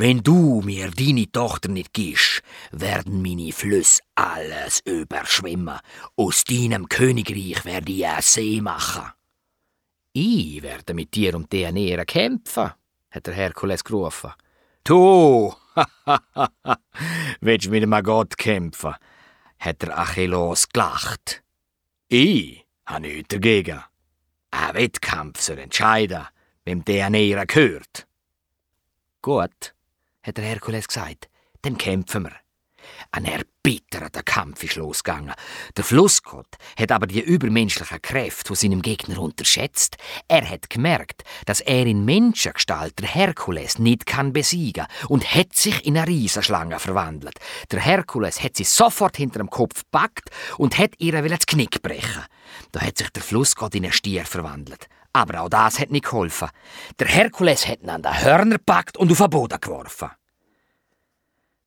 Wenn 0.00 0.22
du 0.22 0.62
mir 0.62 0.90
deine 0.90 1.30
Tochter 1.30 1.68
nicht 1.68 1.92
gibst, 1.92 2.40
werden 2.72 3.20
meine 3.20 3.52
Flüsse 3.52 4.00
alles 4.14 4.80
überschwimmen. 4.86 5.78
Aus 6.16 6.42
deinem 6.44 6.88
Königreich 6.88 7.66
werde 7.66 7.92
ich 7.92 8.06
einen 8.06 8.22
See 8.22 8.62
machen. 8.62 9.12
Ich 10.14 10.62
werde 10.62 10.94
mit 10.94 11.14
dir 11.14 11.34
um 11.34 11.46
Deianira 11.46 12.06
kämpfen, 12.06 12.70
hat 13.10 13.26
der 13.26 13.34
Herkules 13.34 13.84
gerufen. 13.84 14.32
Du, 14.84 15.52
willst 17.42 17.68
mit 17.68 17.82
einem 17.82 18.02
Gott 18.02 18.38
kämpfen? 18.38 18.94
hat 19.58 19.82
der 19.82 19.98
Achilles 19.98 20.66
gelacht. 20.70 21.42
Ich 22.08 22.64
habe 22.86 23.02
nichts 23.02 23.28
dagegen. 23.28 23.82
Ein 24.50 24.74
Wettkampf 24.76 25.42
soll 25.42 25.58
entscheiden, 25.58 26.26
wem 26.64 26.86
Deianira 26.86 27.44
gehört. 27.44 28.06
Gut, 29.20 29.74
hat 30.22 30.36
der 30.36 30.44
Herkules 30.44 30.88
gesagt. 30.88 31.28
Dann 31.62 31.76
kämpfen 31.76 32.24
wir. 32.24 32.32
Ein 33.12 33.24
erbitterter 33.24 34.22
Kampf 34.22 34.62
ist 34.64 34.76
losgegangen. 34.76 35.34
Der 35.76 35.84
Flussgott 35.84 36.56
hat 36.78 36.92
aber 36.92 37.06
die 37.06 37.20
übermenschlichen 37.20 38.00
Kräfte 38.00 38.48
von 38.48 38.56
seinem 38.56 38.82
Gegner 38.82 39.18
unterschätzt. 39.18 39.96
Er 40.28 40.48
hat 40.48 40.70
gemerkt, 40.70 41.22
dass 41.46 41.60
er 41.60 41.86
in 41.86 42.04
Menschengestalt 42.04 42.98
der 42.98 43.08
Herkules 43.08 43.78
nicht 43.78 44.06
kann 44.06 44.32
besiegen 44.32 44.86
und 45.08 45.34
hat 45.34 45.54
sich 45.54 45.84
in 45.84 45.96
eine 45.96 46.06
Riesenschlange 46.06 46.78
verwandelt. 46.78 47.38
Der 47.70 47.80
Herkules 47.80 48.42
hat 48.42 48.56
sie 48.56 48.64
sofort 48.64 49.16
hinter 49.16 49.40
dem 49.40 49.50
Kopf 49.50 49.84
gepackt 49.84 50.30
und 50.56 50.78
hat 50.78 50.94
ihr 50.98 51.20
das 51.20 51.46
Knick 51.46 51.82
brechen. 51.82 52.24
Da 52.72 52.80
hat 52.80 52.98
sich 52.98 53.10
der 53.10 53.22
Flussgott 53.22 53.74
in 53.74 53.84
einen 53.84 53.92
Stier 53.92 54.24
verwandelt. 54.24 54.88
Aber 55.12 55.40
auch 55.40 55.48
das 55.48 55.78
hat 55.78 55.90
nicht 55.90 56.04
geholfen. 56.04 56.50
Der 56.98 57.08
Herkules 57.08 57.66
hat 57.66 57.82
ihn 57.82 57.90
an 57.90 58.02
den 58.02 58.22
Hörner 58.22 58.58
gepackt 58.58 58.96
und 58.96 59.10
auf 59.10 59.18
den 59.18 59.30
Boden 59.30 59.60
geworfen. 59.60 60.10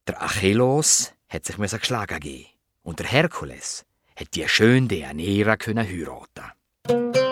Der 0.08 0.22
Achilles 0.22 1.14
hat 1.30 1.46
sich 1.46 1.58
geschlagen 1.58 2.20
geben 2.20 2.48
und 2.84 3.00
der 3.00 3.08
Herkules 3.08 3.86
hat 4.16 4.36
die 4.36 4.48
schöne 4.48 4.88
Deianira 4.88 5.58
heiraten. 5.66 7.23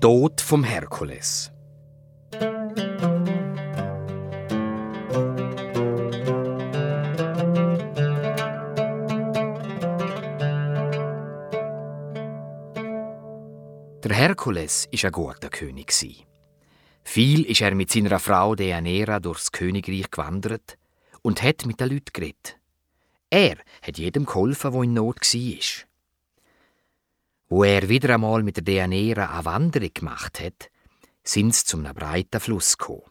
Tod 0.00 0.40
vom 0.40 0.62
Herkules. 0.62 1.50
Der 14.04 14.12
Herkules 14.12 14.86
ist 14.92 15.04
ein 15.04 15.10
guter 15.10 15.48
König. 15.50 15.92
Viel 17.02 17.44
ist 17.44 17.60
er 17.60 17.74
mit 17.74 17.90
seiner 17.90 18.20
Frau 18.20 18.54
Deianira 18.54 19.18
durchs 19.18 19.50
Königreich 19.50 20.12
gewandert 20.12 20.78
und 21.22 21.42
hat 21.42 21.66
mit 21.66 21.80
den 21.80 21.88
Leuten 21.88 22.12
geredet. 22.12 22.56
Er 23.30 23.56
hat 23.82 23.98
jedem 23.98 24.26
geholfen, 24.26 24.72
wo 24.72 24.84
in 24.84 24.94
Not 24.94 25.22
war. 25.22 25.87
Wo 27.48 27.64
er 27.64 27.88
wieder 27.88 28.14
einmal 28.14 28.42
mit 28.42 28.56
der 28.56 28.64
Deianira 28.64 29.30
eine 29.32 29.44
Wanderung 29.46 29.90
gemacht 29.94 30.40
hat, 30.40 30.70
sind 31.24 31.54
sie 31.54 31.64
zum 31.64 31.84
einem 31.84 31.94
breiten 31.94 32.40
Fluss 32.40 32.76
gekommen. 32.76 33.02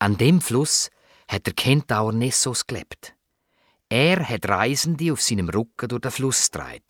An 0.00 0.16
dem 0.16 0.40
Fluss 0.40 0.90
hat 1.28 1.46
der 1.46 1.54
Kentaur 1.54 2.12
Nessos 2.12 2.66
gelebt. 2.66 3.14
Er 3.88 4.28
hat 4.28 4.48
Reisende 4.48 5.12
auf 5.12 5.22
seinem 5.22 5.48
Rücken 5.48 5.88
durch 5.88 6.00
den 6.00 6.10
Fluss 6.10 6.50
getragen. 6.50 6.82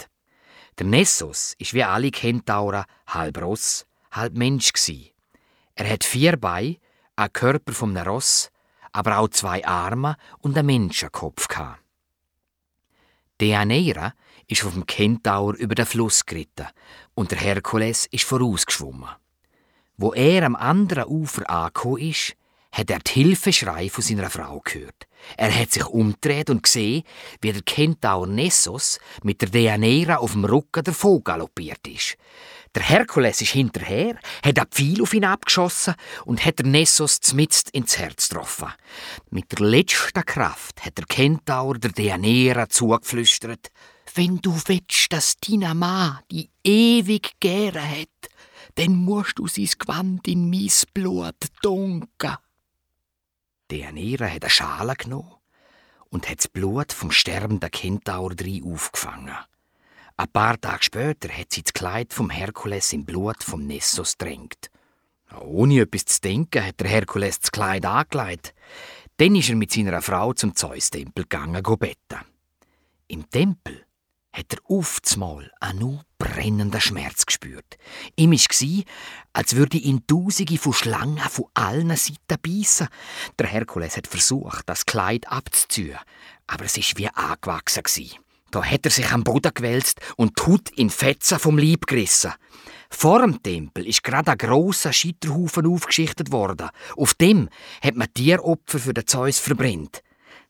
Der 0.78 0.86
Nessos 0.86 1.54
ist 1.58 1.74
wie 1.74 1.84
alle 1.84 2.10
Kentauren 2.10 2.84
halb 3.06 3.42
Ross, 3.42 3.86
halb 4.10 4.36
Mensch 4.36 4.72
gsi. 4.72 5.12
Er 5.74 5.90
hat 5.90 6.04
vier 6.04 6.38
Beine, 6.38 6.76
einen 7.16 7.32
Körper 7.32 7.72
vom 7.72 7.96
Ross, 7.96 8.50
aber 8.92 9.18
auch 9.18 9.28
zwei 9.28 9.66
Arme 9.66 10.16
und 10.38 10.56
einen 10.56 10.66
Menschenkopf 10.66 11.48
gehabt. 11.48 11.82
Deianeira 13.41 14.14
ist 14.47 14.64
auf 14.64 14.74
dem 14.74 14.86
Kentaur 14.86 15.55
über 15.55 15.74
den 15.74 15.86
Fluss 15.86 16.26
geritten 16.26 16.66
und 17.14 17.30
der 17.30 17.38
Herkules 17.38 18.07
ist 18.11 18.24
vorausgeschwommen. 18.24 19.09
Wo 19.97 20.12
er 20.12 20.45
am 20.45 20.57
anderen 20.57 21.05
Ufer 21.05 21.49
angekommen 21.49 21.99
ist, 21.99 22.36
hat 22.72 22.91
er 22.91 23.01
die 23.01 23.12
Hilfeschrei 23.12 23.88
von 23.88 24.03
seiner 24.03 24.30
Frau 24.30 24.61
gehört. 24.61 25.07
Er 25.36 25.55
hat 25.55 25.72
sich 25.72 25.84
umgedreht 25.86 26.51
und 26.51 26.62
gesehen, 26.62 27.03
wie 27.41 27.53
der 27.53 27.62
Kentaur 27.62 28.26
Nessos 28.26 29.01
mit 29.22 29.43
der 29.43 29.49
Deianeira 29.49 30.16
auf 30.16 30.32
dem 30.32 30.45
Rücken 30.45 30.84
davon 30.84 31.24
galoppiert 31.24 31.86
ist. 31.88 32.16
Der 32.76 32.84
Herkules 32.84 33.40
ist 33.40 33.50
hinterher, 33.50 34.16
hat 34.44 34.58
ein 34.58 34.66
Pfeil 34.70 35.02
auf 35.02 35.12
ihn 35.12 35.24
abgeschossen 35.24 35.94
und 36.24 36.44
hat 36.44 36.60
der 36.60 36.66
Nessos 36.66 37.20
zmitzt 37.20 37.70
ins 37.70 37.98
Herz 37.98 38.28
getroffen. 38.28 38.72
Mit 39.30 39.50
der 39.50 39.66
letzten 39.66 40.24
Kraft 40.24 40.84
hat 40.84 40.96
der 40.96 41.06
Kentaur 41.06 41.78
der 41.78 41.90
Deianira 41.90 42.68
zugeflüstert, 42.68 43.72
wenn 44.14 44.38
du 44.38 44.54
willst, 44.66 45.12
dass 45.12 45.36
deine 45.36 45.74
Mann 45.74 46.20
die 46.30 46.50
ewig 46.62 47.32
gäre 47.40 47.82
hat, 47.82 48.30
dann 48.76 48.94
musst 48.94 49.38
du 49.38 49.48
sein 49.48 49.68
Gewand 49.78 50.28
in 50.28 50.48
mein 50.48 50.70
Blut 50.94 51.36
dunkeln. 51.62 52.36
Deianira 53.68 54.26
hat 54.26 54.42
eine 54.42 54.50
Schale 54.50 54.94
genommen 54.94 55.34
und 56.08 56.28
hat 56.28 56.38
das 56.38 56.48
Blut 56.48 56.92
vom 56.92 57.10
sterbenden 57.10 57.70
Kentaur 57.70 58.34
drin 58.34 58.64
aufgefangen. 58.64 59.36
Ein 60.20 60.28
paar 60.28 60.60
Tage 60.60 60.82
später 60.82 61.30
hat 61.30 61.50
sie 61.50 61.62
das 61.62 61.72
Kleid 61.72 62.12
vom 62.12 62.28
Herkules 62.28 62.92
im 62.92 63.06
Blut 63.06 63.42
vom 63.42 63.66
Nessos 63.66 64.18
drängt. 64.18 64.70
Ohne 65.40 65.80
etwas 65.80 66.04
zu 66.04 66.20
denken, 66.20 66.62
hat 66.62 66.78
der 66.78 66.90
Herkules 66.90 67.40
das 67.40 67.50
Kleid 67.50 67.86
angelegt. 67.86 68.54
Dann 69.16 69.34
ist 69.34 69.48
er 69.48 69.56
mit 69.56 69.72
seiner 69.72 70.02
Frau 70.02 70.34
zum 70.34 70.54
Zeus-Tempel 70.54 71.24
gegangen, 71.24 71.62
go 71.62 71.78
betten. 71.78 72.20
Im 73.08 73.30
Tempel 73.30 73.86
hat 74.30 74.52
er 74.52 74.58
aufzumal 74.64 75.50
einen 75.58 76.02
brennenden 76.18 76.82
Schmerz 76.82 77.24
gespürt. 77.24 77.78
Ihm 78.14 78.32
war, 78.32 78.84
als 79.32 79.56
würde 79.56 79.78
ihn 79.78 80.06
Tausende 80.06 80.58
von 80.58 80.74
Schlangen 80.74 81.30
von 81.30 81.46
allen 81.54 81.96
Seiten 81.96 82.36
beißen. 82.42 82.88
Der 83.38 83.46
Herkules 83.46 83.96
hat 83.96 84.06
versucht, 84.06 84.68
das 84.68 84.84
Kleid 84.84 85.26
abzuziehen, 85.28 85.96
aber 86.46 86.66
es 86.66 86.76
war 86.76 86.98
wie 86.98 87.08
angewachsen. 87.08 88.20
Da 88.51 88.64
hat 88.64 88.84
er 88.84 88.90
sich 88.90 89.11
am 89.12 89.24
Boden 89.24 89.53
gewälzt 89.55 90.01
und 90.16 90.38
die 90.38 90.42
Haut 90.42 90.70
in 90.70 90.90
Fetzen 90.90 91.38
vom 91.38 91.59
Leib 91.59 91.86
gerissen. 91.86 92.32
Vor 92.90 93.20
dem 93.20 93.42
Tempel 93.42 93.86
ist 93.86 94.03
gerade 94.03 94.32
ein 94.32 94.38
grosser 94.38 94.92
Scheiterhaufen 94.92 95.66
aufgeschichtet 95.66 96.32
worden. 96.32 96.70
Auf 96.96 97.14
dem 97.14 97.48
hat 97.82 97.94
man 97.94 98.12
Tieropfer 98.12 98.80
für 98.80 98.94
den 98.94 99.07
Zeus 99.07 99.38
verbrennt. 99.38 100.03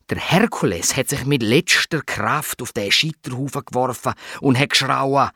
Der 0.09 0.19
Herkules 0.19 0.97
hat 0.97 1.11
sich 1.11 1.25
mit 1.27 1.43
letzter 1.43 2.01
Kraft 2.01 2.63
auf 2.63 2.73
den 2.73 2.91
Scheiterhaufen 2.91 3.63
geworfen 3.65 4.15
und 4.41 4.59
hat 4.59 4.71
geschrauen: 4.71 5.31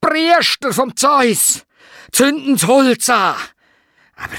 Priester 0.00 0.72
vom 0.72 0.96
Zeus! 0.96 1.64
Zünden's 2.12 2.66
Holz 2.66 3.08
an! 3.10 3.34
Aber 4.14 4.36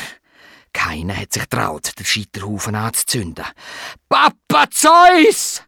keiner 0.74 1.16
hat 1.16 1.34
sich 1.34 1.46
traut, 1.46 1.92
den 2.00 2.06
Scheiterhaufen 2.06 2.74
anzuzünden. 2.74 3.46
Papa 4.08 4.70
Zeus! 4.72 5.67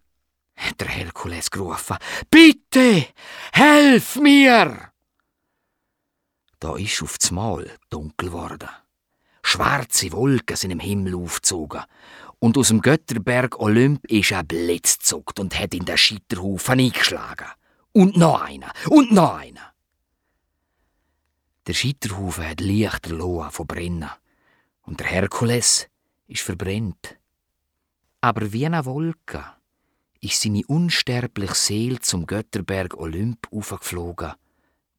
Hat 0.60 0.80
der 0.80 0.88
Herkules 0.90 1.50
gerufen. 1.50 1.98
Bitte, 2.30 3.08
helf 3.54 4.16
mir! 4.18 4.92
Da 6.60 6.76
ist 6.76 7.02
auf 7.02 7.18
Mal 7.32 7.72
dunkel 7.90 8.28
geworden. 8.30 8.70
Schwarze 9.42 10.12
Wolken 10.12 10.58
sind 10.58 10.72
im 10.72 10.80
Himmel 10.80 11.16
aufgezogen. 11.16 11.82
Und 12.40 12.58
aus 12.58 12.68
dem 12.68 12.82
Götterberg 12.82 13.60
Olymp 13.60 14.06
ist 14.06 14.34
ein 14.34 14.46
Blitz 14.46 15.00
gezuckt 15.00 15.40
und 15.40 15.58
hat 15.58 15.74
in 15.74 15.86
den 15.86 15.98
Scheiterhaufen 15.98 16.80
eingeschlagen. 16.80 17.48
Und 17.94 18.18
noch 18.18 18.42
einer. 18.42 18.72
Und 18.90 19.12
noch 19.12 19.36
einer. 19.36 19.74
Der 21.68 21.74
Scheiterhaufen 21.74 22.48
hat 22.48 22.62
leichter 22.62 23.12
Loa 23.12 23.50
von 23.50 23.68
brennen. 23.68 24.10
Und 24.82 25.00
der 25.00 25.08
Herkules 25.08 25.88
ist 26.28 26.42
verbrennt. 26.42 27.18
Aber 28.22 28.52
wie 28.52 28.66
eine 28.66 28.86
Wolke 28.86 29.46
ist 30.22 30.42
seine 30.42 30.64
unsterbliche 30.68 31.56
Seele 31.56 32.00
zum 32.00 32.26
Götterberg 32.26 32.98
Olymp 32.98 33.48
aufgeflogen, 33.52 34.34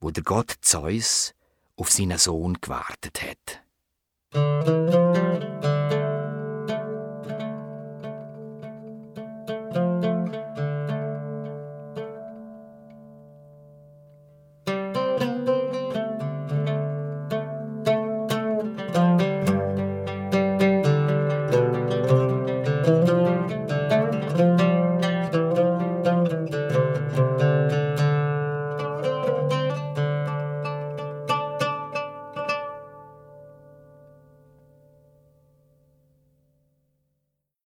wo 0.01 0.11
der 0.11 0.23
Gott 0.23 0.55
Zeus 0.61 1.35
auf 1.77 1.91
seinen 1.91 2.19
Sohn 2.19 2.59
gewartet 2.61 3.21
hat. 3.23 3.61